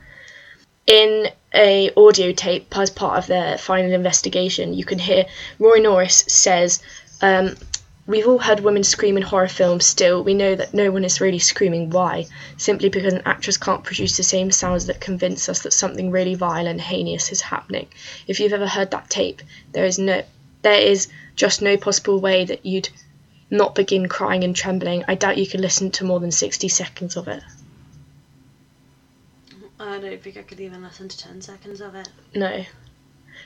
In 0.87 1.29
a 1.53 1.91
audio 1.95 2.31
tape 2.31 2.75
as 2.77 2.89
part 2.89 3.17
of 3.17 3.27
their 3.27 3.57
final 3.57 3.91
investigation 3.91 4.73
you 4.73 4.85
can 4.85 4.99
hear 4.99 5.25
roy 5.59 5.77
norris 5.77 6.23
says 6.27 6.81
um, 7.21 7.55
we've 8.07 8.27
all 8.27 8.39
heard 8.39 8.59
women 8.59 8.83
scream 8.83 9.15
in 9.15 9.23
horror 9.23 9.47
films 9.47 9.85
still. 9.85 10.23
We 10.23 10.33
know 10.33 10.55
that 10.55 10.73
no 10.73 10.91
one 10.91 11.05
is 11.05 11.21
really 11.21 11.39
screaming. 11.39 11.91
Why? 11.91 12.25
Simply 12.57 12.89
because 12.89 13.13
an 13.13 13.21
actress 13.25 13.57
can't 13.57 13.83
produce 13.83 14.17
the 14.17 14.23
same 14.23 14.51
sounds 14.51 14.87
that 14.87 14.99
convince 14.99 15.47
us 15.47 15.61
that 15.61 15.73
something 15.73 16.11
really 16.11 16.35
vile 16.35 16.67
and 16.67 16.81
heinous 16.81 17.31
is 17.31 17.41
happening. 17.41 17.87
If 18.27 18.39
you've 18.39 18.53
ever 18.53 18.67
heard 18.67 18.91
that 18.91 19.09
tape 19.09 19.41
there 19.71 19.85
is 19.85 19.99
no 19.99 20.23
there 20.61 20.81
is 20.81 21.07
just 21.35 21.61
no 21.61 21.77
possible 21.77 22.19
way 22.19 22.45
that 22.45 22.65
you'd 22.65 22.89
not 23.51 23.75
begin 23.75 24.07
crying 24.07 24.43
and 24.43 24.55
trembling 24.55 25.03
i 25.07 25.13
doubt 25.13 25.37
you 25.37 25.45
could 25.45 25.59
listen 25.59 25.91
to 25.91 26.03
more 26.03 26.19
than 26.19 26.31
60 26.31 26.67
seconds 26.67 27.15
of 27.15 27.27
it 27.27 27.43
I 29.79 29.99
don't 29.99 30.21
think 30.21 30.37
I 30.37 30.43
could 30.43 30.59
even 30.59 30.83
listen 30.83 31.07
to 31.09 31.17
10 31.17 31.41
seconds 31.41 31.81
of 31.81 31.95
it. 31.95 32.07
No. 32.35 32.63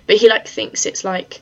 But 0.06 0.18
he 0.18 0.30
like 0.30 0.48
thinks 0.48 0.86
it's 0.86 1.04
like 1.04 1.42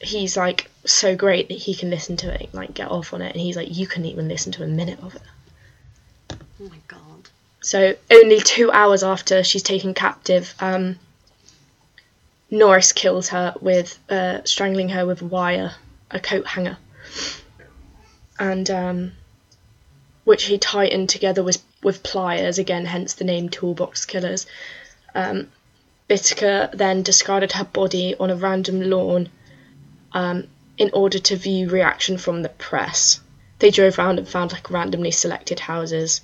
he's 0.00 0.36
like 0.36 0.70
so 0.84 1.16
great 1.16 1.48
that 1.48 1.58
he 1.58 1.74
can 1.74 1.90
listen 1.90 2.16
to 2.18 2.32
it, 2.32 2.52
like 2.52 2.74
get 2.74 2.90
off 2.90 3.12
on 3.12 3.22
it, 3.22 3.32
and 3.32 3.40
he's 3.40 3.56
like, 3.56 3.74
you 3.74 3.86
couldn't 3.86 4.06
even 4.06 4.28
listen 4.28 4.52
to 4.52 4.62
a 4.62 4.66
minute 4.66 5.00
of 5.02 5.16
it. 5.16 5.22
Oh 6.30 6.68
my 6.68 6.78
god. 6.86 7.28
So 7.60 7.96
only 8.10 8.40
two 8.40 8.70
hours 8.70 9.02
after 9.02 9.42
she's 9.42 9.62
taken 9.62 9.94
captive, 9.94 10.54
um, 10.60 10.98
Norris 12.50 12.92
kills 12.92 13.28
her 13.30 13.54
with 13.60 13.98
uh, 14.08 14.44
strangling 14.44 14.90
her 14.90 15.04
with 15.04 15.20
wire, 15.22 15.74
a 16.10 16.20
coat 16.20 16.46
hanger, 16.46 16.78
and 18.38 18.70
um, 18.70 19.12
which 20.24 20.44
he 20.44 20.58
tightened 20.58 21.08
together 21.08 21.42
with 21.42 21.62
with 21.82 22.02
pliers. 22.02 22.58
Again, 22.58 22.86
hence 22.86 23.14
the 23.14 23.24
name 23.24 23.48
Toolbox 23.48 24.04
Killers. 24.06 24.46
Um, 25.14 25.48
Bittaker 26.08 26.70
then 26.72 27.02
discarded 27.02 27.52
her 27.52 27.64
body 27.64 28.14
on 28.18 28.30
a 28.30 28.36
random 28.36 28.80
lawn 28.80 29.28
um, 30.12 30.48
in 30.78 30.90
order 30.92 31.18
to 31.18 31.36
view 31.36 31.68
reaction 31.68 32.16
from 32.16 32.42
the 32.42 32.48
press. 32.48 33.20
They 33.58 33.70
drove 33.70 33.98
around 33.98 34.18
and 34.18 34.28
found 34.28 34.52
like 34.52 34.70
randomly 34.70 35.10
selected 35.10 35.60
houses 35.60 36.22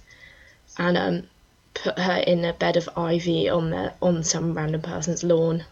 and 0.78 0.96
um, 0.96 1.28
put 1.74 1.98
her 1.98 2.16
in 2.18 2.44
a 2.44 2.52
bed 2.52 2.76
of 2.76 2.88
ivy 2.96 3.48
on 3.48 3.70
the 3.70 3.92
on 4.00 4.24
some 4.24 4.54
random 4.54 4.80
person's 4.80 5.24
lawn. 5.24 5.64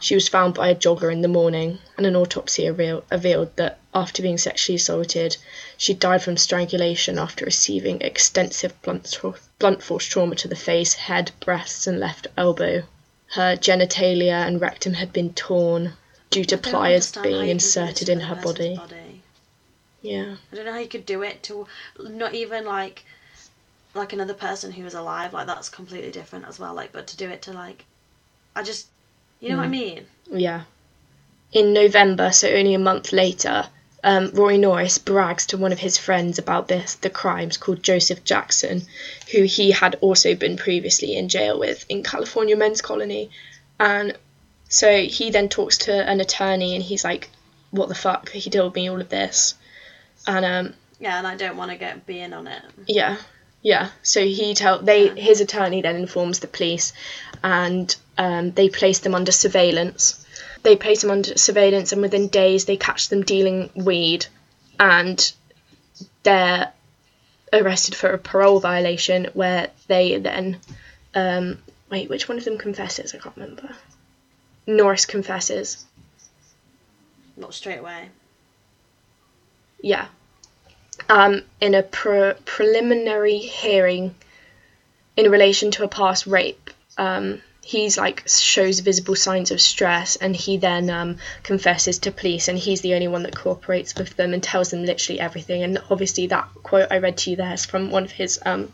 She 0.00 0.14
was 0.14 0.28
found 0.28 0.54
by 0.54 0.68
a 0.68 0.74
jogger 0.74 1.12
in 1.12 1.20
the 1.20 1.28
morning, 1.28 1.78
and 1.96 2.06
an 2.06 2.16
autopsy 2.16 2.66
reveal, 2.66 3.04
revealed 3.10 3.54
that 3.56 3.78
after 3.94 4.22
being 4.22 4.38
sexually 4.38 4.76
assaulted, 4.76 5.36
she 5.76 5.92
died 5.92 6.22
from 6.22 6.36
strangulation 6.36 7.18
after 7.18 7.44
receiving 7.44 8.00
extensive 8.00 8.80
blunt, 8.82 9.18
blunt 9.58 9.82
force 9.82 10.06
trauma 10.06 10.36
to 10.36 10.48
the 10.48 10.56
face, 10.56 10.94
head, 10.94 11.32
breasts, 11.40 11.86
and 11.86 12.00
left 12.00 12.26
elbow. 12.36 12.84
Her 13.32 13.56
genitalia 13.56 14.46
and 14.46 14.60
rectum 14.60 14.94
had 14.94 15.12
been 15.12 15.34
torn 15.34 15.96
due 16.30 16.44
to 16.46 16.56
pliers 16.56 17.12
being 17.12 17.24
you 17.24 17.30
can 17.30 17.40
do 17.40 17.54
this 17.54 17.76
inserted 17.76 18.08
in 18.08 18.20
her 18.20 18.36
person's 18.36 18.78
body. 18.78 19.22
Yeah. 20.00 20.36
I 20.52 20.56
don't 20.56 20.64
know 20.64 20.72
how 20.72 20.78
you 20.78 20.88
could 20.88 21.06
do 21.06 21.22
it 21.22 21.42
to 21.44 21.66
not 21.98 22.34
even 22.34 22.64
like 22.64 23.04
like 23.94 24.12
another 24.12 24.34
person 24.34 24.72
who 24.72 24.84
was 24.84 24.94
alive. 24.94 25.32
Like 25.32 25.46
that's 25.46 25.68
completely 25.68 26.10
different 26.10 26.46
as 26.46 26.58
well. 26.58 26.74
Like, 26.74 26.92
but 26.92 27.06
to 27.08 27.16
do 27.16 27.28
it 27.28 27.42
to 27.42 27.52
like, 27.52 27.84
I 28.54 28.62
just, 28.62 28.88
you 29.40 29.50
know 29.50 29.56
what 29.58 29.64
I 29.64 29.68
Mm. 29.68 29.70
mean? 29.70 30.06
Yeah. 30.32 30.62
In 31.52 31.72
November, 31.72 32.32
so 32.32 32.48
only 32.48 32.74
a 32.74 32.78
month 32.78 33.12
later, 33.12 33.66
um, 34.02 34.30
Roy 34.34 34.56
Norris 34.56 34.98
brags 34.98 35.46
to 35.46 35.56
one 35.56 35.72
of 35.72 35.78
his 35.78 35.96
friends 35.96 36.38
about 36.38 36.68
this 36.68 36.94
the 36.96 37.10
crimes 37.10 37.56
called 37.56 37.82
Joseph 37.82 38.24
Jackson, 38.24 38.82
who 39.32 39.42
he 39.44 39.70
had 39.70 39.96
also 40.00 40.34
been 40.34 40.56
previously 40.56 41.16
in 41.16 41.28
jail 41.28 41.58
with 41.58 41.84
in 41.88 42.02
California 42.02 42.56
Men's 42.56 42.82
Colony, 42.82 43.30
and 43.78 44.16
so 44.68 45.02
he 45.02 45.30
then 45.30 45.48
talks 45.48 45.78
to 45.78 45.92
an 45.92 46.20
attorney 46.20 46.74
and 46.74 46.82
he's 46.82 47.04
like, 47.04 47.30
"What 47.70 47.88
the 47.88 47.94
fuck? 47.94 48.28
He 48.30 48.50
told 48.50 48.74
me 48.74 48.90
all 48.90 49.00
of 49.00 49.08
this," 49.08 49.54
and 50.26 50.44
um, 50.44 50.74
Yeah, 51.00 51.18
and 51.18 51.26
I 51.26 51.36
don't 51.36 51.56
want 51.56 51.70
to 51.70 51.76
get 51.76 52.04
being 52.06 52.32
on 52.32 52.46
it. 52.46 52.62
yeah, 52.86 53.16
yeah. 53.64 53.90
So 54.04 54.24
he 54.24 54.54
tell 54.54 54.78
they 54.78 55.08
his 55.08 55.40
attorney 55.40 55.82
then 55.82 55.96
informs 55.96 56.38
the 56.38 56.46
police, 56.46 56.92
and 57.42 57.94
um, 58.16 58.52
they 58.52 58.68
place 58.68 59.00
them 59.00 59.16
under 59.16 59.32
surveillance. 59.32 60.24
They 60.62 60.76
place 60.76 61.00
them 61.00 61.10
under 61.10 61.36
surveillance, 61.36 61.90
and 61.90 62.00
within 62.00 62.28
days 62.28 62.66
they 62.66 62.76
catch 62.76 63.08
them 63.08 63.22
dealing 63.22 63.70
weed, 63.74 64.26
and 64.78 65.32
they're 66.22 66.72
arrested 67.52 67.94
for 67.94 68.10
a 68.10 68.18
parole 68.18 68.60
violation 68.60 69.28
where 69.32 69.70
they 69.86 70.18
then 70.18 70.58
um, 71.14 71.58
wait 71.90 72.08
which 72.10 72.28
one 72.28 72.38
of 72.38 72.44
them 72.44 72.58
confesses 72.58 73.14
i 73.14 73.18
can't 73.18 73.36
remember 73.36 73.76
norris 74.66 75.06
confesses 75.06 75.84
Not 77.36 77.54
straight 77.54 77.78
away. 77.78 78.08
yeah 79.80 80.08
um, 81.08 81.42
in 81.60 81.74
a 81.74 81.82
pre- 81.82 82.34
preliminary 82.44 83.38
hearing 83.38 84.14
in 85.16 85.30
relation 85.30 85.70
to 85.72 85.84
a 85.84 85.88
past 85.88 86.26
rape. 86.26 86.70
Um, 86.96 87.40
he's 87.64 87.96
like 87.96 88.28
shows 88.28 88.80
visible 88.80 89.16
signs 89.16 89.50
of 89.50 89.60
stress 89.60 90.16
and 90.16 90.36
he 90.36 90.58
then 90.58 90.90
um, 90.90 91.16
confesses 91.42 91.98
to 91.98 92.12
police 92.12 92.48
and 92.48 92.58
he's 92.58 92.82
the 92.82 92.94
only 92.94 93.08
one 93.08 93.22
that 93.22 93.34
cooperates 93.34 93.94
with 93.94 94.14
them 94.16 94.34
and 94.34 94.42
tells 94.42 94.70
them 94.70 94.84
literally 94.84 95.18
everything. 95.18 95.62
And 95.62 95.78
obviously 95.90 96.26
that 96.28 96.48
quote 96.62 96.88
i 96.90 96.98
read 96.98 97.16
to 97.18 97.30
you 97.30 97.36
there 97.36 97.54
is 97.54 97.64
from 97.64 97.90
one 97.90 98.04
of 98.04 98.12
his 98.12 98.38
um, 98.44 98.72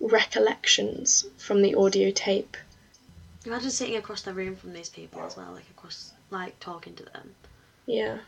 recollections 0.00 1.26
from 1.38 1.62
the 1.62 1.74
audio 1.74 2.10
tape. 2.10 2.56
Imagine 3.44 3.70
sitting 3.70 3.96
across 3.96 4.22
the 4.22 4.34
room 4.34 4.56
from 4.56 4.72
these 4.72 4.88
people 4.88 5.22
as 5.22 5.36
well, 5.36 5.52
like 5.52 5.68
across, 5.70 6.12
like 6.30 6.58
talking 6.60 6.94
to 6.94 7.04
them. 7.04 7.34
yeah 7.86 8.18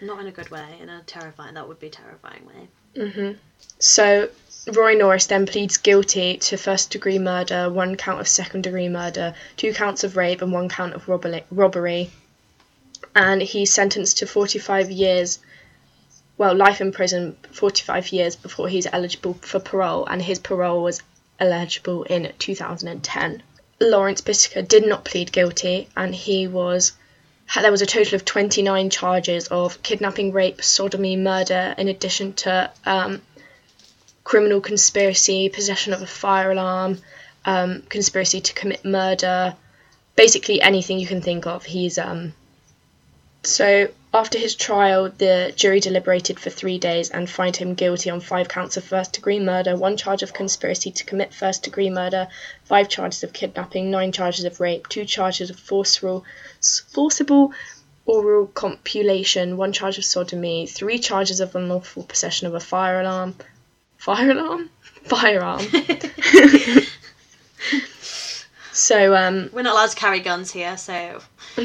Not 0.00 0.20
in 0.20 0.26
a 0.26 0.30
good 0.30 0.50
way, 0.50 0.78
in 0.80 0.88
a 0.88 1.02
terrifying. 1.02 1.54
That 1.54 1.68
would 1.68 1.80
be 1.80 1.90
terrifying 1.90 2.46
way. 2.46 2.68
hmm 3.10 3.32
So 3.78 4.28
Roy 4.72 4.94
Norris 4.94 5.26
then 5.26 5.46
pleads 5.46 5.76
guilty 5.76 6.36
to 6.36 6.56
first 6.56 6.90
degree 6.90 7.18
murder, 7.18 7.70
one 7.70 7.96
count 7.96 8.20
of 8.20 8.28
second 8.28 8.62
degree 8.62 8.88
murder, 8.88 9.34
two 9.56 9.72
counts 9.72 10.04
of 10.04 10.16
rape, 10.16 10.42
and 10.42 10.52
one 10.52 10.68
count 10.68 10.94
of 10.94 11.08
robbery. 11.08 11.44
robbery. 11.50 12.10
And 13.14 13.42
he's 13.42 13.72
sentenced 13.72 14.18
to 14.18 14.26
45 14.26 14.90
years, 14.90 15.38
well, 16.36 16.54
life 16.54 16.80
in 16.80 16.92
prison, 16.92 17.36
45 17.50 18.12
years 18.12 18.36
before 18.36 18.68
he's 18.68 18.86
eligible 18.92 19.34
for 19.34 19.58
parole, 19.58 20.06
and 20.06 20.22
his 20.22 20.38
parole 20.38 20.82
was 20.82 21.02
eligible 21.40 22.04
in 22.04 22.32
2010. 22.38 23.42
Lawrence 23.80 24.20
Bittaker 24.20 24.66
did 24.66 24.86
not 24.86 25.04
plead 25.04 25.32
guilty, 25.32 25.88
and 25.96 26.14
he 26.14 26.46
was 26.46 26.92
there 27.54 27.70
was 27.70 27.82
a 27.82 27.86
total 27.86 28.14
of 28.14 28.24
29 28.24 28.90
charges 28.90 29.48
of 29.48 29.82
kidnapping, 29.82 30.32
rape, 30.32 30.62
sodomy, 30.62 31.16
murder, 31.16 31.74
in 31.78 31.88
addition 31.88 32.34
to 32.34 32.70
um, 32.84 33.22
criminal 34.22 34.60
conspiracy, 34.60 35.48
possession 35.48 35.92
of 35.92 36.02
a 36.02 36.06
fire 36.06 36.52
alarm, 36.52 36.98
um, 37.44 37.82
conspiracy 37.88 38.40
to 38.42 38.52
commit 38.52 38.84
murder, 38.84 39.56
basically 40.16 40.60
anything 40.60 40.98
you 40.98 41.06
can 41.06 41.22
think 41.22 41.46
of. 41.46 41.64
He's 41.64 41.96
um. 41.98 42.34
So 43.42 43.88
after 44.12 44.38
his 44.38 44.54
trial, 44.54 45.10
the 45.18 45.52
jury 45.54 45.80
deliberated 45.80 46.40
for 46.40 46.50
three 46.50 46.78
days 46.78 47.10
and 47.10 47.28
find 47.28 47.54
him 47.56 47.74
guilty 47.74 48.08
on 48.08 48.20
five 48.20 48.48
counts 48.48 48.76
of 48.76 48.84
first 48.84 49.12
degree 49.12 49.38
murder, 49.38 49.76
one 49.76 49.96
charge 49.96 50.22
of 50.22 50.32
conspiracy 50.32 50.90
to 50.90 51.04
commit 51.04 51.34
first 51.34 51.62
degree 51.62 51.90
murder, 51.90 52.28
five 52.64 52.88
charges 52.88 53.22
of 53.22 53.32
kidnapping, 53.32 53.90
nine 53.90 54.12
charges 54.12 54.44
of 54.44 54.60
rape, 54.60 54.88
two 54.88 55.04
charges 55.04 55.50
of 55.50 55.58
forcible, 55.58 56.24
forcible 56.88 57.52
oral 58.06 58.46
copulation, 58.46 59.58
one 59.58 59.72
charge 59.72 59.98
of 59.98 60.04
sodomy, 60.04 60.66
three 60.66 60.98
charges 60.98 61.40
of 61.40 61.54
unlawful 61.54 62.02
possession 62.02 62.46
of 62.46 62.54
a 62.54 62.60
fire 62.60 63.02
alarm. 63.02 63.34
Fire 63.98 64.30
alarm? 64.30 64.70
Firearm. 65.04 65.60
so, 68.78 69.14
um, 69.14 69.50
We're 69.52 69.62
not 69.62 69.74
allowed 69.74 69.90
to 69.90 69.96
carry 69.96 70.20
guns 70.20 70.50
here, 70.50 70.76
so. 70.76 71.20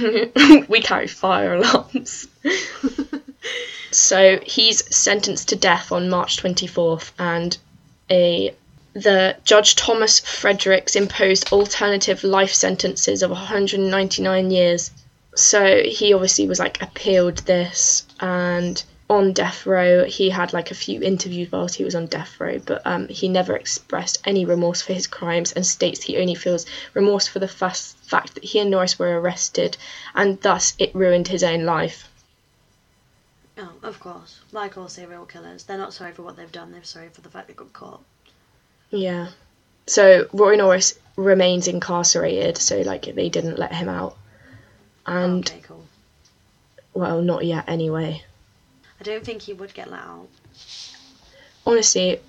we 0.68 0.82
carry 0.82 1.07
fire 1.07 1.55
alarms. 1.55 2.28
So 3.93 4.39
he's 4.43 4.84
sentenced 4.95 5.49
to 5.49 5.55
death 5.55 5.91
on 5.91 6.09
March 6.09 6.38
24th, 6.38 7.11
and 7.20 7.57
a 8.09 8.55
the 8.93 9.38
judge 9.43 9.76
Thomas 9.76 10.20
Fredericks 10.20 10.95
imposed 10.95 11.51
alternative 11.51 12.24
life 12.24 12.53
sentences 12.53 13.24
of 13.24 13.32
199 13.32 14.51
years. 14.51 14.91
So 15.36 15.84
he 15.84 16.14
obviously 16.14 16.47
was 16.47 16.59
like 16.59 16.82
appealed 16.82 17.38
this, 17.39 18.05
and 18.20 18.84
on 19.14 19.32
death 19.32 19.68
row 19.68 20.05
he 20.05 20.32
had 20.32 20.53
like 20.53 20.72
a 20.72 20.76
few 20.76 20.99
interviews 21.01 21.51
whilst 21.51 21.76
he 21.76 21.84
was 21.84 21.93
on 21.93 22.07
death 22.07 22.39
row, 22.39 22.59
but 22.66 22.82
um, 22.86 23.07
he 23.07 23.28
never 23.28 23.55
expressed 23.55 24.20
any 24.26 24.43
remorse 24.43 24.82
for 24.82 24.93
his 24.93 25.05
crimes 25.05 25.51
and 25.51 25.66
states 25.66 26.01
he 26.01 26.18
only 26.18 26.34
feels 26.34 26.66
remorse 26.95 27.28
for 27.28 27.38
the 27.38 27.47
fast 27.47 27.95
fact 27.97 28.34
that 28.34 28.43
he 28.43 28.59
and 28.59 28.72
Norris 28.72 28.97
were 28.97 29.20
arrested, 29.20 29.78
and 30.16 30.41
thus 30.41 30.74
it 30.80 30.95
ruined 30.95 31.28
his 31.28 31.43
own 31.43 31.64
life. 31.64 32.09
Oh, 33.57 33.72
of 33.84 33.99
course. 33.99 34.39
Like 34.51 34.78
all 34.78 34.88
serial 34.88 35.26
killers, 35.26 35.64
they're 35.64 35.78
not 35.78 35.93
sorry 35.93 36.11
for 36.11 36.24
what 36.24 36.36
they've 36.36 36.51
done, 36.51 36.72
they're 36.72 36.84
sorry 36.84 37.09
for 37.09 37.22
the 37.22 37.30
fact 37.30 37.47
they 37.47 37.53
got 37.53 37.72
caught. 37.72 38.01
Yeah. 38.89 39.28
So 39.86 40.28
Roy 40.34 40.55
Norris 40.55 40.97
remains 41.16 41.68
incarcerated, 41.68 42.57
so 42.57 42.82
like 42.82 43.14
they 43.14 43.30
didn't 43.30 43.59
let 43.59 43.76
him 43.76 43.89
out. 43.89 44.18
And 45.05 45.47
okay, 45.47 45.61
cool. 45.61 45.86
well, 46.95 47.22
not 47.22 47.45
yet 47.45 47.66
anyway. 47.68 48.24
I 48.99 49.03
don't 49.03 49.23
think 49.23 49.41
he 49.41 49.53
would 49.53 49.73
get 49.73 49.89
let 49.89 49.99
out. 50.01 50.27
Honestly, 51.65 52.19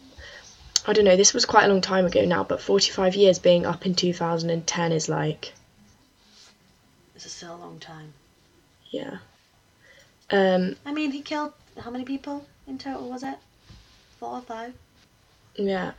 I 0.86 0.92
don't 0.92 1.04
know, 1.04 1.16
this 1.16 1.34
was 1.34 1.44
quite 1.44 1.64
a 1.64 1.68
long 1.68 1.80
time 1.80 2.04
ago 2.06 2.24
now, 2.24 2.44
but 2.44 2.60
45 2.60 3.14
years 3.14 3.38
being 3.38 3.66
up 3.66 3.86
in 3.86 3.94
2010 3.94 4.92
is 4.92 5.08
like, 5.08 5.52
It's 7.14 7.30
still 7.32 7.54
a 7.54 7.58
long 7.58 7.78
time. 7.80 8.12
yeah. 8.90 9.18
Um, 10.30 10.76
I 10.86 10.92
mean, 10.92 11.10
he 11.12 11.20
killed 11.20 11.52
how 11.78 11.90
many 11.90 12.04
people 12.04 12.46
in 12.66 12.78
total 12.78 13.08
was 13.10 13.22
it? 13.22 13.36
Four 14.18 14.30
or 14.38 14.40
five? 14.42 14.72
yeah. 15.56 15.92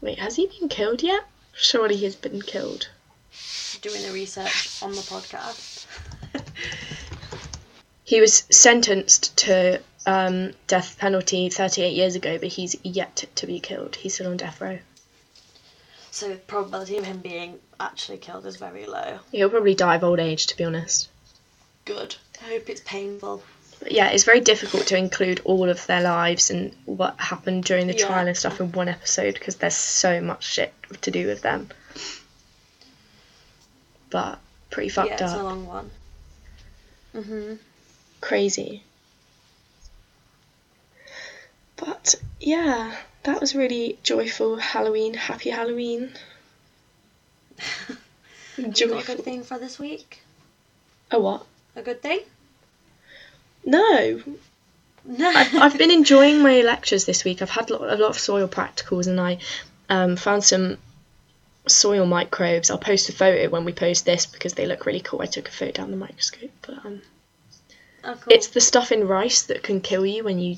Wait, 0.00 0.18
has 0.18 0.36
he 0.36 0.46
been 0.46 0.68
killed 0.70 1.02
yet? 1.02 1.24
Surely 1.52 1.94
he's 1.96 2.16
been 2.16 2.40
killed. 2.40 2.88
Doing 3.82 4.02
the 4.02 4.12
research 4.12 4.82
on 4.82 4.92
the 4.92 5.02
podcast. 5.02 5.86
He 8.04 8.20
was 8.20 8.42
sentenced 8.50 9.36
to 9.38 9.80
um, 10.06 10.52
death 10.66 10.96
penalty 10.98 11.48
38 11.48 11.92
years 11.92 12.14
ago, 12.14 12.38
but 12.38 12.48
he's 12.48 12.76
yet 12.84 13.24
to 13.36 13.46
be 13.46 13.60
killed. 13.60 13.96
He's 13.96 14.14
still 14.14 14.30
on 14.30 14.36
death 14.36 14.60
row. 14.60 14.78
so 16.10 16.28
the 16.28 16.36
probability 16.36 16.96
of 16.98 17.04
him 17.04 17.18
being 17.18 17.58
actually 17.78 18.18
killed 18.18 18.44
is 18.46 18.56
very 18.56 18.86
low. 18.86 19.18
He'll 19.32 19.48
probably 19.50 19.74
die 19.74 19.96
of 19.96 20.04
old 20.04 20.18
age, 20.20 20.46
to 20.48 20.56
be 20.56 20.64
honest. 20.64 21.08
Good. 21.84 22.16
I 22.42 22.48
hope 22.50 22.68
it's 22.68 22.80
painful. 22.82 23.42
But 23.80 23.92
yeah, 23.92 24.08
it's 24.10 24.24
very 24.24 24.40
difficult 24.40 24.86
to 24.88 24.96
include 24.98 25.40
all 25.44 25.68
of 25.70 25.86
their 25.86 26.02
lives 26.02 26.50
and 26.50 26.72
what 26.84 27.18
happened 27.18 27.64
during 27.64 27.86
the 27.86 27.96
Yeah. 27.96 28.06
trial 28.06 28.26
and 28.26 28.36
stuff 28.36 28.60
in 28.60 28.72
one 28.72 28.88
episode 28.88 29.34
because 29.34 29.56
there's 29.56 29.74
so 29.74 30.20
much 30.20 30.44
shit 30.44 30.74
to 31.02 31.10
do 31.10 31.26
with 31.26 31.40
them. 31.42 31.68
But 34.10 34.38
pretty 34.70 34.88
fucked 34.90 35.12
up. 35.12 35.20
yeah, 35.20 35.26
fucked 35.26 35.32
it's 35.32 35.32
a 35.32 35.36
up. 35.38 35.42
long 35.44 35.66
one. 35.66 35.90
Mhm. 37.14 37.58
Crazy. 38.20 38.82
But 41.80 42.14
yeah, 42.38 42.94
that 43.22 43.40
was 43.40 43.54
really 43.54 43.98
joyful 44.02 44.56
Halloween. 44.56 45.14
Happy 45.14 45.50
Halloween. 45.50 46.12
Got 48.60 48.80
a 48.80 49.06
good 49.06 49.24
thing 49.24 49.42
for 49.42 49.58
this 49.58 49.78
week? 49.78 50.20
A 51.10 51.18
what? 51.18 51.46
A 51.74 51.82
good 51.82 52.02
thing? 52.02 52.20
No, 53.64 54.22
No. 55.04 55.28
I've, 55.30 55.54
I've 55.54 55.78
been 55.78 55.90
enjoying 56.00 56.42
my 56.42 56.60
lectures 56.60 57.04
this 57.04 57.24
week. 57.24 57.42
I've 57.42 57.50
had 57.50 57.70
a 57.70 57.76
lot, 57.76 57.90
a 57.90 57.96
lot 57.96 58.10
of 58.10 58.18
soil 58.18 58.48
practicals, 58.48 59.06
and 59.06 59.20
I 59.20 59.38
um, 59.88 60.16
found 60.16 60.44
some 60.44 60.78
soil 61.66 62.06
microbes. 62.06 62.70
I'll 62.70 62.78
post 62.78 63.08
a 63.08 63.12
photo 63.12 63.48
when 63.48 63.64
we 63.64 63.72
post 63.72 64.04
this 64.04 64.26
because 64.26 64.54
they 64.54 64.66
look 64.66 64.86
really 64.86 65.00
cool. 65.00 65.22
I 65.22 65.26
took 65.26 65.48
a 65.48 65.52
photo 65.52 65.72
down 65.72 65.90
the 65.90 65.96
microscope, 65.96 66.50
but 66.62 66.84
um, 66.84 67.02
oh, 68.04 68.14
cool. 68.20 68.32
it's 68.32 68.48
the 68.48 68.60
stuff 68.60 68.92
in 68.92 69.06
rice 69.06 69.42
that 69.42 69.62
can 69.62 69.80
kill 69.80 70.04
you 70.04 70.24
when 70.24 70.38
you 70.38 70.56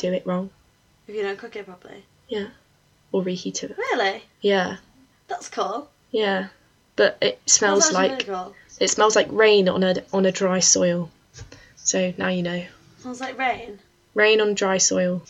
do 0.00 0.12
it 0.12 0.26
wrong. 0.26 0.50
if 1.06 1.14
you 1.14 1.22
don't 1.22 1.38
cook 1.38 1.56
it 1.56 1.66
properly. 1.66 2.04
Yeah, 2.28 2.48
or 3.12 3.22
reheat 3.22 3.62
it. 3.64 3.76
Really? 3.76 4.22
Yeah, 4.40 4.76
That's 5.28 5.48
cool. 5.48 5.88
yeah, 6.10 6.48
but 6.96 7.18
it 7.20 7.40
smells 7.46 7.92
like 7.92 8.26
really 8.26 8.52
it 8.80 8.88
smells 8.88 9.14
like 9.16 9.28
rain 9.30 9.68
on 9.68 9.82
a 9.82 9.94
on 10.12 10.24
a 10.26 10.32
dry 10.32 10.60
soil. 10.60 11.10
So 11.76 12.12
now 12.16 12.28
you 12.28 12.42
know, 12.42 12.64
Smells 12.98 13.20
like 13.20 13.38
rain. 13.38 13.78
rain 14.14 14.40
on 14.40 14.54
dry 14.54 14.78
soil. 14.78 15.22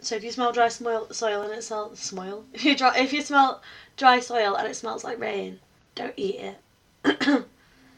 So 0.00 0.16
if 0.16 0.24
you 0.24 0.32
smell 0.32 0.52
dry 0.52 0.68
soil, 0.68 1.06
soil 1.12 1.42
and 1.42 1.52
it 1.52 1.62
smells 1.62 2.00
soil. 2.00 2.44
If 2.54 2.64
you 2.64 2.76
dry, 2.76 2.98
if 2.98 3.12
you 3.12 3.22
smell 3.22 3.62
dry 3.96 4.18
soil 4.20 4.56
and 4.56 4.66
it 4.66 4.74
smells 4.74 5.04
like 5.04 5.20
rain, 5.20 5.60
don't 5.94 6.14
eat 6.16 6.40
it. 7.04 7.44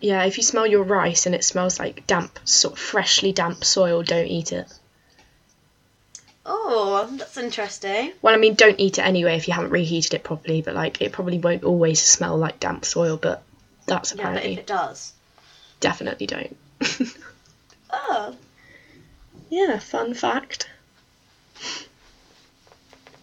Yeah, 0.00 0.24
if 0.24 0.36
you 0.36 0.42
smell 0.42 0.66
your 0.66 0.82
rice 0.82 1.24
and 1.24 1.34
it 1.34 1.44
smells 1.44 1.78
like 1.78 2.07
damp, 2.07 2.38
of 2.64 2.78
freshly 2.78 3.32
damp 3.32 3.64
soil, 3.64 4.02
don't 4.02 4.26
eat 4.26 4.52
it. 4.52 4.70
Oh, 6.47 7.09
that's 7.18 7.36
interesting. 7.36 8.12
Well, 8.22 8.34
I 8.34 8.38
mean, 8.38 8.55
don't 8.55 8.78
eat 8.78 8.99
it 8.99 9.03
anyway 9.07 9.36
if 9.36 9.49
you 9.49 9.55
haven't 9.55 9.70
reheated 9.70 10.14
it 10.14 10.24
properly, 10.24 10.62
but 10.62 10.74
like 10.74 11.01
it 11.01 11.12
probably 11.12 11.38
won't 11.38 11.64
always 11.64 12.03
smell 12.03 12.36
like 12.36 12.61
damp 12.61 12.84
soil, 12.84 13.16
but 13.16 13.42
that's 13.86 14.12
apparently. 14.12 14.51
Yeah, 14.51 14.57
but 14.57 14.59
if 14.59 14.64
it 14.64 14.66
does. 14.66 15.12
definitely 15.80 16.26
don't. 16.26 16.57
Oh, 17.97 18.34
yeah, 19.51 19.78
fun 19.78 20.14
fact. 20.14 20.68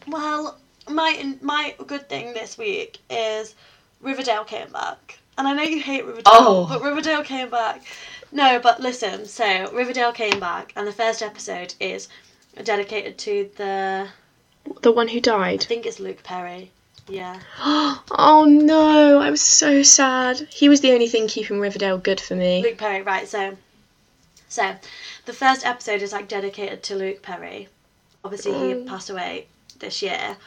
Well, 0.08 0.58
my 0.90 1.36
my 1.42 1.76
good 1.88 2.10
thing 2.10 2.34
this 2.34 2.58
week 2.58 3.00
is 3.10 3.54
Riverdale 4.02 4.46
came 4.46 4.72
back, 4.72 5.20
and 5.38 5.48
I 5.48 5.54
know 5.54 5.64
you 5.64 5.82
hate 5.82 6.06
Riverdale, 6.06 6.24
Oh. 6.34 6.66
but 6.70 6.82
Riverdale 6.82 7.24
came 7.24 7.50
back. 7.50 7.84
No, 8.32 8.60
but 8.60 8.80
listen. 8.80 9.26
So 9.26 9.72
Riverdale 9.74 10.14
came 10.14 10.40
back, 10.40 10.74
and 10.76 10.88
the 10.88 10.94
first 10.94 11.22
episode 11.22 11.74
is 11.80 12.08
dedicated 12.64 13.18
to 13.20 13.50
the. 13.56 14.08
The 14.82 14.92
one 14.92 15.08
who 15.08 15.20
died. 15.20 15.62
I 15.64 15.66
think 15.66 15.86
it's 15.86 16.00
Luke 16.00 16.24
Perry. 16.24 16.72
Yeah. 17.08 17.40
oh 17.60 18.46
no, 18.48 19.20
I 19.20 19.30
was 19.30 19.42
so 19.42 19.84
sad. 19.84 20.48
He 20.50 20.70
was 20.70 20.82
the 20.82 20.92
only 20.94 21.08
thing 21.08 21.28
keeping 21.28 21.60
Riverdale 21.60 21.98
good 21.98 22.20
for 22.20 22.36
me. 22.36 22.62
Luke 22.62 22.78
Perry, 22.78 23.02
right? 23.02 23.28
So, 23.28 23.58
so 24.48 24.76
the 25.26 25.34
first 25.34 25.66
episode 25.66 26.02
is 26.02 26.12
like 26.14 26.28
dedicated 26.28 26.84
to 26.84 26.96
Luke 26.96 27.22
Perry. 27.22 27.68
Obviously, 28.24 28.52
he 28.52 28.74
Mm. 28.76 28.88
passed 28.88 29.10
away 29.10 29.48
this 29.80 30.02
year, 30.02 30.38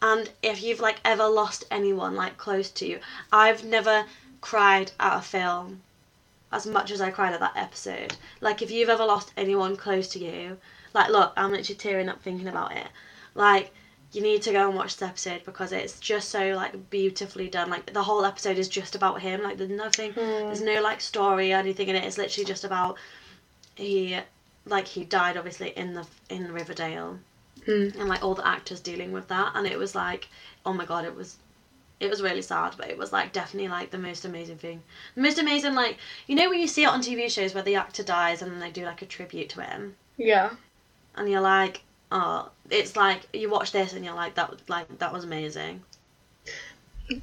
and 0.00 0.30
if 0.42 0.62
you've 0.62 0.80
like 0.80 1.00
ever 1.04 1.26
lost 1.26 1.64
anyone 1.70 2.14
like 2.14 2.36
close 2.36 2.70
to 2.70 2.86
you, 2.86 3.00
I've 3.32 3.64
never 3.64 4.06
cried 4.40 4.92
at 5.00 5.18
a 5.18 5.22
film 5.22 5.82
as 6.52 6.64
much 6.64 6.92
as 6.92 7.00
I 7.00 7.10
cried 7.10 7.32
at 7.34 7.40
that 7.40 7.56
episode. 7.56 8.14
Like, 8.40 8.62
if 8.62 8.70
you've 8.70 8.88
ever 8.88 9.04
lost 9.04 9.32
anyone 9.36 9.76
close 9.76 10.06
to 10.08 10.20
you, 10.20 10.58
like, 10.94 11.10
look, 11.10 11.32
I'm 11.36 11.50
literally 11.50 11.76
tearing 11.76 12.08
up 12.08 12.22
thinking 12.22 12.48
about 12.48 12.72
it. 12.76 12.86
Like, 13.34 13.72
you 14.12 14.22
need 14.22 14.42
to 14.42 14.52
go 14.52 14.68
and 14.68 14.76
watch 14.76 14.96
this 14.96 15.08
episode 15.08 15.44
because 15.44 15.72
it's 15.72 15.98
just 15.98 16.28
so 16.30 16.52
like 16.54 16.88
beautifully 16.88 17.48
done. 17.48 17.68
Like 17.68 17.92
the 17.92 18.04
whole 18.04 18.24
episode 18.24 18.58
is 18.58 18.68
just 18.68 18.94
about 18.94 19.20
him. 19.20 19.42
Like 19.42 19.58
there's 19.58 19.70
nothing, 19.70 20.12
there's 20.14 20.60
no 20.62 20.80
like 20.80 21.00
story 21.00 21.52
or 21.52 21.56
anything 21.56 21.88
in 21.88 21.96
it. 21.96 22.04
It's 22.04 22.16
literally 22.16 22.44
just 22.44 22.62
about 22.64 22.96
he, 23.74 24.16
like 24.66 24.86
he 24.86 25.04
died 25.04 25.36
obviously 25.36 25.70
in 25.70 25.94
the 25.94 26.06
in 26.30 26.52
Riverdale, 26.52 27.18
Mm. 27.66 27.98
and 27.98 28.08
like 28.08 28.22
all 28.22 28.34
the 28.34 28.46
actors 28.46 28.78
dealing 28.80 29.10
with 29.12 29.26
that. 29.28 29.52
And 29.54 29.66
it 29.66 29.78
was 29.78 29.94
like, 29.94 30.28
oh 30.66 30.72
my 30.74 30.84
god, 30.84 31.04
it 31.06 31.14
was, 31.16 31.36
it 31.98 32.10
was 32.10 32.20
really 32.20 32.42
sad, 32.42 32.74
but 32.76 32.90
it 32.90 32.98
was 32.98 33.10
like 33.12 33.32
definitely 33.32 33.68
like 33.68 33.90
the 33.90 33.98
most 33.98 34.24
amazing 34.24 34.58
thing. 34.58 34.82
The 35.14 35.22
most 35.22 35.38
amazing 35.38 35.74
like 35.74 35.96
you 36.26 36.34
know 36.36 36.48
when 36.50 36.60
you 36.60 36.66
see 36.68 36.84
it 36.84 36.88
on 36.88 37.00
TV 37.00 37.30
shows 37.30 37.52
where 37.54 37.62
the 37.64 37.76
actor 37.76 38.02
dies 38.02 38.42
and 38.42 38.52
then 38.52 38.60
they 38.60 38.70
do 38.70 38.84
like 38.84 39.02
a 39.02 39.06
tribute 39.06 39.48
to 39.50 39.62
him 39.62 39.96
Yeah. 40.18 40.50
And 41.16 41.28
you're 41.30 41.40
like, 41.40 41.82
oh, 42.12 42.50
it's 42.70 42.96
like 42.96 43.20
you 43.32 43.50
watch 43.50 43.72
this 43.72 43.92
and 43.92 44.04
you're 44.04 44.14
like, 44.14 44.34
that 44.34 44.50
was 44.50 44.60
like 44.68 44.98
that 44.98 45.12
was 45.12 45.24
amazing. 45.24 45.82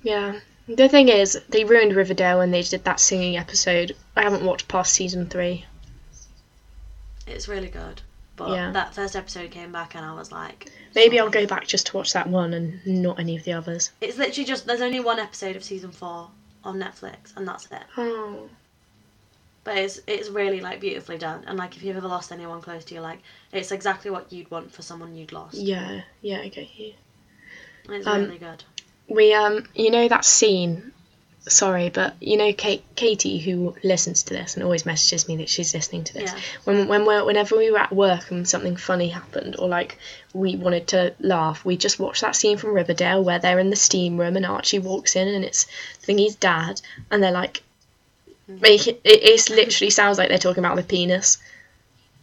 Yeah. 0.03 0.39
The 0.67 0.87
thing 0.87 1.09
is, 1.09 1.39
they 1.49 1.63
ruined 1.63 1.95
Riverdale 1.95 2.37
when 2.37 2.51
they 2.51 2.61
did 2.61 2.83
that 2.85 2.99
singing 2.99 3.35
episode. 3.37 3.95
I 4.15 4.21
haven't 4.21 4.45
watched 4.45 4.67
past 4.67 4.93
season 4.93 5.27
three. 5.27 5.65
It's 7.27 7.47
really 7.47 7.67
good. 7.69 8.01
But 8.35 8.49
Yeah. 8.51 8.71
that 8.71 8.93
first 8.95 9.15
episode 9.15 9.51
came 9.51 9.71
back 9.71 9.95
and 9.95 10.05
I 10.05 10.13
was 10.13 10.31
like, 10.31 10.71
Maybe 10.95 11.19
I'll 11.19 11.29
go 11.29 11.45
back 11.45 11.67
just 11.67 11.87
to 11.87 11.97
watch 11.97 12.13
that 12.13 12.27
one 12.27 12.53
and 12.53 12.85
not 12.85 13.19
any 13.19 13.37
of 13.37 13.43
the 13.43 13.53
others. 13.53 13.91
It's 14.01 14.17
literally 14.17 14.45
just 14.45 14.65
there's 14.65 14.81
only 14.81 14.99
one 14.99 15.19
episode 15.19 15.55
of 15.55 15.63
season 15.63 15.91
four 15.91 16.29
on 16.63 16.77
Netflix 16.79 17.35
and 17.35 17.47
that's 17.47 17.65
it. 17.65 17.83
Oh. 17.97 18.49
But 19.63 19.77
it's 19.77 19.99
it's 20.07 20.29
really 20.29 20.59
like 20.59 20.79
beautifully 20.81 21.17
done 21.19 21.43
and 21.45 21.57
like 21.57 21.75
if 21.75 21.83
you've 21.83 21.95
ever 21.97 22.07
lost 22.07 22.31
anyone 22.31 22.61
close 22.61 22.83
to 22.85 22.95
you, 22.95 23.01
like 23.01 23.19
it's 23.53 23.71
exactly 23.71 24.09
what 24.09 24.31
you'd 24.33 24.49
want 24.49 24.71
for 24.71 24.81
someone 24.81 25.15
you'd 25.15 25.31
lost. 25.31 25.55
Yeah, 25.55 26.01
yeah, 26.21 26.39
I 26.39 26.47
get 26.47 26.67
you. 26.79 26.93
It's 27.89 28.07
Um, 28.07 28.23
really 28.25 28.37
good. 28.39 28.63
We 29.07 29.33
um, 29.33 29.67
you 29.75 29.91
know 29.91 30.07
that 30.07 30.25
scene. 30.25 30.91
Sorry, 31.47 31.89
but 31.89 32.15
you 32.21 32.37
know 32.37 32.53
Kate, 32.53 32.83
Katie, 32.95 33.39
who 33.39 33.75
listens 33.83 34.21
to 34.23 34.33
this 34.33 34.53
and 34.55 34.63
always 34.63 34.85
messages 34.85 35.27
me 35.27 35.37
that 35.37 35.49
she's 35.49 35.73
listening 35.73 36.03
to 36.05 36.13
this. 36.13 36.31
Yeah. 36.31 36.39
When 36.65 36.87
when 36.87 37.05
we're 37.05 37.25
whenever 37.25 37.57
we 37.57 37.71
were 37.71 37.79
at 37.79 37.91
work 37.91 38.29
and 38.29 38.47
something 38.47 38.75
funny 38.75 39.09
happened 39.09 39.55
or 39.57 39.67
like 39.67 39.97
we 40.33 40.55
wanted 40.55 40.87
to 40.89 41.15
laugh, 41.19 41.65
we 41.65 41.77
just 41.77 41.99
watched 41.99 42.21
that 42.21 42.35
scene 42.35 42.57
from 42.57 42.73
Riverdale 42.73 43.23
where 43.23 43.39
they're 43.39 43.57
in 43.59 43.71
the 43.71 43.75
steam 43.75 44.19
room 44.19 44.37
and 44.37 44.45
Archie 44.45 44.77
walks 44.79 45.15
in 45.15 45.27
and 45.27 45.43
it's 45.43 45.65
Thingy's 46.03 46.35
dad 46.35 46.79
and 47.09 47.23
they're 47.23 47.31
like, 47.31 47.63
Mm-hmm. 48.51 48.61
make 48.61 48.87
it. 48.87 49.01
It 49.03 49.23
it's 49.23 49.49
literally 49.49 49.89
sounds 49.89 50.17
like 50.17 50.29
they're 50.29 50.37
talking 50.37 50.63
about 50.63 50.75
the 50.75 50.83
penis. 50.83 51.37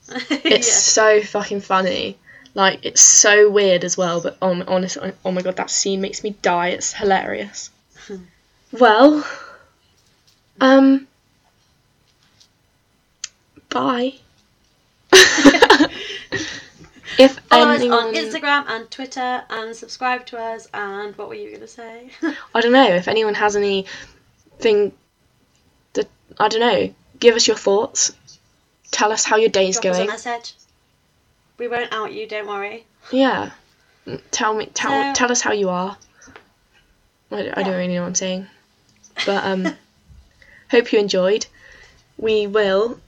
It's 0.31 0.73
so 0.73 1.21
fucking 1.23 1.61
funny. 1.61 2.17
Like 2.55 2.81
it's 2.85 3.03
so 3.03 3.51
weird 3.51 3.85
as 3.85 3.97
well, 3.97 4.21
but 4.21 4.39
um, 4.43 4.51
oh, 4.51 4.55
my- 4.55 4.65
honestly, 4.67 5.13
oh 5.25 5.33
my 5.33 5.43
god, 5.43 5.57
that 5.57 5.71
scene 5.71 6.01
makes 6.01 6.25
me 6.25 6.31
die. 6.43 6.69
It's 6.69 6.93
hilarious. 6.93 7.71
Hmm. 8.07 8.17
well, 8.73 9.27
um, 10.61 11.07
bye. 13.69 14.15
if 17.19 17.39
Follow 17.39 17.69
us 17.73 17.83
on 17.83 18.15
Instagram 18.15 18.65
and 18.69 18.91
Twitter 18.91 19.43
and 19.51 19.75
subscribe 19.75 20.27
to 20.27 20.39
us 20.39 20.69
and 20.75 21.17
what 21.17 21.29
were 21.29 21.35
you 21.35 21.53
gonna 21.53 21.67
say? 21.67 22.11
I 22.55 22.61
don't 22.61 22.73
know 22.73 22.89
if 22.89 23.09
anyone 23.09 23.35
has 23.35 23.57
anything 23.57 23.87
that 24.61 24.93
I 26.39 26.49
don't 26.49 26.61
know, 26.61 26.95
give 27.21 27.35
us 27.37 27.47
your 27.47 27.57
thoughts. 27.57 28.13
Tell 28.91 29.13
us 29.13 29.25
how 29.25 29.37
your 29.37 29.51
day's 29.51 29.79
Drop 29.79 29.93
us 29.93 29.97
a 29.97 30.01
going. 30.01 30.11
message. 30.11 30.55
We 31.59 31.69
won't 31.69 31.93
out 31.93 32.13
you, 32.13 32.27
don't 32.27 32.47
worry. 32.47 32.85
Yeah. 33.11 33.51
Tell 34.31 34.55
me, 34.55 34.67
tell 34.73 34.91
So- 35.15 35.19
tell 35.19 35.31
us 35.33 35.41
how 35.41 35.53
you 35.53 35.69
are. 35.69 35.97
I, 37.31 37.51
I 37.55 37.63
don't 37.63 37.77
really 37.77 37.95
know 37.95 38.01
what 38.03 38.09
I'm 38.09 38.15
saying, 38.15 38.47
but 39.27 39.45
um, 39.45 39.75
hope 40.71 40.93
you 40.93 40.99
enjoyed. 40.99 41.47
We 42.17 42.47
will 42.47 42.99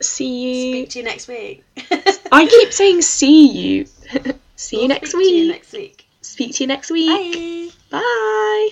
see 0.00 0.72
you. 0.72 0.72
Speak 0.84 0.90
to 0.90 0.98
you 0.98 1.04
next 1.04 1.28
week. 1.28 1.64
I 2.32 2.46
keep 2.46 2.72
saying 2.72 3.02
see 3.02 3.48
you. 3.48 3.86
see 4.56 4.76
you 4.76 4.80
We'll 4.82 4.88
next 4.88 5.10
speak 5.10 5.22
to 5.22 5.32
you 5.32 5.42
week. 5.44 5.52
next 5.52 5.72
week. 5.72 6.06
Speak 6.22 6.54
to 6.56 6.64
you 6.64 6.66
next 6.68 6.90
week. 6.90 7.72
Bye. 7.90 7.98
Bye. 8.00 8.70